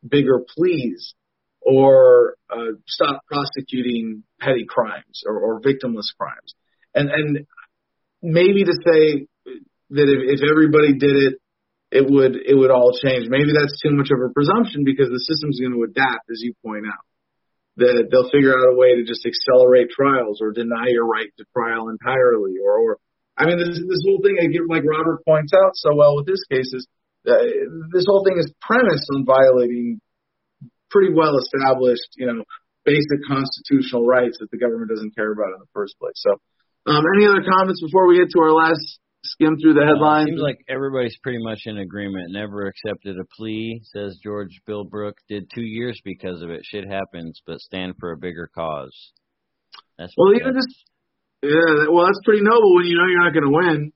[0.08, 1.14] bigger pleas
[1.62, 6.56] or uh, stop prosecuting petty crimes or, or victimless crimes.
[6.96, 7.48] And and
[8.22, 11.34] maybe to say that if, if everybody did it,
[11.92, 13.28] it would it would all change.
[13.30, 16.54] Maybe that's too much of a presumption because the system's going to adapt, as you
[16.64, 17.04] point out.
[17.80, 21.44] That they'll figure out a way to just accelerate trials or deny your right to
[21.56, 22.92] trial entirely, or, or
[23.40, 24.36] I mean, this this whole thing,
[24.68, 26.84] like Robert points out so well with this case, is
[27.24, 27.40] uh,
[27.96, 30.04] this whole thing is premised on violating
[30.92, 32.44] pretty well established, you know,
[32.84, 36.20] basic constitutional rights that the government doesn't care about in the first place.
[36.20, 36.36] So,
[36.92, 39.00] um, any other comments before we get to our last
[39.40, 40.28] skim through the headlines?
[40.28, 42.32] Uh, seems like everybody's pretty much in agreement.
[42.32, 45.14] Never accepted a plea, says George Bilbrook.
[45.28, 46.62] Did two years because of it.
[46.64, 48.96] Shit happens, but stand for a bigger cause.
[49.98, 50.68] That's well, even just
[51.44, 51.88] yeah.
[51.92, 53.92] Well, that's pretty noble when you know you're not going to win.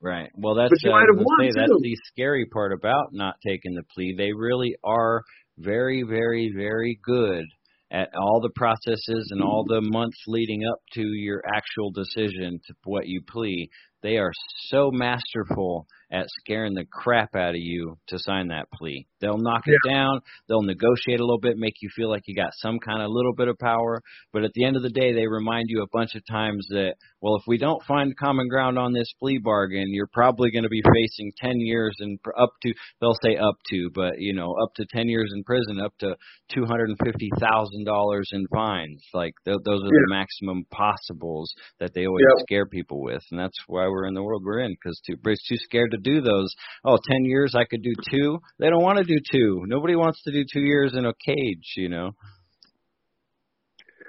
[0.00, 0.30] Right.
[0.36, 3.36] Well, that's but you uh, might have won say, that's the scary part about not
[3.46, 4.14] taking the plea.
[4.16, 5.22] They really are
[5.56, 7.44] very, very, very good
[7.90, 12.74] at all the processes and all the months leading up to your actual decision to
[12.84, 13.70] what you plea.
[14.04, 14.32] They are
[14.68, 19.06] so masterful at scaring the crap out of you to sign that plea.
[19.20, 19.74] They'll knock yeah.
[19.74, 23.02] it down, they'll negotiate a little bit, make you feel like you got some kind
[23.02, 24.00] of little bit of power,
[24.32, 26.94] but at the end of the day they remind you a bunch of times that
[27.20, 30.68] well if we don't find common ground on this plea bargain, you're probably going to
[30.68, 34.74] be facing 10 years and up to they'll say up to, but you know, up
[34.76, 36.14] to 10 years in prison, up to
[36.54, 39.02] $250,000 in fines.
[39.12, 40.04] Like th- those are yeah.
[40.06, 44.22] the maximum possibles that they always scare people with, and that's why we're in the
[44.22, 46.54] world we're in because Britain's too scared to do those.
[46.84, 48.38] Oh, ten years I could do two.
[48.58, 49.62] They don't want to do two.
[49.66, 52.12] Nobody wants to do two years in a cage, you know.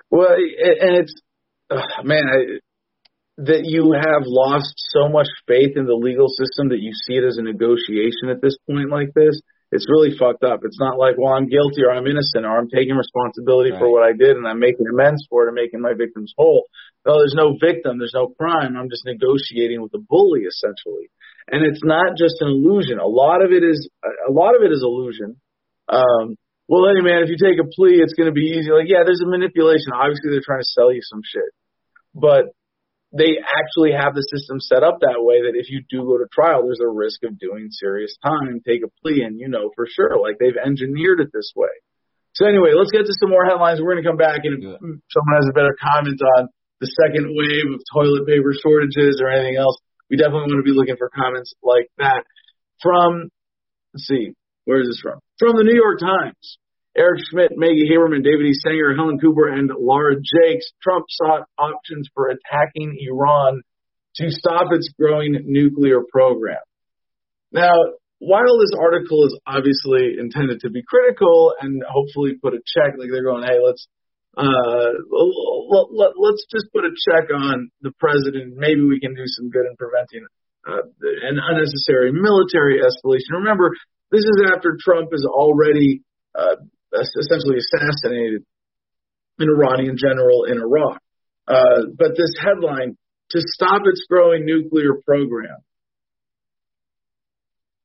[0.10, 1.14] Well, and it's
[1.70, 2.60] uh, man, I,
[3.38, 7.24] that you have lost so much faith in the legal system that you see it
[7.24, 9.40] as a negotiation at this point like this.
[9.76, 10.64] It's really fucked up.
[10.64, 13.80] It's not like, well, I'm guilty or I'm innocent or I'm taking responsibility right.
[13.80, 16.66] for what I did and I'm making amends for it and making my victims whole.
[17.06, 18.00] No, there's no victim.
[18.00, 18.80] There's no crime.
[18.80, 21.12] I'm just negotiating with a bully essentially.
[21.52, 22.98] And it's not just an illusion.
[22.98, 25.38] A lot of it is, a lot of it is illusion.
[25.92, 28.72] Um, well, hey man, if you take a plea, it's going to be easy.
[28.72, 29.94] Like, yeah, there's a manipulation.
[29.94, 31.54] Obviously, they're trying to sell you some shit,
[32.16, 32.56] but
[33.16, 36.28] they actually have the system set up that way that if you do go to
[36.28, 38.60] trial, there's a risk of doing serious time.
[38.68, 41.72] Take a plea, and you know for sure, like they've engineered it this way.
[42.36, 43.80] So anyway, let's get to some more headlines.
[43.80, 46.52] We're going to come back, and if someone has a better comment on
[46.84, 49.80] the second wave of toilet paper shortages or anything else,
[50.12, 52.28] we definitely want to be looking for comments like that
[52.84, 53.32] from,
[53.96, 54.36] let's see,
[54.66, 55.24] where is this from?
[55.40, 56.60] From the New York Times.
[56.98, 58.54] Eric Schmitt, Maggie Haberman, David E.
[58.54, 60.72] Sanger, Helen Cooper, and Laura Jakes.
[60.82, 63.62] Trump sought options for attacking Iran
[64.16, 66.64] to stop its growing nuclear program.
[67.52, 67.74] Now,
[68.20, 73.10] while this article is obviously intended to be critical and hopefully put a check, like
[73.12, 73.88] they're going, hey, let's
[74.38, 74.92] uh,
[75.96, 78.56] let, us just put a check on the president.
[78.56, 80.28] Maybe we can do some good in preventing
[80.68, 80.84] uh,
[81.28, 83.40] an unnecessary military escalation.
[83.40, 83.72] Remember,
[84.12, 86.02] this is after Trump has already
[86.38, 86.56] uh,
[86.96, 88.44] essentially assassinated
[89.40, 91.02] an Iranian general in Iraq.
[91.48, 92.98] Uh, but this headline,
[93.32, 95.60] to stop its growing nuclear program.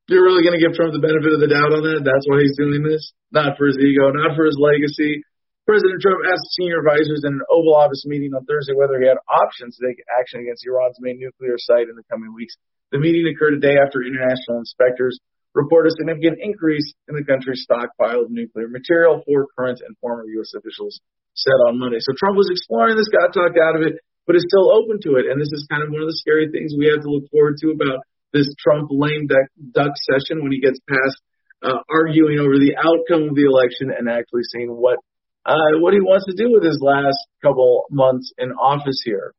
[0.08, 2.02] You're really going to give Trump the benefit of the doubt on that?
[2.02, 3.12] That's why he's doing this?
[3.30, 5.22] Not for his ego, not for his legacy,
[5.70, 9.22] President Trump asked senior advisors in an Oval Office meeting on Thursday whether he had
[9.30, 12.58] options to take action against Iran's main nuclear site in the coming weeks.
[12.90, 15.22] The meeting occurred a day after international inspectors
[15.54, 20.24] report a significant increase in the country's stockpile of nuclear material, for current and former
[20.38, 20.54] U.S.
[20.54, 21.00] officials
[21.34, 21.98] said on Monday.
[22.00, 25.18] So Trump was exploring this, got talked out of it, but is still open to
[25.18, 25.26] it.
[25.26, 27.58] And this is kind of one of the scary things we have to look forward
[27.62, 31.18] to about this Trump lame duck, session when he gets past
[31.62, 34.98] uh, arguing over the outcome of the election and actually seeing what
[35.44, 39.34] uh, what he wants to do with his last couple months in office here.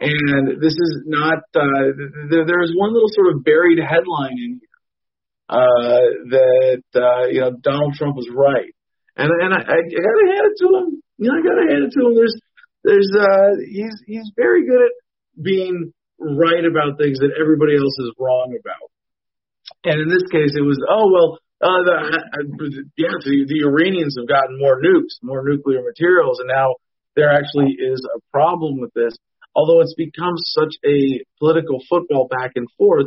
[0.00, 1.88] And this is not uh,
[2.28, 4.73] th- there is one little sort of buried headline in here
[5.48, 8.72] uh, that uh, you know Donald Trump was right,
[9.16, 11.02] and and I, I gotta hand it to him.
[11.18, 12.14] You know, I gotta hand it to him.
[12.14, 12.36] There's
[12.84, 14.94] there's uh, he's he's very good at
[15.42, 18.88] being right about things that everybody else is wrong about.
[19.84, 24.16] And in this case, it was oh well, uh, the, uh, yeah, the, the Iranians
[24.18, 26.76] have gotten more nukes, more nuclear materials, and now
[27.16, 29.16] there actually is a problem with this.
[29.54, 33.06] Although it's become such a political football back and forth,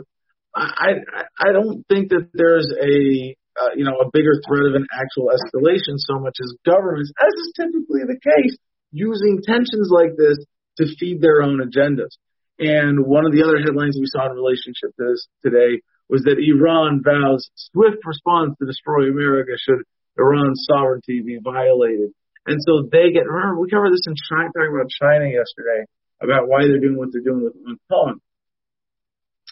[0.58, 0.90] I,
[1.38, 5.30] I don't think that there's a uh, you know a bigger threat of an actual
[5.30, 8.58] escalation so much as governments, as is typically the case,
[8.92, 10.38] using tensions like this
[10.78, 12.18] to feed their own agendas.
[12.60, 16.42] And one of the other headlines we saw in relationship to this today was that
[16.42, 19.86] Iran vows swift response to destroy America should
[20.18, 22.18] Iran's sovereignty be violated.
[22.48, 25.86] And so they get, remember, we covered this in China, talking about China yesterday,
[26.22, 28.20] about why they're doing what they're doing with Hong Kong.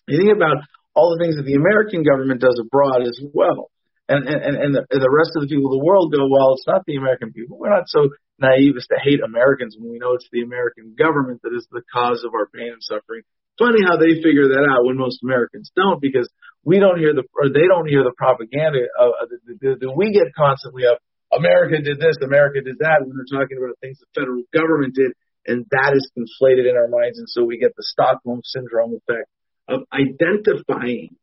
[0.07, 0.64] You think about
[0.96, 3.70] all the things that the American government does abroad as well.
[4.08, 6.70] And, and, and, the, the rest of the people of the world go, well, it's
[6.70, 7.58] not the American people.
[7.58, 11.42] We're not so naive as to hate Americans when we know it's the American government
[11.42, 13.26] that is the cause of our pain and suffering.
[13.58, 16.30] Funny how they figure that out when most Americans don't, because
[16.62, 21.02] we don't hear the, or they don't hear the propaganda that we get constantly of
[21.34, 25.18] America did this, America did that, when they're talking about things the federal government did,
[25.50, 29.30] and that is conflated in our minds, and so we get the Stockholm syndrome effect
[29.68, 31.16] of identifying,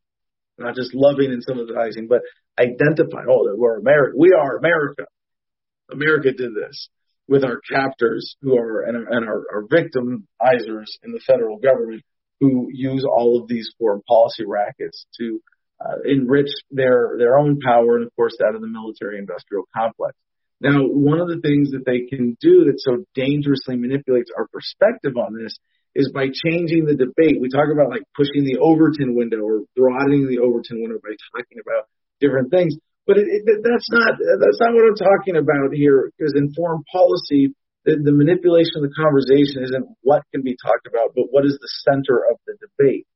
[0.59, 2.23] not just loving and sympathizing, but
[2.59, 4.17] identifying, oh, we're America.
[4.19, 5.05] We are America.
[5.91, 6.89] America did this
[7.29, 12.03] with our captors who are and, and our, our victimizers in the federal government
[12.41, 15.41] who use all of these foreign policy rackets to
[15.81, 20.17] uh, enrich their their own power and of course that of the military industrial complex.
[20.61, 25.17] Now, one of the things that they can do that so dangerously manipulates our perspective
[25.17, 25.57] on this
[25.95, 27.41] is by changing the debate.
[27.41, 31.61] We talk about like pushing the Overton window or broadening the Overton window by talking
[31.61, 31.89] about
[32.21, 32.77] different things.
[33.07, 36.11] But it, it, that's not that's not what I'm talking about here.
[36.17, 37.53] Because in foreign policy,
[37.85, 41.59] the, the manipulation of the conversation isn't what can be talked about, but what is
[41.61, 43.07] the center of the debate.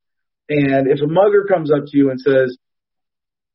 [0.48, 2.56] And if a mugger comes up to you and says,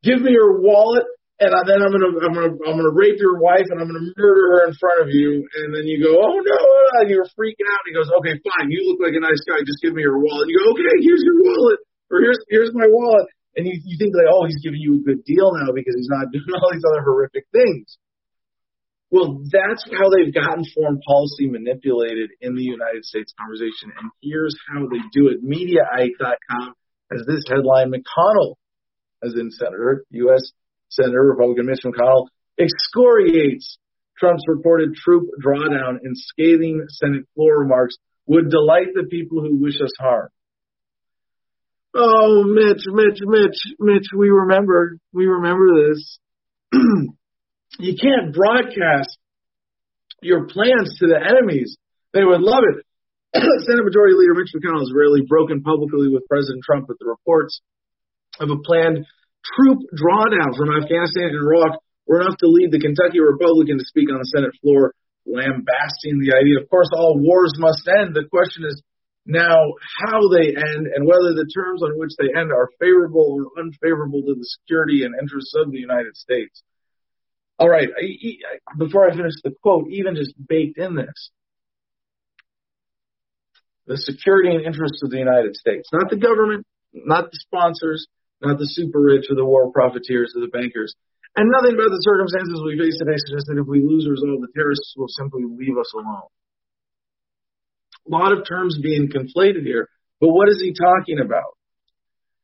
[0.04, 1.06] "Give me your wallet,"
[1.42, 4.46] and then I'm gonna I'm gonna I'm gonna rape your wife and I'm gonna murder
[4.54, 7.66] her in front of you, and then you go, oh no, uh, and you're freaking
[7.66, 7.82] out.
[7.82, 10.22] And he goes, okay, fine, you look like a nice guy, just give me your
[10.22, 10.46] wallet.
[10.46, 11.80] And you go, okay, here's your wallet,
[12.14, 13.26] or here's here's my wallet,
[13.58, 16.14] and you you think like, oh, he's giving you a good deal now because he's
[16.14, 17.98] not doing all these other horrific things.
[19.10, 24.54] Well, that's how they've gotten foreign policy manipulated in the United States conversation, and here's
[24.70, 25.42] how they do it.
[25.42, 26.78] Mediaite.com
[27.10, 28.62] has this headline: McConnell,
[29.26, 30.54] as in Senator, U.S.
[30.92, 32.28] Senator Republican Mitch McConnell
[32.60, 33.78] excoriates
[34.20, 37.96] Trump's reported troop drawdown in scathing Senate floor remarks
[38.28, 40.30] would delight the people who wish us harm.
[41.94, 46.20] Oh, Mitch, Mitch, Mitch, Mitch, we remember, we remember this.
[47.80, 49.18] you can't broadcast
[50.22, 51.78] your plans to the enemies.
[52.14, 52.86] They would love it.
[53.66, 57.62] Senate Majority Leader Mitch McConnell has rarely broken publicly with President Trump with the reports
[58.40, 59.06] of a planned
[59.44, 64.10] troop drawdown from Afghanistan and Iraq were enough to lead the Kentucky Republican to speak
[64.10, 64.94] on the Senate floor,
[65.26, 66.62] lambasting the idea.
[66.62, 68.14] Of course, all wars must end.
[68.14, 68.82] The question is
[69.26, 73.62] now how they end and whether the terms on which they end are favorable or
[73.62, 76.64] unfavorable to the security and interests of the United States.
[77.60, 77.90] All right,
[78.78, 81.30] before I finish the quote, even just baked in this,
[83.86, 88.08] the security and interests of the United States, not the government, not the sponsors,
[88.42, 90.94] not the super rich or the war profiteers or the bankers.
[91.36, 94.44] And nothing about the circumstances we face today suggests that if we lose or resolve,
[94.44, 96.28] the terrorists will simply leave us alone.
[98.04, 99.88] A lot of terms being conflated here,
[100.20, 101.56] but what is he talking about?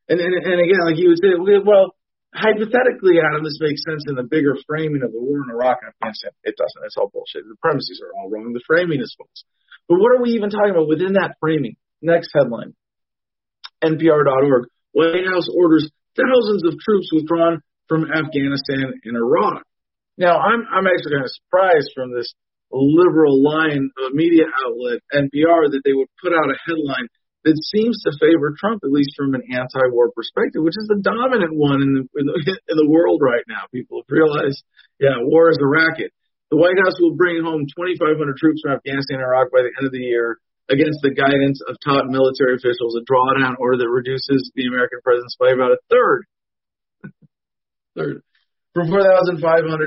[0.08, 1.92] And, and, and again, like he would say, well,
[2.32, 5.92] hypothetically, Adam, this makes sense in the bigger framing of the war in Iraq and
[5.92, 6.32] Afghanistan.
[6.44, 6.84] It doesn't.
[6.88, 7.44] It's all bullshit.
[7.44, 8.56] The premises are all wrong.
[8.56, 9.44] The framing is false.
[9.88, 11.76] But what are we even talking about within that framing?
[12.00, 12.72] Next headline.
[13.84, 14.68] NPR.org.
[14.92, 19.62] White House orders thousands of troops withdrawn from Afghanistan and Iraq.
[20.18, 22.34] Now, I'm, I'm actually kind of surprised from this
[22.70, 27.08] liberal line of media outlet, NPR, that they would put out a headline
[27.44, 31.54] that seems to favor Trump, at least from an anti-war perspective, which is the dominant
[31.54, 32.36] one in the, in the,
[32.68, 33.64] in the world right now.
[33.72, 34.60] People have realized,
[34.98, 36.12] yeah, war is a racket.
[36.50, 39.86] The White House will bring home 2,500 troops from Afghanistan and Iraq by the end
[39.86, 40.36] of the year
[40.70, 45.36] against the guidance of top military officials, a drawdown order that reduces the American presence
[45.40, 46.24] by about a third.
[47.96, 48.22] third.
[48.74, 49.40] From 4,500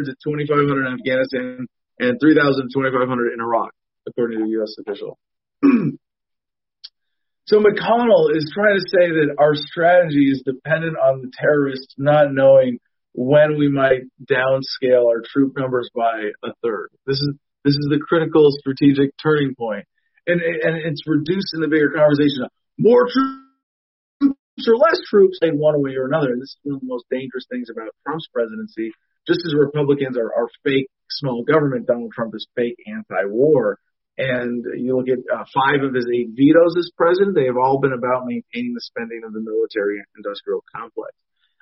[0.05, 1.67] to 2,500 in Afghanistan
[1.99, 2.33] and 3,000
[2.65, 3.71] to 2,500 in Iraq,
[4.07, 4.75] according to a U.S.
[4.81, 5.19] official.
[7.45, 12.33] so McConnell is trying to say that our strategy is dependent on the terrorists not
[12.33, 12.79] knowing
[13.13, 16.89] when we might downscale our troop numbers by a third.
[17.05, 17.33] This is
[17.63, 19.85] this is the critical strategic turning point
[20.27, 22.45] and and it's reducing the bigger conversation.
[22.77, 26.33] More troops or less troops, in one way or another.
[26.33, 28.93] And this is one of the most dangerous things about Trump's presidency.
[29.27, 33.77] Just as Republicans are, are fake small government, Donald Trump is fake anti-war.
[34.17, 37.79] And you look at uh, five of his eight vetoes as president; they have all
[37.79, 41.13] been about maintaining the spending of the military-industrial complex.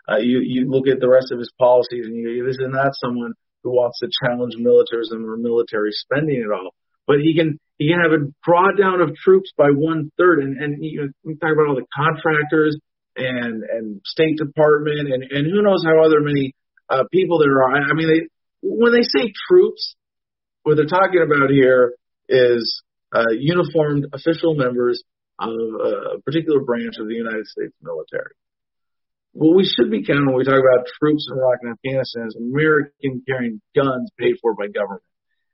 [0.10, 2.96] Uh, you you look at the rest of his policies, and you this is not
[2.96, 3.34] someone
[3.64, 6.72] who wants to challenge militarism or military spending at all
[7.10, 11.02] but he can can have a drawdown of troops by one third, and and you
[11.02, 12.78] know, we talk about all the contractors
[13.16, 16.54] and and State Department and and who knows how other many
[16.90, 17.90] uh, people there are.
[17.90, 18.28] I mean, they
[18.62, 19.96] when they say troops,
[20.64, 21.94] what they're talking about here
[22.28, 22.82] is
[23.14, 25.02] uh, uniformed official members
[25.40, 28.36] of a particular branch of the United States military.
[29.32, 32.36] What we should be counting when we talk about troops in Iraq and Afghanistan is
[32.36, 35.04] American carrying guns paid for by government.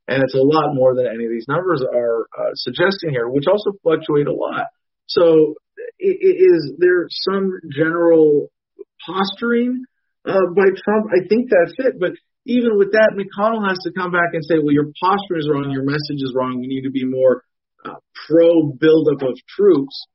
[0.08, 3.46] And it's a lot more than any of these numbers are uh, suggesting here, which
[3.48, 4.68] also fluctuate a lot.
[5.08, 5.56] So
[6.00, 8.50] is there some general
[9.06, 9.84] posturing
[10.26, 11.06] uh, by Trump?
[11.10, 12.00] I think that's it.
[12.00, 12.12] But
[12.46, 15.72] even with that, McConnell has to come back and say, well, your posture is wrong,
[15.72, 16.62] your message is wrong.
[16.62, 17.44] You need to be more
[17.84, 17.96] uh,
[18.28, 20.08] pro buildup of troops.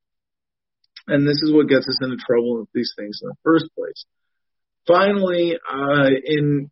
[1.08, 4.04] And this is what gets us into trouble with these things in the first place.
[4.86, 6.70] Finally, uh, in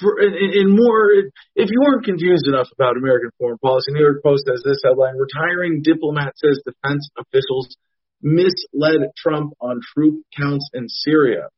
[0.00, 1.10] in more,
[1.54, 5.14] if you weren't confused enough about American foreign policy, New York Post has this headline:
[5.16, 7.76] "Retiring diplomat says defense officials
[8.22, 11.48] misled Trump on troop counts in Syria,"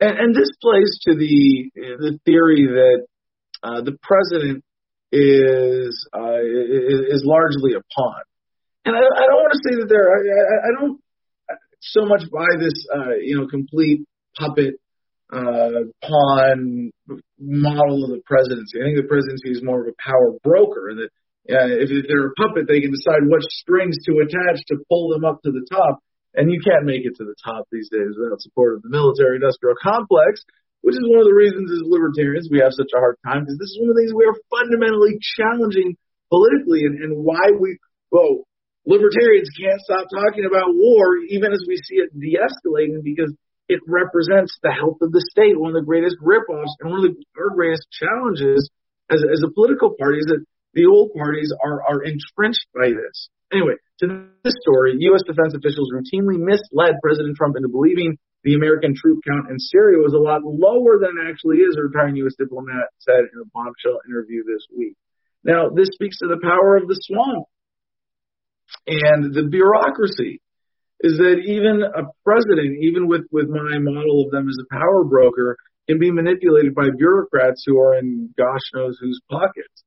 [0.00, 3.06] and, and this plays to the the theory that
[3.62, 4.64] uh, the president
[5.10, 8.22] is uh, is largely a pawn.
[8.84, 10.08] And I, I don't want to say that there.
[10.08, 11.00] I, I don't
[11.80, 14.06] so much buy this, uh, you know, complete
[14.36, 14.74] puppet
[15.28, 16.90] uh, pawn
[17.36, 18.80] model of the presidency.
[18.80, 21.12] I think the presidency is more of a power broker, that
[21.48, 25.24] uh, if they're a puppet, they can decide which strings to attach to pull them
[25.24, 26.00] up to the top.
[26.36, 29.80] And you can't make it to the top these days without support of the military-industrial
[29.80, 30.44] complex,
[30.84, 33.58] which is one of the reasons as libertarians we have such a hard time because
[33.58, 35.96] this is one of the things we are fundamentally challenging
[36.28, 37.80] politically, and, and why we
[38.12, 38.44] well
[38.84, 43.32] libertarians can't stop talking about war even as we see it de-escalating because
[43.68, 45.60] it represents the health of the state.
[45.60, 48.70] One of the greatest ripoffs and one of the our greatest challenges
[49.12, 53.28] as, as a political party is that the old parties are, are entrenched by this.
[53.52, 55.24] Anyway, to this story, U.S.
[55.24, 60.14] defense officials routinely misled President Trump into believing the American troop count in Syria was
[60.14, 62.36] a lot lower than it actually is, a retiring U.S.
[62.38, 64.94] diplomat said in a bombshell interview this week.
[65.42, 67.48] Now, this speaks to the power of the swamp
[68.86, 70.40] and the bureaucracy
[71.00, 75.04] is that even a president, even with, with my model of them as a power
[75.04, 75.56] broker,
[75.88, 79.84] can be manipulated by bureaucrats who are in gosh knows whose pockets.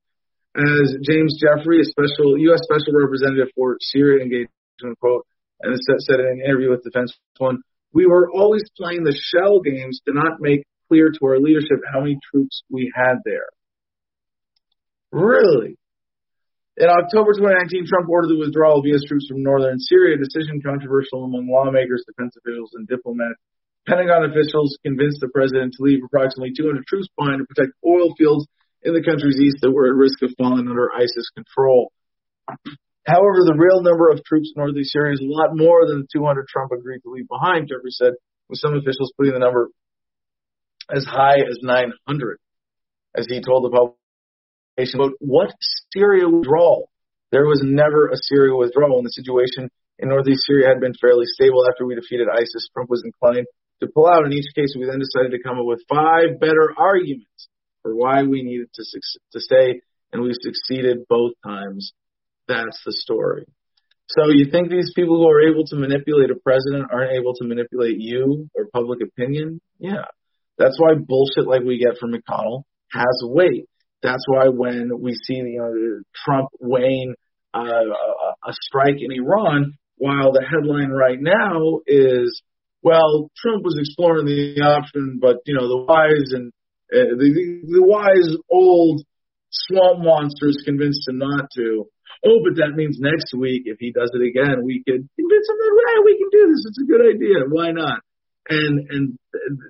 [0.56, 2.60] As James Jeffrey, a special U.S.
[2.64, 5.26] Special Representative for Syria engagement, quote,
[5.62, 7.60] and said in an interview with Defense One,
[7.94, 12.02] we were always playing the shell games to not make clear to our leadership how
[12.02, 13.48] many troops we had there.
[15.12, 15.78] Really?
[16.80, 19.04] In October 2019, Trump ordered the withdrawal of U.S.
[19.04, 23.36] troops from northern Syria, a decision controversial among lawmakers, defense officials, and diplomats.
[23.84, 28.48] Pentagon officials convinced the president to leave approximately 200 troops behind to protect oil fields
[28.84, 31.92] in the country's east that were at risk of falling under ISIS control.
[33.04, 36.10] However, the real number of troops in northern Syria is a lot more than the
[36.14, 38.14] 200 Trump agreed to leave behind, Jeffrey said,
[38.48, 39.70] with some officials putting the number
[40.88, 42.38] as high as 900.
[43.16, 44.01] As he told the public,
[44.78, 45.54] but what
[45.94, 46.90] Syria withdrawal?
[47.32, 49.70] There was never a Syria withdrawal, and the situation
[50.00, 52.70] in northeast Syria had been fairly stable after we defeated ISIS.
[52.74, 53.48] Trump was inclined
[53.82, 54.26] to pull out.
[54.26, 57.48] In each case, we then decided to come up with five better arguments
[57.84, 58.84] for why we needed to
[59.34, 59.82] to stay,
[60.12, 61.94] and we succeeded both times.
[62.48, 63.46] That's the story.
[64.10, 67.48] So you think these people who are able to manipulate a president aren't able to
[67.48, 69.62] manipulate you or public opinion?
[69.80, 70.04] Yeah.
[70.58, 73.70] That's why bullshit like we get from McConnell has weight.
[74.02, 77.14] That's why when we see you know Trump weighing
[77.54, 82.42] uh, a strike in Iran, while the headline right now is,
[82.82, 86.52] well, Trump was exploring the option, but you know the wise and
[86.92, 89.04] uh, the the wise old
[89.52, 91.86] swamp monsters convinced him not to.
[92.26, 95.58] Oh, but that means next week, if he does it again, we could convince him
[95.58, 96.66] that hey, we can do this.
[96.70, 97.46] It's a good idea.
[97.50, 98.02] Why not?
[98.50, 99.20] And and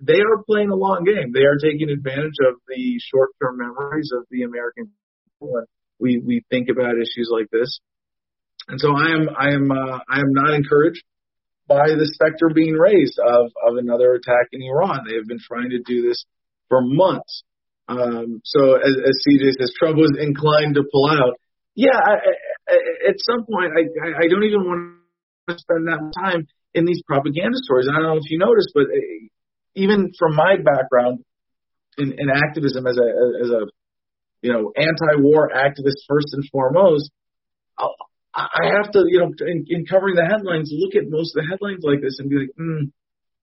[0.02, 1.31] they are playing a long game.
[1.34, 4.91] They are taking advantage of the short-term memories of the American
[5.39, 5.57] people.
[5.57, 5.68] And
[5.99, 7.80] we we think about issues like this.
[8.68, 11.03] And so I am I am uh, I am not encouraged
[11.68, 15.03] by the specter being raised of of another attack in Iran.
[15.07, 16.23] They have been trying to do this
[16.69, 17.43] for months.
[17.88, 21.35] Um, so as, as CJ says, Trump was inclined to pull out.
[21.76, 22.14] Yeah, I,
[22.69, 22.76] I,
[23.10, 24.98] at some point, I, I don't even want
[25.49, 27.88] to spend that time in these propaganda stories.
[27.88, 29.27] And I don't know if you noticed, but uh,
[29.76, 31.23] even from my background
[31.98, 33.07] in, in activism as a
[33.43, 33.61] as a
[34.41, 37.11] you know anti-war activist first and foremost,
[38.34, 41.48] I have to you know in, in covering the headlines, look at most of the
[41.52, 42.91] headlines like this and be like, mm,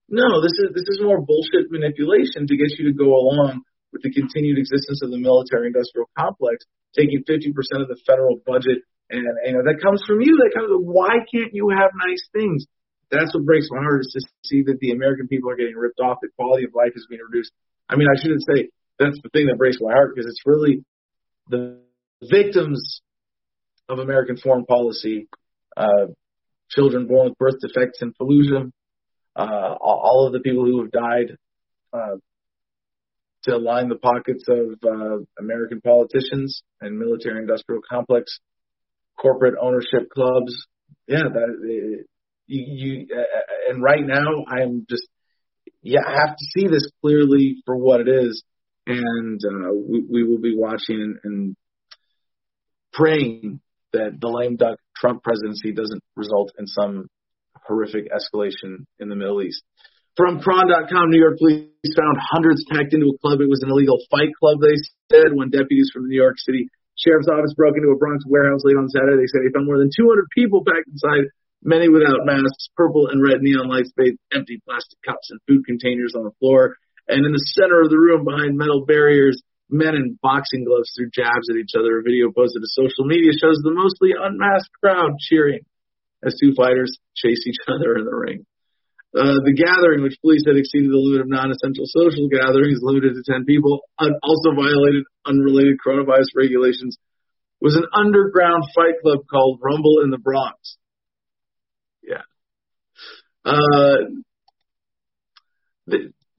[0.09, 3.61] no, this is this is more bullshit manipulation to get you to go along
[3.93, 9.25] with the continued existence of the military-industrial complex, taking 50% of the federal budget, and
[9.45, 10.37] you know that comes from you.
[10.41, 10.73] That comes.
[10.81, 12.65] Why can't you have nice things?
[13.11, 15.99] That's what breaks my heart is to see that the American people are getting ripped
[15.99, 16.19] off.
[16.21, 17.51] The quality of life is being reduced.
[17.89, 18.69] I mean, I shouldn't say
[18.99, 20.83] that's the thing that breaks my heart because it's really
[21.49, 21.79] the
[22.21, 23.01] victims
[23.87, 25.27] of American foreign policy,
[25.75, 26.07] uh,
[26.69, 28.71] children born with birth defects in Fallujah,
[29.35, 31.37] uh, all of the people who have died
[31.93, 32.17] uh,
[33.43, 38.39] to line the pockets of uh, American politicians and military industrial complex,
[39.19, 40.67] corporate ownership clubs.
[41.07, 42.03] Yeah, that
[42.49, 45.07] you, you uh, and right now I'm just
[45.81, 48.43] yeah I have to see this clearly for what it is,
[48.87, 51.55] and uh, we, we will be watching and, and
[52.91, 53.61] praying
[53.93, 57.07] that the lame duck Trump presidency doesn't result in some
[57.65, 59.63] horrific escalation in the Middle East.
[60.17, 63.39] From Chron.com, New York police found hundreds packed into a club.
[63.39, 64.75] It was an illegal fight club, they
[65.09, 66.67] said, when deputies from the New York City
[66.99, 69.23] Sheriff's Office broke into a Bronx warehouse late on Saturday.
[69.23, 71.31] They said they found more than 200 people packed inside,
[71.63, 76.13] many without masks, purple and red neon lights bathed empty plastic cups and food containers
[76.15, 76.77] on the floor.
[77.07, 81.09] And in the center of the room, behind metal barriers, men in boxing gloves threw
[81.13, 81.99] jabs at each other.
[81.99, 85.65] A video posted to social media shows the mostly unmasked crowd cheering
[86.25, 88.45] as two fighters chase each other in the ring.
[89.09, 93.25] Uh, the gathering, which police had exceeded the limit of non-essential social gatherings, limited to
[93.25, 96.93] 10 people, also violated unrelated coronavirus regulations,
[97.57, 100.77] was an underground fight club called Rumble in the Bronx.
[103.45, 103.97] Uh,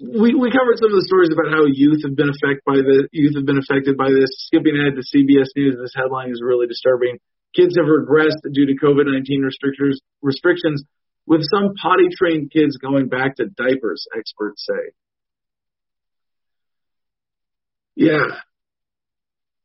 [0.00, 3.08] we we covered some of the stories about how youth have been affected by the
[3.12, 4.32] youth have been affected by this.
[4.48, 7.18] Skipping ahead to CBS News, this headline is really disturbing.
[7.54, 10.84] Kids have regressed due to COVID-19 restrictions, restrictions,
[11.26, 14.94] with some potty-trained kids going back to diapers, experts say.
[17.96, 18.40] Yeah.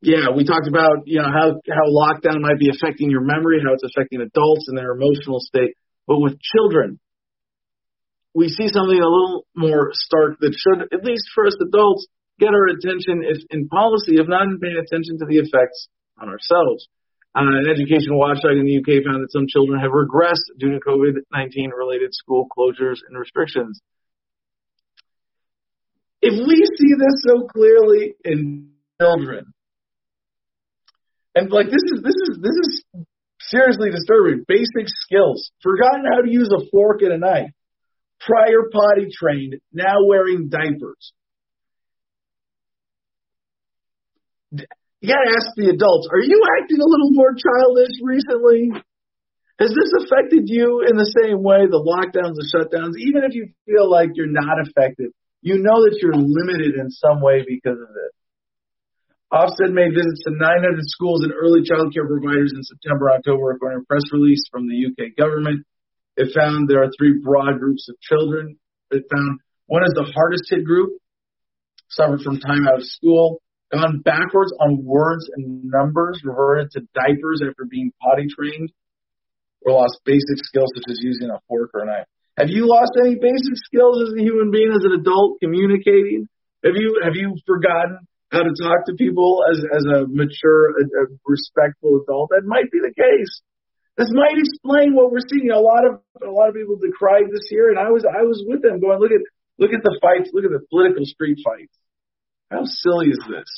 [0.02, 3.72] Yeah, we talked about, you know, how, how lockdown might be affecting your memory, how
[3.72, 5.74] it's affecting adults and their emotional state.
[6.06, 6.98] But with children,
[8.36, 12.06] we see something a little more stark that should, at least for us adults,
[12.38, 15.88] get our attention if in policy, if not in paying attention to the effects
[16.20, 16.86] on ourselves.
[17.32, 20.80] Uh, an education watchdog in the UK found that some children have regressed due to
[20.84, 23.80] COVID-19 related school closures and restrictions.
[26.20, 28.68] If we see this so clearly in
[29.00, 29.54] children,
[31.34, 32.84] and like this is this is this is
[33.40, 34.44] seriously disturbing.
[34.46, 37.50] Basic skills, forgotten how to use a fork and a knife,
[38.20, 41.12] prior potty trained, now wearing diapers.
[44.52, 48.72] You got to ask the adults, are you acting a little more childish recently?
[49.58, 52.96] Has this affected you in the same way, the lockdowns, the shutdowns?
[53.00, 57.20] Even if you feel like you're not affected, you know that you're limited in some
[57.20, 58.12] way because of this.
[59.32, 63.80] Ofsted made visits to 900 schools and early child care providers in September, October, according
[63.80, 65.66] to a press release from the UK government.
[66.16, 68.58] It found there are three broad groups of children.
[68.90, 70.92] It found one is the hardest hit group,
[71.88, 73.40] suffered from time out of school
[73.72, 78.70] gone backwards on words and numbers, reverted to diapers after being potty trained,
[79.62, 82.06] or lost basic skills such as using a fork or a knife.
[82.38, 86.28] Have you lost any basic skills as a human being, as an adult, communicating?
[86.64, 90.82] Have you have you forgotten how to talk to people as as a mature, a,
[90.84, 92.30] a respectful adult?
[92.30, 93.40] That might be the case.
[93.96, 95.50] This might explain what we're seeing.
[95.50, 98.44] A lot of a lot of people decried this year, and I was I was
[98.46, 99.24] with them, going, look at
[99.58, 101.72] look at the fights, look at the political street fights.
[102.50, 103.48] How silly is this?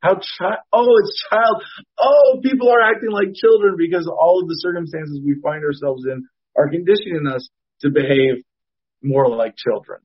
[0.00, 0.62] How child?
[0.72, 1.62] Oh, it's child.
[1.98, 6.28] Oh, people are acting like children because all of the circumstances we find ourselves in
[6.56, 7.48] are conditioning us
[7.82, 8.46] to behave
[9.02, 10.00] more like children.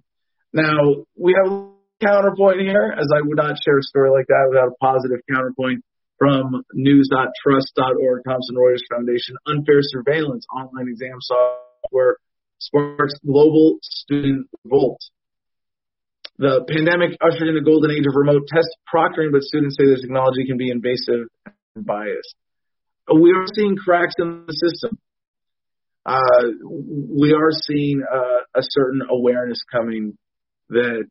[0.53, 1.69] Now, we have a
[2.01, 5.85] counterpoint here, as I would not share a story like that without a positive counterpoint
[6.21, 9.37] from news.trust.org, Thomson Reuters Foundation.
[9.47, 12.17] Unfair surveillance online exam software
[12.59, 14.99] sparks global student revolt.
[16.37, 19.97] The pandemic ushered in a golden age of remote test proctoring, but students say the
[19.99, 21.25] technology can be invasive
[21.75, 22.35] and biased.
[23.11, 24.99] We are seeing cracks in the system.
[26.05, 30.19] Uh, we are seeing uh, a certain awareness coming
[30.69, 31.05] that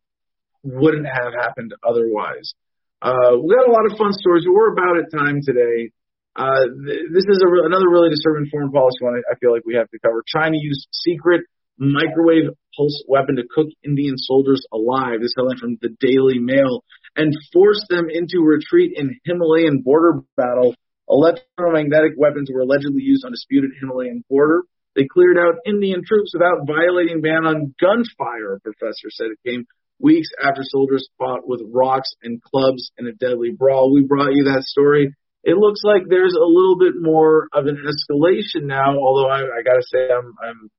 [0.62, 2.55] wouldn't have happened otherwise.
[3.02, 4.44] Uh, we got a lot of fun stories.
[4.47, 5.90] We're about at time today.
[6.36, 9.64] Uh, th- this is re- another really disturbing foreign policy one I, I feel like
[9.64, 10.22] we have to cover.
[10.27, 11.43] China used secret
[11.78, 15.20] microwave pulse weapon to cook Indian soldiers alive.
[15.20, 16.85] This headline from the Daily Mail
[17.16, 20.74] and forced them into retreat in Himalayan border battle.
[21.09, 24.62] Electromagnetic weapons were allegedly used on disputed Himalayan border.
[24.94, 29.28] They cleared out Indian troops without violating ban on gunfire, a professor said.
[29.32, 29.64] It came
[30.01, 33.93] weeks after soldiers fought with rocks and clubs in a deadly brawl.
[33.93, 35.14] We brought you that story.
[35.43, 39.62] It looks like there's a little bit more of an escalation now, although I, I
[39.64, 40.70] gotta say I'm, I'm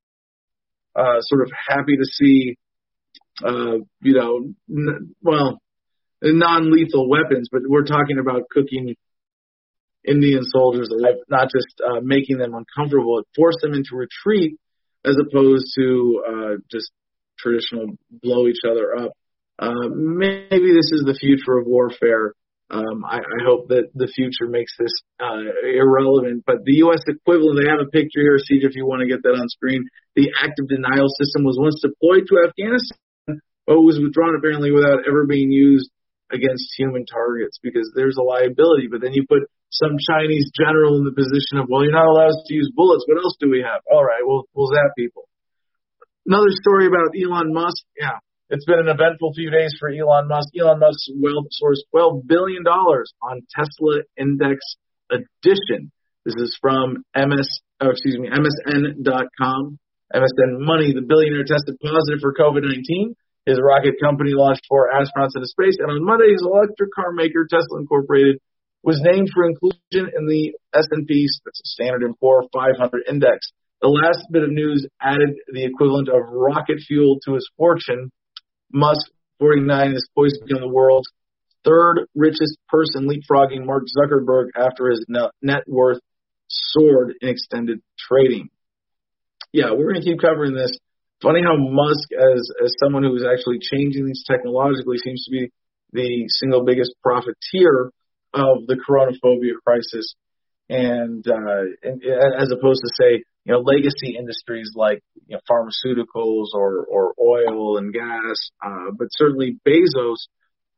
[0.95, 2.57] uh, sort of happy to see,
[3.43, 5.59] uh, you know, n- well,
[6.21, 8.95] non-lethal weapons, but we're talking about cooking
[10.05, 13.19] Indian soldiers alive, not just uh, making them uncomfortable.
[13.19, 14.57] It forced them into retreat
[15.05, 16.91] as opposed to uh, just
[17.41, 19.11] traditional blow each other up.
[19.59, 22.33] Uh, maybe this is the future of warfare.
[22.71, 26.47] Um, I, I hope that the future makes this uh, irrelevant.
[26.47, 27.03] But the U.S.
[27.03, 29.83] equivalent, they have a picture here, CJ, if you want to get that on screen.
[30.15, 35.27] The active denial system was once deployed to Afghanistan, but was withdrawn apparently without ever
[35.27, 35.91] being used
[36.31, 38.87] against human targets because there's a liability.
[38.87, 42.39] But then you put some Chinese general in the position of, well, you're not allowed
[42.39, 43.03] to use bullets.
[43.03, 43.83] What else do we have?
[43.91, 45.27] All right, we'll, we'll zap people.
[46.25, 47.81] Another story about Elon Musk.
[47.97, 50.49] Yeah, it's been an eventful few days for Elon Musk.
[50.53, 54.59] Elon wealth sourced $12 billion on Tesla Index
[55.09, 55.91] Addition.
[56.23, 57.49] This is from MS,
[57.81, 59.79] oh, excuse me, MSN.com.
[60.13, 63.15] MSN Money, the billionaire tested positive for COVID-19.
[63.45, 67.47] His rocket company launched four astronauts into space, and on Monday, his electric car maker,
[67.49, 68.37] Tesla Incorporated,
[68.83, 73.49] was named for inclusion in the S&P that's a Standard & Poor 500 index.
[73.81, 78.11] The last bit of news added the equivalent of rocket fuel to his fortune.
[78.71, 79.09] Musk,
[79.39, 81.09] 49, is poised to become the world's
[81.65, 85.99] third richest person, leapfrogging Mark Zuckerberg after his net worth
[86.47, 88.49] soared in extended trading.
[89.51, 90.77] Yeah, we're going to keep covering this.
[91.21, 95.51] Funny how Musk, as as someone who is actually changing these technologically, seems to be
[95.91, 97.91] the single biggest profiteer
[98.33, 100.15] of the coronaphobia crisis,
[100.69, 102.01] and, uh, and
[102.39, 107.77] as opposed to say you know, legacy industries like you know, pharmaceuticals or, or oil
[107.77, 110.27] and gas, uh, but certainly Bezos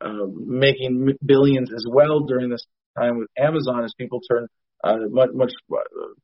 [0.02, 2.65] uh, making billions as well during this
[2.98, 4.48] time with Amazon as people turn
[4.84, 5.77] uh, much, much uh,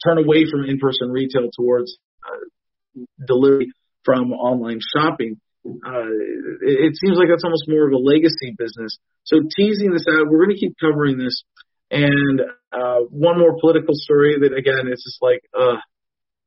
[0.05, 3.71] turn away from in-person retail towards uh, delivery
[4.03, 5.39] from online shopping.
[5.65, 6.11] Uh,
[6.61, 8.97] it, it seems like that's almost more of a legacy business.
[9.23, 11.43] So teasing this out, we're going to keep covering this.
[11.91, 12.41] And
[13.11, 15.41] one more political story that again, it's just like,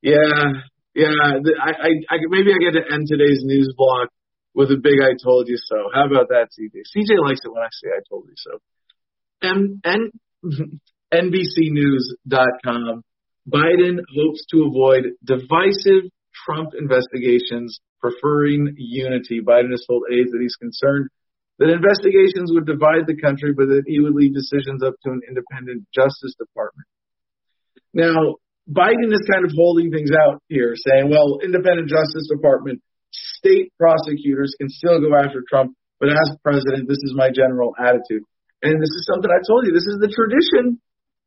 [0.02, 0.52] yeah,
[0.94, 1.14] yeah.
[1.62, 4.10] I, I, I maybe I get to end today's news block
[4.54, 6.82] with a big "I told you so." How about that, CJ?
[6.94, 8.58] CJ likes it when I say "I told you so."
[9.42, 10.10] M- N-
[11.14, 13.02] NBCNews.com.
[13.48, 16.10] Biden hopes to avoid divisive
[16.44, 19.40] Trump investigations, preferring unity.
[19.40, 21.08] Biden has told aides that he's concerned
[21.58, 25.20] that investigations would divide the country, but that he would leave decisions up to an
[25.28, 26.86] independent Justice Department.
[27.94, 28.36] Now,
[28.70, 32.80] Biden is kind of holding things out here, saying, well, independent Justice Department,
[33.10, 38.22] state prosecutors can still go after Trump, but as president, this is my general attitude.
[38.62, 39.72] And this is something I told you.
[39.74, 40.78] This is the tradition.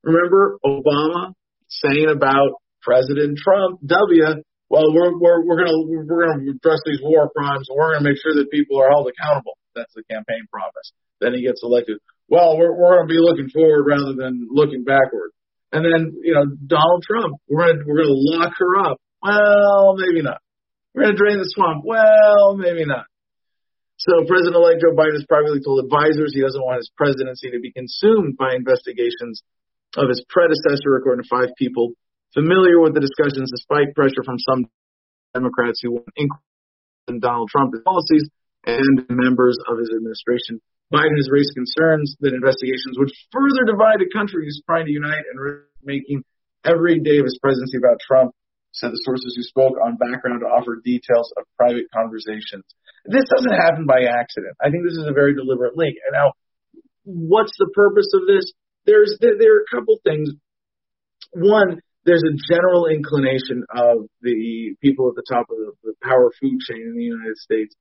[0.03, 1.33] Remember Obama
[1.67, 4.23] saying about President Trump, W,
[4.69, 7.67] well, we're we're we're gonna we're gonna address these war crimes.
[7.69, 9.57] and We're gonna make sure that people are held accountable.
[9.75, 10.91] That's the campaign promise.
[11.21, 11.99] Then he gets elected.
[12.29, 15.31] Well, we're we're gonna be looking forward rather than looking backward.
[15.75, 18.97] And then, you know, Donald Trump, we're gonna we're gonna lock her up.
[19.21, 20.39] Well, maybe not.
[20.93, 21.83] We're gonna drain the swamp.
[21.83, 23.05] Well, maybe not.
[23.99, 27.71] So President-elect Joe Biden has privately told advisors he doesn't want his presidency to be
[27.71, 29.43] consumed by investigations
[29.95, 31.95] of his predecessor, according to five people
[32.35, 34.67] familiar with the discussions, despite pressure from some
[35.33, 36.07] Democrats who want
[37.07, 38.29] in Donald Trump's policies
[38.65, 40.59] and members of his administration.
[40.93, 45.25] Biden has raised concerns that investigations would further divide a country who's trying to unite
[45.25, 46.23] and making
[46.63, 48.33] every day of his presidency about Trump.
[48.71, 52.65] said the sources who spoke on background to offer details of private conversations.
[53.05, 54.53] This doesn't happen by accident.
[54.61, 55.95] I think this is a very deliberate link.
[56.05, 56.33] And now,
[57.03, 58.51] what's the purpose of this?
[58.85, 60.29] There's there, are a couple things.
[61.31, 66.29] One, there's a general inclination of the people at the top of the, the power
[66.39, 67.73] food chain in the United States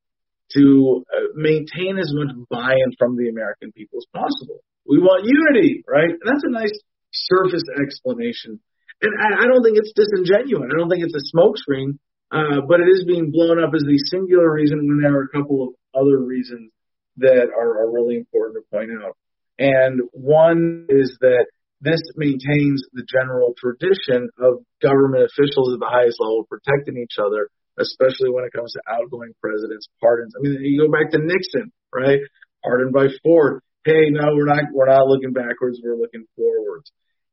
[0.53, 4.61] to uh, maintain as much buy-in from the American people as possible.
[4.87, 6.09] We want unity, right?
[6.09, 6.77] And that's a nice
[7.11, 8.59] surface explanation
[9.01, 10.71] and I, I don't think it's disingenuous.
[10.71, 11.99] I don't think it's a smokescreen,
[12.31, 15.35] uh, but it is being blown up as the singular reason when there are a
[15.35, 16.71] couple of other reasons
[17.17, 19.17] that are, are really important to point out.
[19.57, 21.47] And one is that
[21.81, 27.49] this maintains the general tradition of government officials at the highest level protecting each other,
[27.79, 30.33] especially when it comes to outgoing presidents' pardons.
[30.37, 32.19] I mean, you go back to Nixon, right?
[32.63, 33.61] Pardoned by Ford.
[33.83, 35.79] Hey, no, we're not, we're not looking backwards.
[35.83, 36.91] We're looking forwards.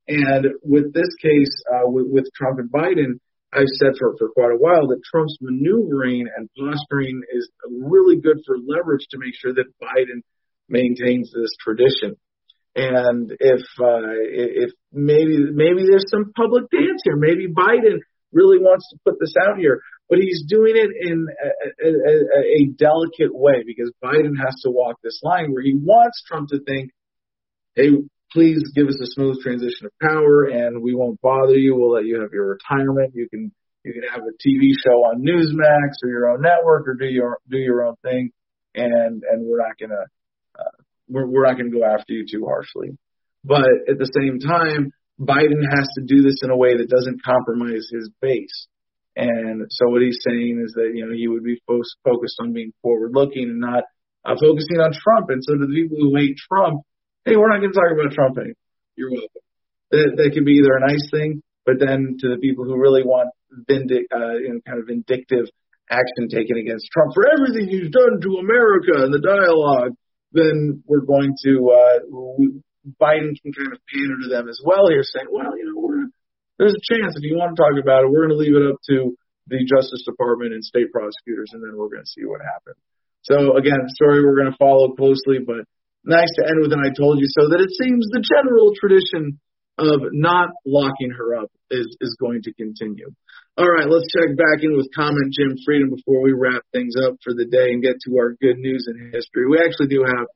[0.09, 3.21] And with this case, uh, with, with Trump and Biden,
[3.53, 8.41] I've said for, for quite a while that Trump's maneuvering and posturing is really good
[8.47, 10.23] for leverage to make sure that Biden
[10.69, 12.17] maintains this tradition.
[12.75, 18.01] And if uh, if maybe maybe there's some public dance here, maybe Biden
[18.33, 19.83] really wants to put this out here,
[20.13, 24.97] but he's doing it in a, a, a delicate way because Biden has to walk
[25.03, 26.91] this line where he wants Trump to think,
[27.75, 27.93] hey,
[28.31, 31.75] please give us a smooth transition of power and we won't bother you.
[31.75, 33.13] We'll let you have your retirement.
[33.15, 33.53] You can,
[33.85, 37.39] you can have a TV show on Newsmax or your own network or do your,
[37.49, 38.33] do your own thing.
[38.75, 39.87] And, and we're not to,
[40.61, 42.99] uh, we're, we're not to go after you too harshly.
[43.45, 47.25] But at the same time, Biden has to do this in a way that doesn't
[47.25, 48.69] compromise his base.
[49.15, 52.53] And so what he's saying is that, you know, he would be fo- focused on
[52.53, 53.85] being forward looking and not
[54.25, 55.29] uh, focusing on Trump.
[55.29, 56.81] And so to the people who hate Trump,
[57.25, 58.57] hey, we're not going to talk about Trump anymore.
[58.97, 59.45] You're welcome.
[59.91, 63.05] That, that can be either a nice thing, but then to the people who really
[63.05, 63.29] want
[63.69, 65.53] vindic, uh, you know, kind of vindictive
[65.91, 69.93] action taken against Trump for everything he's done to America and the dialogue,
[70.33, 72.01] then we're going to, uh,
[72.97, 76.09] Biden can kind of pander to them as well here, saying, well, you know, we're,
[76.59, 78.67] there's a chance if you want to talk about it, we're going to leave it
[78.69, 79.17] up to
[79.49, 82.79] the Justice Department and state prosecutors, and then we're going to see what happens.
[83.23, 85.67] So again, story we're going to follow closely, but
[86.05, 89.39] nice to end with an I told you so that it seems the general tradition
[89.79, 93.09] of not locking her up is, is going to continue.
[93.57, 97.17] All right, let's check back in with comment Jim Freedom before we wrap things up
[97.25, 99.49] for the day and get to our good news in history.
[99.49, 100.27] We actually do have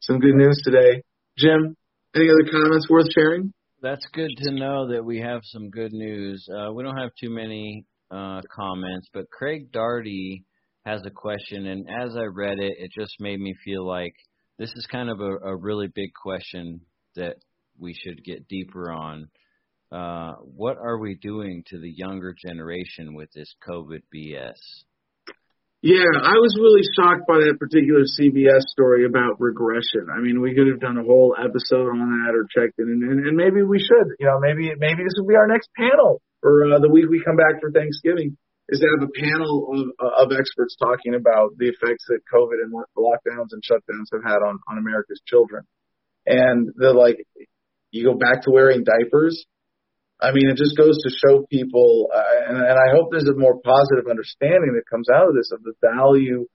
[0.00, 1.02] some good news today.
[1.36, 1.76] Jim,
[2.14, 3.52] any other comments worth sharing?
[3.82, 6.48] That's good to know that we have some good news.
[6.48, 10.44] Uh, we don't have too many uh, comments, but Craig Darty
[10.86, 14.14] has a question, and as I read it, it just made me feel like–
[14.58, 16.80] this is kind of a, a really big question
[17.16, 17.34] that
[17.78, 19.28] we should get deeper on.
[19.90, 24.54] Uh, what are we doing to the younger generation with this COVID BS?
[25.82, 30.06] Yeah, I was really shocked by that particular CBS story about regression.
[30.14, 33.02] I mean, we could have done a whole episode on that or checked it, and,
[33.02, 34.14] and, and maybe we should.
[34.22, 37.18] You know, maybe maybe this will be our next panel for uh, the week we
[37.26, 38.38] come back for Thanksgiving
[38.70, 42.70] is to have a panel of, of experts talking about the effects that COVID and
[42.94, 45.66] lockdowns and shutdowns have had on, on America's children.
[46.26, 47.26] And they're like,
[47.90, 49.44] you go back to wearing diapers.
[50.22, 53.34] I mean, it just goes to show people, uh, and, and I hope there's a
[53.34, 56.46] more positive understanding that comes out of this of the value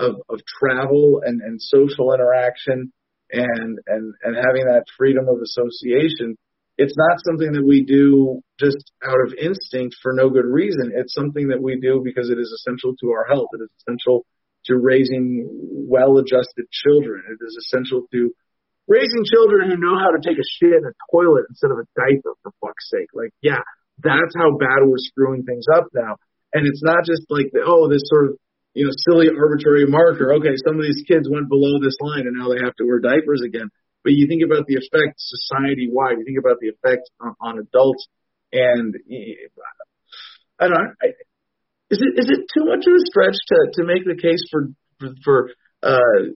[0.00, 2.92] of, of travel and, and social interaction
[3.30, 6.36] and, and, and having that freedom of association
[6.76, 10.92] it's not something that we do just out of instinct for no good reason.
[10.94, 13.48] It's something that we do because it is essential to our health.
[13.54, 14.26] It is essential
[14.66, 15.46] to raising
[15.88, 17.22] well-adjusted children.
[17.30, 18.34] It is essential to
[18.86, 21.86] raising children who know how to take a shit in a toilet instead of a
[21.96, 23.08] diaper, for fuck's sake.
[23.14, 23.64] Like, yeah,
[23.98, 26.16] that's how bad we're screwing things up now.
[26.52, 28.32] And it's not just like, oh, this sort of,
[28.74, 30.34] you know, silly arbitrary marker.
[30.34, 33.00] Okay, some of these kids went below this line and now they have to wear
[33.00, 33.70] diapers again.
[34.02, 36.18] But you think about the effect society wide.
[36.18, 38.06] You think about the effect on, on adults,
[38.52, 38.94] and
[40.60, 40.76] I don't.
[40.76, 40.92] know.
[41.90, 44.68] Is it is it too much of a stretch to to make the case for,
[45.24, 45.50] for
[45.82, 46.34] uh,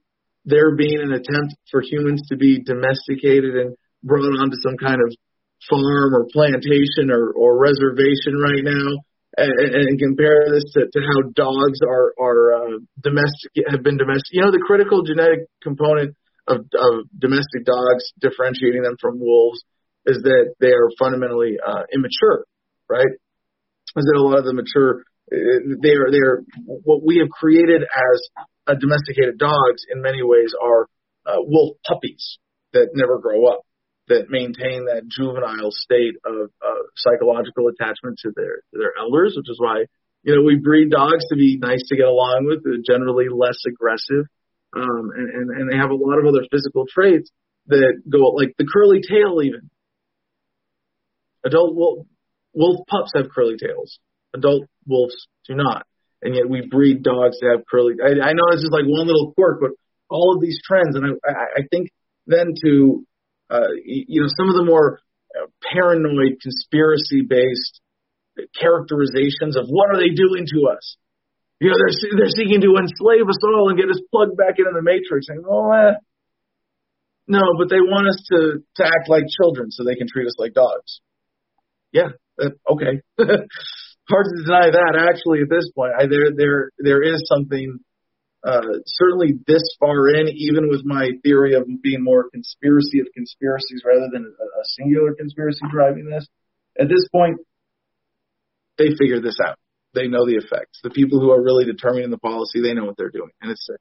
[0.49, 5.13] there being an attempt for humans to be domesticated and brought onto some kind of
[5.69, 9.05] farm or plantation or, or reservation right now
[9.37, 14.33] and, and compare this to, to how dogs are are uh, domestic have been domestic.
[14.33, 16.17] You know, the critical genetic component
[16.49, 19.63] of, of domestic dogs, differentiating them from wolves,
[20.07, 22.45] is that they are fundamentally uh, immature,
[22.89, 23.13] right?
[23.97, 27.83] Is that a lot of the mature, they are they are what we have created
[27.83, 28.19] as
[28.69, 30.87] a domesticated dogs in many ways are
[31.27, 32.39] uh, wolf puppies
[32.73, 33.63] that never grow up.
[34.09, 39.49] that maintain that juvenile state of uh, psychological attachment to their to their elders, which
[39.49, 39.85] is why
[40.23, 43.59] you know we breed dogs to be nice to get along with, they're generally less
[43.67, 44.25] aggressive,
[44.75, 47.31] um, and, and and they have a lot of other physical traits
[47.67, 49.71] that go like the curly tail even.
[51.45, 52.07] Adult wolf,
[52.55, 54.01] wolf pups have curly tails.
[54.35, 55.87] Adult wolves do not,
[56.23, 57.95] and yet we breed dogs to have curly.
[58.03, 59.71] I, I know this is like one little quirk, but
[60.11, 61.91] all of these trends, and I, I think
[62.27, 63.05] then to
[63.51, 65.01] uh, you know, some of the more
[65.73, 67.81] paranoid, conspiracy-based
[68.61, 70.97] characterizations of what are they doing to us.
[71.61, 74.71] You know, they're they're seeking to enslave us all and get us plugged back into
[74.73, 75.27] the matrix.
[75.29, 75.99] And oh, eh.
[77.27, 80.37] no, but they want us to to act like children so they can treat us
[80.39, 81.01] like dogs.
[81.91, 83.03] Yeah, uh, okay.
[84.09, 84.97] Hard to deny that.
[84.97, 87.79] Actually, at this point, I, there there there is something
[88.45, 93.83] uh, certainly this far in, even with my theory of being more conspiracy of conspiracies
[93.85, 96.27] rather than a, a singular conspiracy driving this,
[96.81, 97.39] at this point,
[98.79, 99.59] they figured this out.
[99.95, 100.79] They know the effects.
[100.83, 103.67] The people who are really determining the policy, they know what they're doing, and it's
[103.67, 103.81] sick.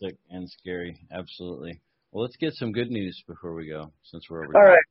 [0.00, 1.82] Sick and scary, absolutely.
[2.10, 4.56] Well, let's get some good news before we go, since we're over.
[4.56, 4.84] All right.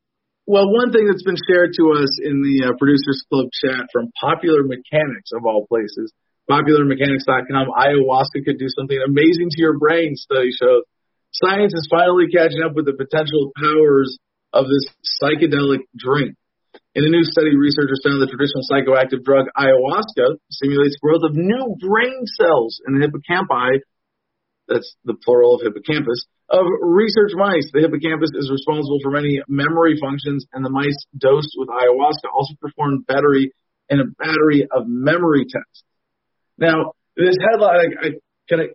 [0.50, 4.10] Well, one thing that's been shared to us in the uh, Producers Club chat from
[4.18, 6.10] Popular Mechanics, of all places,
[6.50, 10.90] popularmechanics.com, ayahuasca could do something amazing to your brain, study shows.
[11.30, 14.18] Science is finally catching up with the potential powers
[14.50, 14.90] of this
[15.22, 16.34] psychedelic drink.
[16.98, 21.78] In a new study, researchers found the traditional psychoactive drug ayahuasca stimulates growth of new
[21.78, 23.86] brain cells in the hippocampi,
[24.70, 27.68] that's the plural of hippocampus, of research mice.
[27.74, 32.54] The hippocampus is responsible for many memory functions, and the mice dosed with ayahuasca also
[32.62, 33.52] performed battery
[33.90, 35.84] in a battery of memory tests.
[36.58, 38.10] Now, this headline, I, I
[38.48, 38.68] can I,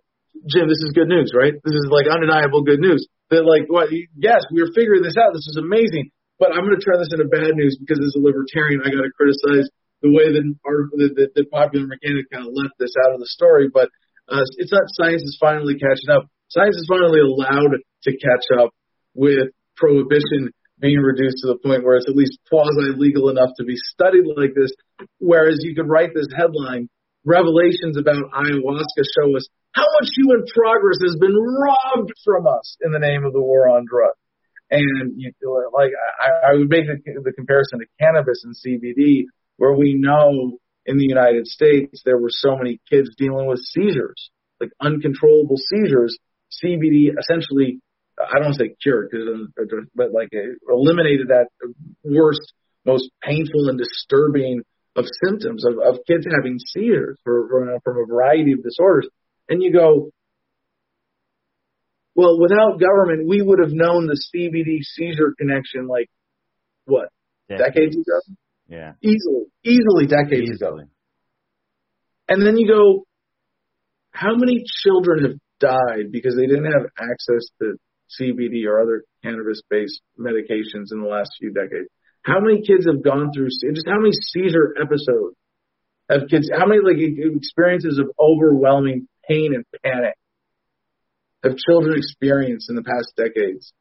[0.51, 1.53] Jim, this is good news, right?
[1.63, 3.07] This is like undeniable good news.
[3.31, 3.89] That like, what?
[4.13, 5.33] Yes, we're figuring this out.
[5.33, 6.11] This is amazing.
[6.37, 9.07] But I'm going to turn this into bad news because as a libertarian, I got
[9.07, 9.71] to criticize
[10.03, 13.23] the way that our the, the, the popular mechanic kind of left this out of
[13.23, 13.71] the story.
[13.71, 13.87] But
[14.29, 16.27] uh, it's not science is finally catching up.
[16.49, 18.71] Science is finally allowed to catch up
[19.13, 23.63] with prohibition being reduced to the point where it's at least quasi legal enough to
[23.63, 24.71] be studied like this.
[25.19, 26.89] Whereas you could write this headline
[27.25, 32.91] revelations about ayahuasca show us how much human progress has been robbed from us in
[32.91, 34.19] the name of the war on drugs.
[34.71, 35.31] And you
[35.73, 39.25] like I, I would make the, the comparison to cannabis and CBD,
[39.57, 44.31] where we know in the United States there were so many kids dealing with seizures,
[44.59, 46.17] like uncontrollable seizures.
[46.63, 47.79] CBD essentially,
[48.19, 49.11] I don't want to say cured,
[49.95, 50.29] but like
[50.69, 51.47] eliminated that
[52.03, 52.53] worst,
[52.85, 54.61] most painful and disturbing
[54.95, 59.09] of symptoms of, of kids having seizures for, for, from a variety of disorders.
[59.49, 60.11] And you go,
[62.15, 66.09] well, without government, we would have known the CBD seizure connection like
[66.85, 67.09] what
[67.49, 68.19] decades, decades ago.
[68.67, 70.83] Yeah, easily, easily decades easily.
[70.83, 70.89] ago.
[72.27, 73.05] And then you go,
[74.11, 77.75] how many children have died because they didn't have access to
[78.19, 81.89] CBD or other cannabis-based medications in the last few decades?
[82.23, 85.35] How many kids have gone through just how many seizure episodes
[86.09, 86.49] have kids?
[86.51, 90.15] How many like experiences of overwhelming pain and panic
[91.43, 93.73] have children experienced in the past decades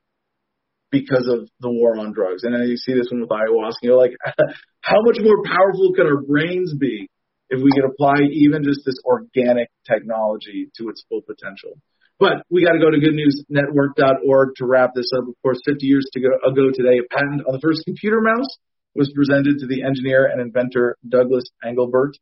[0.95, 2.45] because of the war on drugs?
[2.45, 3.83] And you see this one with ayahuasca.
[3.83, 4.15] You're like,
[4.81, 7.11] how much more powerful can our brains be
[7.51, 11.75] if we could apply even just this organic technology to its full potential?
[12.21, 15.27] But we got to go to goodnewsnetwork.org to wrap this up.
[15.27, 18.55] Of course, 50 years ago today, a patent on the first computer mouse
[18.95, 22.15] was presented to the engineer and inventor Douglas Engelbart.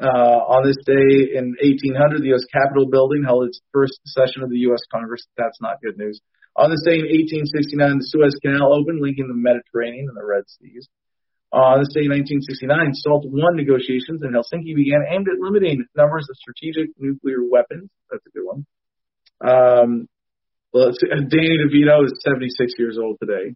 [0.00, 2.46] Uh, on this day in 1800, the U.S.
[2.50, 4.80] Capitol building held its first session of the U.S.
[4.90, 5.20] Congress.
[5.36, 6.20] That's not good news.
[6.56, 10.88] On day in 1869, the Suez Canal opened, linking the Mediterranean and the Red Seas.
[11.52, 16.36] On day in 1969, SALT I negotiations in Helsinki began aimed at limiting numbers of
[16.36, 17.90] strategic nuclear weapons.
[18.10, 18.66] That's a good one.
[19.40, 20.08] Um,
[20.72, 23.54] well, Danny DeVito is 76 years old today.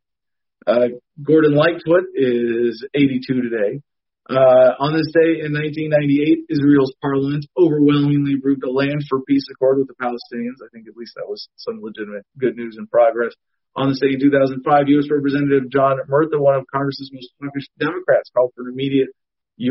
[0.66, 3.81] Uh, Gordon Lightfoot is 82 today.
[4.24, 9.78] Uh, on this day in 1998, Israel's parliament overwhelmingly approved a land for peace accord
[9.78, 10.64] with the Palestinians.
[10.64, 13.36] I think at least that was some legitimate good news and progress.
[13.76, 15.10] On this day in 2005, U.S.
[15.10, 19.12] Representative John Murtha, one of Congress's most popular Democrats, called for an immediate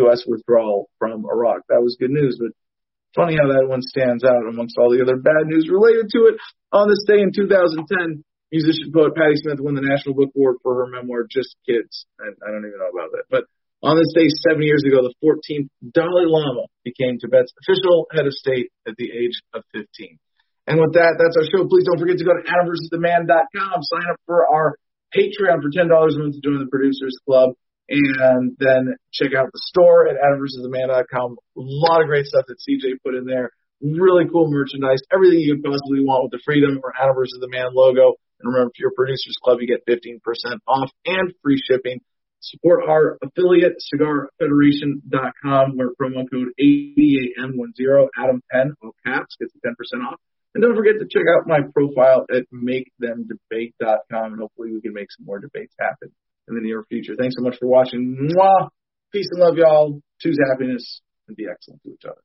[0.05, 0.21] U.S.
[0.27, 1.65] withdrawal from Iraq.
[1.69, 2.53] That was good news, but
[3.15, 6.41] Funny how that one stands out amongst all the other bad news related to it.
[6.73, 10.81] On this day in 2010, musician poet Patti Smith won the National Book Award for
[10.81, 12.09] her memoir Just Kids.
[12.17, 13.30] I, I don't even know about that.
[13.30, 13.45] But
[13.84, 18.31] on this day seven years ago, the 14th Dalai Lama became Tibet's official head of
[18.31, 20.18] state at the age of 15.
[20.68, 21.68] And with that, that's our show.
[21.68, 24.80] Please don't forget to go to adamversustheman.com, sign up for our
[25.11, 27.60] Patreon for $10 a month to join the Producers Club,
[27.91, 31.35] and then check out the store at adamversustheman.com.
[31.35, 33.51] A lot of great stuff that CJ put in there.
[33.84, 35.03] Really cool merchandise.
[35.11, 38.15] Everything you could possibly want with the Freedom or Adam versus the Man logo.
[38.39, 40.23] And remember, if you're a Producers Club, you get 15%
[40.68, 41.99] off and free shipping.
[42.44, 49.74] Support our affiliate, cigarfederation.com, where promo code ADAM10, Adam10, all caps, gets you 10%
[50.06, 50.20] off.
[50.53, 55.07] And don't forget to check out my profile at makethemdebate.com, and hopefully we can make
[55.15, 56.11] some more debates happen
[56.49, 57.15] in the near future.
[57.18, 58.30] Thanks so much for watching.
[58.30, 58.68] Mwah!
[59.14, 60.02] Peace and love, y'all.
[60.20, 62.22] Choose happiness and be excellent to each other.